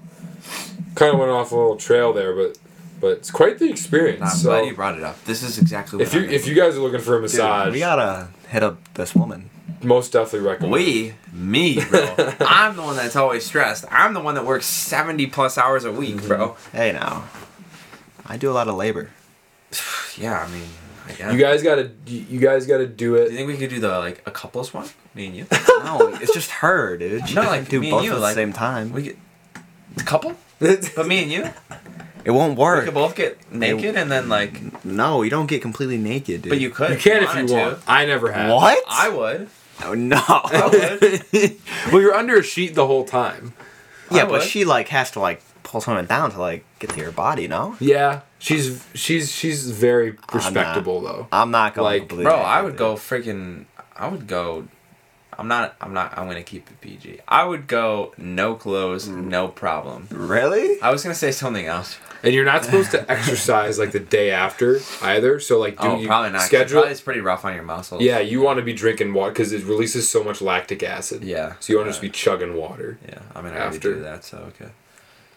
kind 0.95 1.13
of 1.13 1.19
went 1.19 1.31
off 1.31 1.53
a 1.53 1.57
little 1.57 1.77
trail 1.77 2.13
there, 2.13 2.35
but 2.35 2.59
but 3.01 3.19
it's 3.19 3.31
quite 3.31 3.59
the 3.59 3.69
experience. 3.71 4.23
I'm 4.23 4.29
so 4.37 4.49
glad 4.51 4.67
you 4.67 4.75
brought 4.75 4.97
it 4.97 5.03
up. 5.05 5.23
This 5.25 5.43
is 5.43 5.59
exactly 5.59 5.99
what 5.99 6.07
if 6.09 6.15
you 6.15 6.21
I'm 6.23 6.31
if 6.31 6.47
you 6.47 6.55
guys 6.55 6.77
are 6.77 6.81
looking 6.81 7.01
for 7.01 7.15
a 7.15 7.17
Dude, 7.17 7.23
massage, 7.23 7.73
we 7.73 7.79
gotta 7.81 8.29
hit 8.49 8.63
up 8.63 8.79
this 8.95 9.15
woman. 9.15 9.51
most 9.83 10.13
definitely 10.13 10.49
recommend. 10.49 10.73
We, 10.73 11.15
me, 11.33 11.81
bro. 11.85 12.15
I'm 12.41 12.77
the 12.77 12.83
one 12.83 12.97
that's 12.97 13.17
always 13.17 13.45
stressed. 13.45 13.85
I'm 13.91 14.15
the 14.15 14.21
one 14.21 14.35
that 14.37 14.47
works 14.47 14.67
70 14.67 15.27
plus 15.27 15.59
hours 15.59 15.85
a 15.85 15.93
week, 15.93 16.17
Mm-hmm. 16.17 16.29
bro. 16.29 16.57
Hey 16.73 16.93
now. 16.93 17.25
I 18.27 18.37
do 18.39 18.51
a 18.51 18.55
lot 18.55 18.69
of 18.69 18.75
labor. 18.77 19.11
Yeah, 20.17 20.39
I 20.41 20.49
mean, 20.49 20.63
I 20.63 20.63
guess. 20.63 20.69
You 21.19 21.37
guys 21.39 21.63
gotta 21.63 21.91
you 22.07 22.25
you 22.31 22.41
guys 22.41 22.67
gotta 22.67 22.87
do 22.87 23.15
it. 23.17 23.27
do 23.27 23.31
you 23.33 23.37
think 23.37 23.49
we 23.49 23.57
could 23.57 23.71
do 23.71 23.81
the 23.81 23.99
like 23.99 24.23
a 24.27 24.31
couples 24.31 24.73
one? 24.73 24.89
Me 25.15 25.27
and 25.27 25.37
you. 25.37 25.47
No, 25.85 26.09
it's 26.15 26.33
just 26.33 26.51
her, 26.51 26.97
dude. 26.97 27.29
She 27.29 27.35
No, 27.35 27.43
like, 27.43 27.69
do 27.69 27.79
me 27.79 27.89
and 27.89 27.97
both 27.99 28.05
you, 28.05 28.13
at 28.13 28.15
the 28.15 28.21
like, 28.21 28.35
same 28.35 28.55
time. 28.55 28.91
We 28.91 29.03
get 29.03 29.19
a 29.99 30.03
couple, 30.03 30.35
but 30.59 31.07
me 31.07 31.23
and 31.25 31.31
you. 31.31 31.51
it 32.25 32.31
won't 32.31 32.57
work. 32.59 32.81
We 32.81 32.85
could 32.87 32.95
both 32.95 33.15
get 33.15 33.53
naked 33.53 33.97
and 33.97 34.11
then 34.11 34.31
like. 34.31 34.83
No, 34.85 35.21
you 35.21 35.29
don't 35.29 35.47
get 35.47 35.61
completely 35.61 35.99
naked, 35.99 36.43
dude. 36.43 36.51
But 36.51 36.59
you 36.61 36.71
could. 36.71 36.91
You 36.93 36.97
can 36.97 37.23
if 37.23 37.29
wanted 37.29 37.43
you 37.43 37.49
to. 37.49 37.55
want. 37.55 37.79
I 37.87 38.07
never 38.07 38.33
have. 38.33 38.51
What? 38.51 38.83
I 38.89 39.11
would. 39.11 39.49
Oh, 39.85 39.93
no. 39.93 40.23
I 40.27 40.69
would. 41.33 41.57
well, 41.93 42.01
you're 42.01 42.15
under 42.15 42.37
a 42.39 42.43
sheet 42.43 42.75
the 42.75 42.87
whole 42.87 43.05
time. 43.05 43.53
yeah, 44.11 44.23
I 44.23 44.25
but 44.25 44.33
would. 44.33 44.43
she 44.43 44.65
like 44.65 44.89
has 44.89 45.11
to 45.13 45.21
like 45.21 45.43
pull 45.75 45.81
something 45.81 46.07
down 46.07 46.31
to 46.31 46.39
like 46.41 46.65
get 46.79 46.91
to 46.91 47.01
your 47.01 47.11
body, 47.11 47.49
no? 47.49 47.77
Yeah, 47.81 48.21
she's 48.39 48.87
she's 48.95 49.33
she's 49.33 49.69
very 49.71 50.17
respectable 50.33 51.01
though. 51.01 51.27
I'm 51.33 51.51
not 51.51 51.75
going 51.75 51.85
Like, 51.85 52.01
completely 52.03 52.25
Bro, 52.25 52.37
naked, 52.37 52.47
I 52.47 52.63
would 52.63 52.71
dude. 52.71 52.79
go 52.79 52.95
freaking. 52.95 53.65
I 53.97 54.07
would 54.09 54.27
go. 54.29 54.69
I'm 55.37 55.49
not. 55.49 55.75
I'm 55.81 55.93
not. 55.93 56.17
I'm 56.17 56.29
gonna 56.29 56.45
keep 56.45 56.71
it 56.71 56.81
PG. 56.81 57.19
I 57.27 57.43
would 57.43 57.67
go 57.67 58.15
no 58.17 58.55
clothes, 58.55 59.09
Mm. 59.09 59.25
no 59.25 59.49
problem. 59.49 60.07
Really? 60.13 60.81
I 60.81 60.93
was 60.93 61.03
gonna 61.03 61.15
say 61.17 61.33
something 61.33 61.67
else. 61.67 61.97
And 62.23 62.33
you're 62.33 62.45
not 62.45 62.65
supposed 62.65 62.93
to 62.93 63.05
exercise 63.17 63.77
like 63.79 63.91
the 63.93 63.99
day 64.01 64.31
after 64.31 64.81
either. 65.03 65.41
So 65.41 65.59
like, 65.59 65.79
do 65.81 65.89
oh, 65.89 65.99
you 65.99 66.07
probably 66.07 66.31
not. 66.31 66.39
'cause 66.39 66.47
schedule? 66.47 66.75
Probably 66.83 66.93
it's 66.93 67.01
pretty 67.01 67.21
rough 67.21 67.45
on 67.45 67.53
your 67.55 67.65
muscles. 67.65 68.01
Yeah, 68.01 68.21
you 68.21 68.41
want 68.41 68.59
to 68.61 68.65
be 68.65 68.73
drinking 68.73 69.13
water 69.13 69.33
because 69.33 69.53
it 69.53 69.65
releases 69.65 70.09
so 70.09 70.23
much 70.23 70.41
lactic 70.41 70.83
acid. 70.85 71.25
Yeah. 71.25 71.55
So 71.59 71.73
you 71.73 71.79
want 71.81 71.89
to 71.89 71.91
just 71.91 72.01
be 72.01 72.11
chugging 72.11 72.55
water. 72.55 72.97
Yeah. 73.07 73.19
I 73.35 73.43
mean, 73.43 73.53
I 73.55 73.57
already 73.57 73.77
After. 73.77 73.95
do 73.95 74.01
that, 74.03 74.25
so 74.25 74.39
okay. 74.55 74.71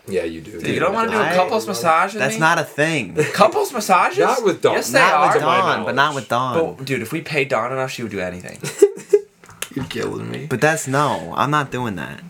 Yeah, 0.08 0.24
you 0.24 0.42
do. 0.42 0.60
Dude, 0.62 0.68
you 0.68 0.80
don't 0.80 0.94
want 0.94 1.10
to 1.10 1.16
do 1.18 1.22
a 1.22 1.26
I- 1.26 1.36
couples 1.36 1.68
massage 1.68 2.14
with 2.14 2.22
That's 2.22 2.36
me? 2.36 2.40
not 2.40 2.58
a 2.60 2.64
thing. 2.64 3.16
couples 3.34 3.74
massages. 3.74 4.20
Not 4.20 4.44
with 4.44 4.62
Dawn. 4.62 4.76
Yes, 4.76 4.90
they 4.92 5.00
not 5.00 5.14
are. 5.14 5.34
with 5.34 5.42
Dawn, 5.42 5.86
but 5.86 5.96
not 5.96 6.16
with 6.16 6.30
Dawn. 6.30 6.76
But 6.78 6.86
dude, 6.86 7.02
if 7.02 7.12
we 7.12 7.22
paid 7.22 7.50
Dawn 7.50 7.72
enough, 7.72 7.92
she 7.92 8.04
would 8.04 8.12
do 8.12 8.20
anything. 8.20 8.60
You're 9.76 9.86
killing 9.86 10.32
me. 10.32 10.48
But 10.48 10.62
that's 10.62 10.88
no. 10.88 11.34
I'm 11.36 11.52
not 11.52 11.72
doing 11.72 11.96
that. 11.98 12.22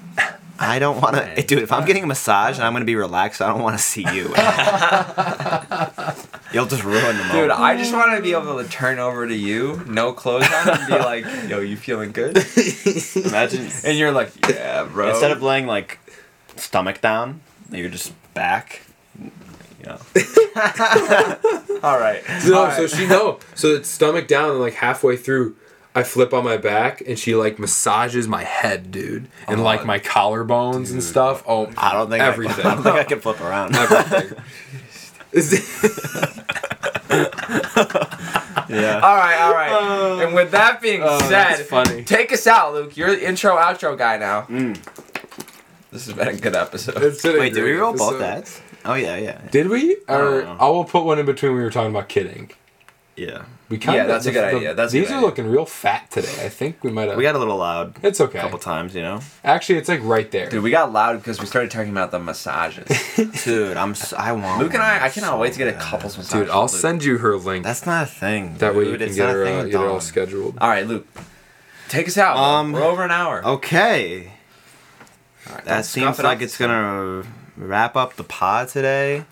I 0.60 0.80
don't 0.80 1.00
want 1.00 1.16
to, 1.16 1.44
dude. 1.48 1.60
If 1.62 1.72
I'm 1.72 1.86
getting 1.86 2.04
a 2.04 2.08
massage 2.08 2.58
and 2.58 2.66
I'm 2.66 2.74
gonna 2.74 2.84
be 2.84 2.96
relaxed, 2.96 3.42
I 3.44 3.48
don't 3.48 3.62
want 3.62 3.78
to 3.78 3.84
see 3.84 4.02
you. 4.12 4.34
You'll 6.54 6.66
just 6.66 6.84
ruin 6.84 7.04
the 7.18 7.24
moment. 7.24 7.32
Dude, 7.34 7.52
I 7.52 7.76
just 7.78 7.94
want 7.94 8.16
to 8.16 8.24
be 8.24 8.32
able 8.32 8.62
to 8.64 8.68
turn 8.70 9.00
over 9.00 9.28
to 9.28 9.36
you, 9.36 9.84
no 9.88 10.14
clothes 10.14 10.48
on, 10.52 10.70
and 10.70 10.88
be 10.88 10.98
like, 10.98 11.26
"Yo, 11.48 11.60
you 11.60 11.78
feeling 11.78 12.12
good?" 12.12 12.38
imagine 13.16 13.70
And 13.84 13.98
you're 13.98 14.12
like, 14.12 14.32
"Yeah, 14.50 14.86
bro." 14.86 15.10
instead 15.10 15.32
of 15.32 15.44
laying 15.44 15.68
like 15.68 16.00
stomach 16.56 17.02
down, 17.02 17.42
you're 17.72 17.90
just 17.90 18.14
back. 18.34 18.82
You 19.20 19.32
know. 19.86 20.00
all 21.84 22.00
right, 22.00 22.22
No, 22.46 22.66
All 22.66 22.72
so 22.72 22.88
she 22.88 23.06
no. 23.08 23.40
So 23.56 23.76
it's 23.76 23.88
stomach 23.90 24.28
down 24.28 24.52
and 24.52 24.60
like 24.60 24.74
halfway 24.74 25.16
through, 25.18 25.56
I 25.96 26.04
flip 26.04 26.34
on 26.34 26.44
my 26.44 26.58
back 26.58 27.02
and 27.08 27.18
she 27.18 27.36
like 27.36 27.58
massages 27.60 28.28
my 28.28 28.44
head, 28.44 28.92
dude, 28.92 29.28
and 29.48 29.60
Oh, 29.62 29.64
like 29.64 29.86
my 29.86 30.00
collarbones 30.00 30.92
and 30.92 31.02
stuff. 31.04 31.44
Oh, 31.48 31.72
I 31.78 31.94
don't 31.94 32.10
think 32.10 32.22
everything. 32.24 32.66
I, 32.66 32.72
I 32.72 32.74
don't 32.76 32.84
think 32.84 32.96
I 32.96 33.04
can 33.04 33.20
flip 33.20 33.40
around. 33.42 33.76
everything. 33.76 34.38
yeah. 38.70 39.00
all 39.04 39.16
right, 39.16 39.40
all 39.42 39.54
right. 39.54 39.72
Uh, 39.72 40.20
and 40.26 40.34
with 40.36 40.52
that 40.52 40.82
being 40.82 41.02
Oh, 41.04 41.20
said, 41.20 41.30
that's 41.30 41.62
funny. 41.64 42.04
take 42.04 42.32
us 42.32 42.48
out, 42.48 42.74
Luke. 42.74 42.98
You're 42.98 43.12
the 43.16 43.28
intro 43.28 43.56
outro 43.56 43.98
guy 43.98 44.18
now. 44.18 44.44
Mm. 44.44 44.78
This 45.92 46.06
has 46.08 46.14
been 46.16 46.28
a 46.28 46.36
good 46.36 46.56
episode. 46.56 47.02
It's 47.02 47.22
been 47.22 47.36
a 47.38 47.40
Wait, 47.40 47.54
did 47.54 47.64
we 47.64 47.72
great 47.72 47.80
roll 47.80 47.94
both 47.94 48.22
episode. 48.22 48.24
ads? 48.24 48.62
Oh 48.86 48.94
yeah, 48.94 49.18
yeah, 49.18 49.42
Did 49.52 49.70
we? 49.70 49.96
Or 50.08 50.44
know. 50.44 50.58
I 50.60 50.68
will 50.70 50.86
put 50.86 51.04
one 51.04 51.20
in 51.20 51.26
between. 51.26 51.54
We 51.54 51.62
were 51.64 51.72
talking 51.72 51.92
about 51.92 52.10
kidding. 52.10 52.52
yeah. 53.16 53.44
We 53.70 53.78
kind 53.78 53.98
Yeah, 53.98 54.06
that's 54.06 54.26
a 54.26 54.32
good 54.32 54.46
idea. 54.56 54.74
That's 54.74 54.94
a 54.94 54.98
these 55.00 55.08
good 55.10 55.14
are 55.16 55.18
idea. 55.18 55.28
looking 55.28 55.48
real 55.48 55.66
fat 55.66 56.10
today. 56.10 56.46
I 56.46 56.48
think 56.48 56.82
we 56.86 56.90
might 56.92 57.10
have. 57.10 57.18
We 57.18 57.24
got 57.24 57.36
a 57.36 57.38
little 57.38 57.58
loud 57.58 57.96
It's 58.02 58.22
okay. 58.22 58.40
a 58.40 58.42
couple 58.42 58.60
times, 58.60 58.96
you 58.96 59.02
know. 59.02 59.20
Actually, 59.44 59.80
it's 59.80 59.90
like 59.90 60.00
right 60.04 60.32
there. 60.32 60.48
Dude, 60.50 60.64
we 60.64 60.72
got 60.72 60.94
loud 60.94 61.18
because 61.18 61.42
we 61.42 61.46
started 61.48 61.70
talking 61.70 61.92
about 61.92 62.12
the 62.12 62.20
massages. 62.20 62.88
Dude, 63.44 63.76
I'm. 63.76 63.92
s- 63.92 64.14
I 64.14 64.32
want. 64.32 64.62
Luke 64.62 64.74
and 64.74 64.82
I, 64.82 65.00
I 65.00 65.02
one 65.02 65.12
cannot 65.12 65.32
so 65.32 65.38
wait 65.40 65.52
to 65.52 65.58
get 65.58 65.68
a 65.68 65.72
bad. 65.74 65.82
couples 65.82 66.18
massage. 66.18 66.40
Dude, 66.40 66.50
I'll 66.50 66.64
with 66.64 66.72
Luke. 66.74 66.82
send 66.82 67.04
you 67.04 67.18
her 67.18 67.36
link. 67.36 67.66
That's 67.66 67.86
not 67.86 68.04
a 68.04 68.06
thing. 68.10 68.58
that 68.60 68.74
way 68.74 68.86
you 68.86 68.92
dude. 68.92 69.00
can 69.00 69.08
It's 69.10 69.18
get 69.18 69.26
not 69.26 69.30
a 69.32 69.38
her 69.38 69.46
thing 69.46 69.56
uh, 69.60 69.64
with 69.64 69.72
get 69.72 69.82
it 69.82 69.84
all 69.84 69.90
Dawn. 69.92 70.02
scheduled. 70.02 70.58
All 70.60 70.70
right, 70.70 70.88
Luke. 70.88 71.08
Take 71.90 72.08
us 72.08 72.18
out. 72.18 72.38
Um, 72.38 72.72
We're 72.72 72.84
over 72.84 73.04
an 73.04 73.12
hour. 73.12 73.46
Okay. 73.46 74.32
Right, 75.54 75.66
That 75.66 75.86
seems 75.86 76.20
it 76.20 76.24
like 76.24 76.38
up. 76.38 76.42
it's 76.44 76.58
gonna 76.58 77.24
wrap 77.56 77.96
up 77.96 78.16
the 78.16 78.24
pod 78.24 78.70
today. 78.70 79.26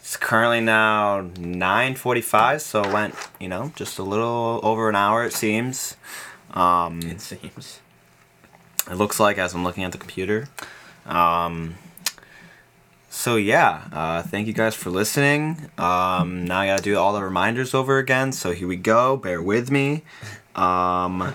It's 0.00 0.16
currently 0.16 0.60
now 0.60 1.20
9:45, 1.38 2.60
so 2.60 2.82
it 2.82 2.92
went, 2.92 3.14
you 3.38 3.48
know, 3.48 3.72
just 3.76 3.98
a 3.98 4.02
little 4.02 4.60
over 4.62 4.88
an 4.88 4.96
hour 4.96 5.24
it 5.24 5.32
seems. 5.32 5.96
Um, 6.54 7.00
It 7.02 7.20
seems. 7.20 7.80
it 8.90 8.94
looks 8.94 9.20
like 9.20 9.38
as 9.38 9.54
I'm 9.54 9.64
looking 9.64 9.84
at 9.84 9.92
the 9.92 9.98
computer, 9.98 10.48
Um, 11.06 11.76
so 13.10 13.36
yeah, 13.36 13.82
uh, 13.92 14.22
thank 14.22 14.46
you 14.46 14.52
guys 14.52 14.74
for 14.74 14.90
listening. 14.90 15.68
Um, 15.78 16.44
now 16.46 16.60
I 16.60 16.66
gotta 16.68 16.82
do 16.82 16.96
all 16.98 17.12
the 17.12 17.22
reminders 17.22 17.74
over 17.74 17.98
again. 17.98 18.32
So 18.32 18.52
here 18.52 18.66
we 18.68 18.76
go. 18.76 19.16
Bear 19.16 19.40
with 19.42 19.70
me. 19.70 20.02
Um, 20.54 21.34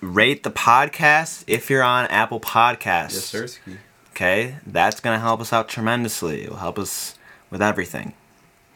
rate 0.00 0.42
the 0.42 0.50
podcast 0.50 1.44
if 1.46 1.70
you're 1.70 1.82
on 1.82 2.06
Apple 2.06 2.40
Podcasts. 2.40 3.32
Yes, 3.34 3.60
sir. 3.60 3.78
Okay, 4.10 4.56
that's 4.66 5.00
gonna 5.00 5.18
help 5.18 5.40
us 5.40 5.52
out 5.52 5.68
tremendously. 5.68 6.44
It 6.44 6.50
will 6.50 6.56
help 6.56 6.78
us 6.78 7.14
with 7.50 7.62
everything. 7.62 8.14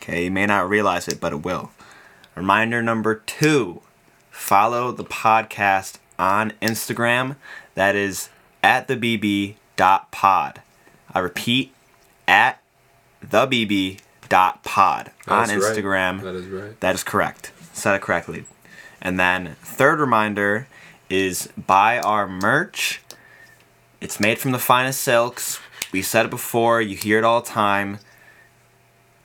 Okay, 0.01 0.25
you 0.25 0.31
may 0.31 0.47
not 0.47 0.68
realize 0.68 1.09
it, 1.09 1.20
but 1.20 1.33
it 1.33 1.43
will. 1.45 1.70
Reminder 2.35 2.83
number 2.83 3.14
two 3.14 3.83
follow 4.31 4.93
the 4.93 5.05
podcast 5.05 5.99
on 6.18 6.53
Instagram. 6.62 7.37
That 7.75 7.95
is 7.97 8.29
at 8.62 8.89
the 8.89 8.97
bb 8.97 9.57
dot 9.77 10.11
pod. 10.11 10.62
I 11.12 11.18
repeat, 11.18 11.73
at 12.27 12.62
the 13.20 13.47
bb 13.47 14.01
dot 14.29 14.62
pod 14.64 15.11
on 15.29 15.49
That's 15.49 15.62
right. 15.62 15.77
Instagram. 15.77 16.23
That 16.23 16.35
is 16.35 16.47
right. 16.47 16.81
That 16.81 16.95
is 16.95 17.05
correct. 17.05 17.53
Said 17.73 17.95
it 17.95 18.03
correctly. 18.03 18.45
And 19.01 19.18
then 19.18 19.57
third 19.62 19.99
reminder 20.01 20.68
is 21.13 21.49
buy 21.57 21.99
our 21.99 22.27
merch. 22.27 23.01
It's 24.01 24.19
made 24.19 24.39
from 24.39 24.53
the 24.53 24.59
finest 24.59 25.01
silks. 25.03 25.61
We 25.93 26.03
said 26.03 26.25
it 26.27 26.31
before, 26.31 26.81
you 26.81 26.97
hear 26.97 27.19
it 27.19 27.25
all 27.25 27.41
the 27.43 27.49
time. 27.49 27.99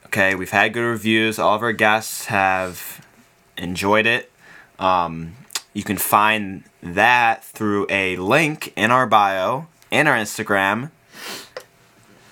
Okay, 0.08 0.36
we've 0.36 0.52
had 0.52 0.74
good 0.74 0.82
reviews. 0.86 1.40
All 1.40 1.56
of 1.56 1.64
our 1.64 1.72
guests 1.74 2.26
have 2.26 3.06
enjoyed 3.58 4.06
it. 4.06 4.32
Um, 4.80 5.36
you 5.74 5.84
can 5.84 5.98
find 5.98 6.64
that 6.84 7.44
through 7.44 7.88
a 7.90 8.18
link 8.18 8.74
in 8.76 8.92
our 8.92 9.08
bio 9.08 9.68
in 9.90 10.08
our 10.08 10.16
Instagram, 10.16 10.92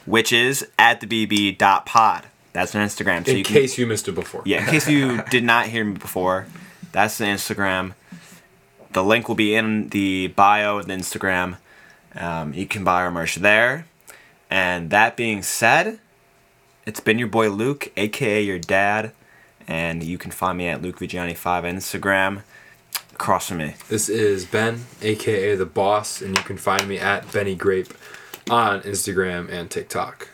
which 0.05 0.31
is 0.33 0.67
at 0.77 0.99
the 1.01 1.07
bb.pod. 1.07 2.25
That's 2.53 2.75
an 2.75 2.81
Instagram. 2.81 3.25
So 3.25 3.31
In 3.31 3.37
you 3.37 3.43
can, 3.43 3.53
case 3.55 3.77
you 3.77 3.85
missed 3.87 4.07
it 4.07 4.13
before. 4.15 4.41
yeah, 4.45 4.59
in 4.59 4.65
case 4.67 4.87
you 4.87 5.21
did 5.29 5.43
not 5.43 5.67
hear 5.67 5.83
me 5.83 5.93
before, 5.97 6.47
that's 6.91 7.17
the 7.17 7.25
Instagram. 7.25 7.93
The 8.95 9.03
link 9.03 9.27
will 9.27 9.35
be 9.35 9.53
in 9.55 9.89
the 9.89 10.27
bio 10.27 10.77
of 10.77 10.87
the 10.87 10.93
Instagram. 10.93 11.57
Um, 12.15 12.53
you 12.53 12.65
can 12.65 12.85
buy 12.85 13.01
our 13.01 13.11
merch 13.11 13.35
there. 13.35 13.87
And 14.49 14.89
that 14.89 15.17
being 15.17 15.43
said, 15.43 15.99
it's 16.85 17.01
been 17.01 17.19
your 17.19 17.27
boy 17.27 17.49
Luke, 17.49 17.91
aka 17.97 18.41
your 18.41 18.57
dad, 18.57 19.11
and 19.67 20.01
you 20.01 20.17
can 20.17 20.31
find 20.31 20.57
me 20.57 20.69
at 20.69 20.81
Luke 20.81 20.99
Vigiani5 20.99 21.45
on 21.45 21.63
Instagram. 21.75 22.43
Across 23.11 23.49
from 23.49 23.57
me. 23.57 23.73
This 23.89 24.07
is 24.07 24.45
Ben, 24.45 24.85
aka 25.01 25.57
the 25.57 25.65
boss, 25.65 26.21
and 26.21 26.37
you 26.37 26.43
can 26.45 26.55
find 26.55 26.87
me 26.87 26.97
at 26.97 27.29
Benny 27.33 27.55
Grape 27.55 27.93
on 28.49 28.79
Instagram 28.83 29.51
and 29.51 29.69
TikTok. 29.69 30.29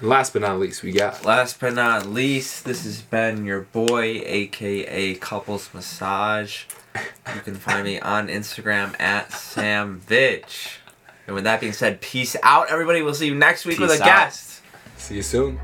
And 0.00 0.10
last 0.10 0.34
but 0.34 0.42
not 0.42 0.58
least, 0.58 0.82
we 0.82 0.92
got 0.92 1.24
Last 1.24 1.58
but 1.58 1.72
not 1.72 2.04
least, 2.04 2.66
this 2.66 2.84
has 2.84 3.00
been 3.00 3.46
your 3.46 3.62
boy, 3.62 4.20
aka 4.26 5.14
Couples 5.14 5.70
Massage. 5.72 6.64
You 6.94 7.40
can 7.40 7.54
find 7.54 7.84
me 7.84 7.98
on 8.00 8.28
Instagram 8.28 8.98
at 9.00 9.32
Sam 9.32 10.00
Vitch. 10.00 10.80
And 11.26 11.34
with 11.34 11.44
that 11.44 11.60
being 11.60 11.72
said, 11.72 12.00
peace 12.00 12.36
out, 12.42 12.70
everybody. 12.70 13.02
We'll 13.02 13.14
see 13.14 13.26
you 13.26 13.34
next 13.34 13.64
week 13.64 13.78
with 13.78 13.90
a 13.90 13.94
out. 13.94 14.04
guest. 14.04 14.62
see 14.96 15.16
you 15.16 15.22
soon. 15.22 15.60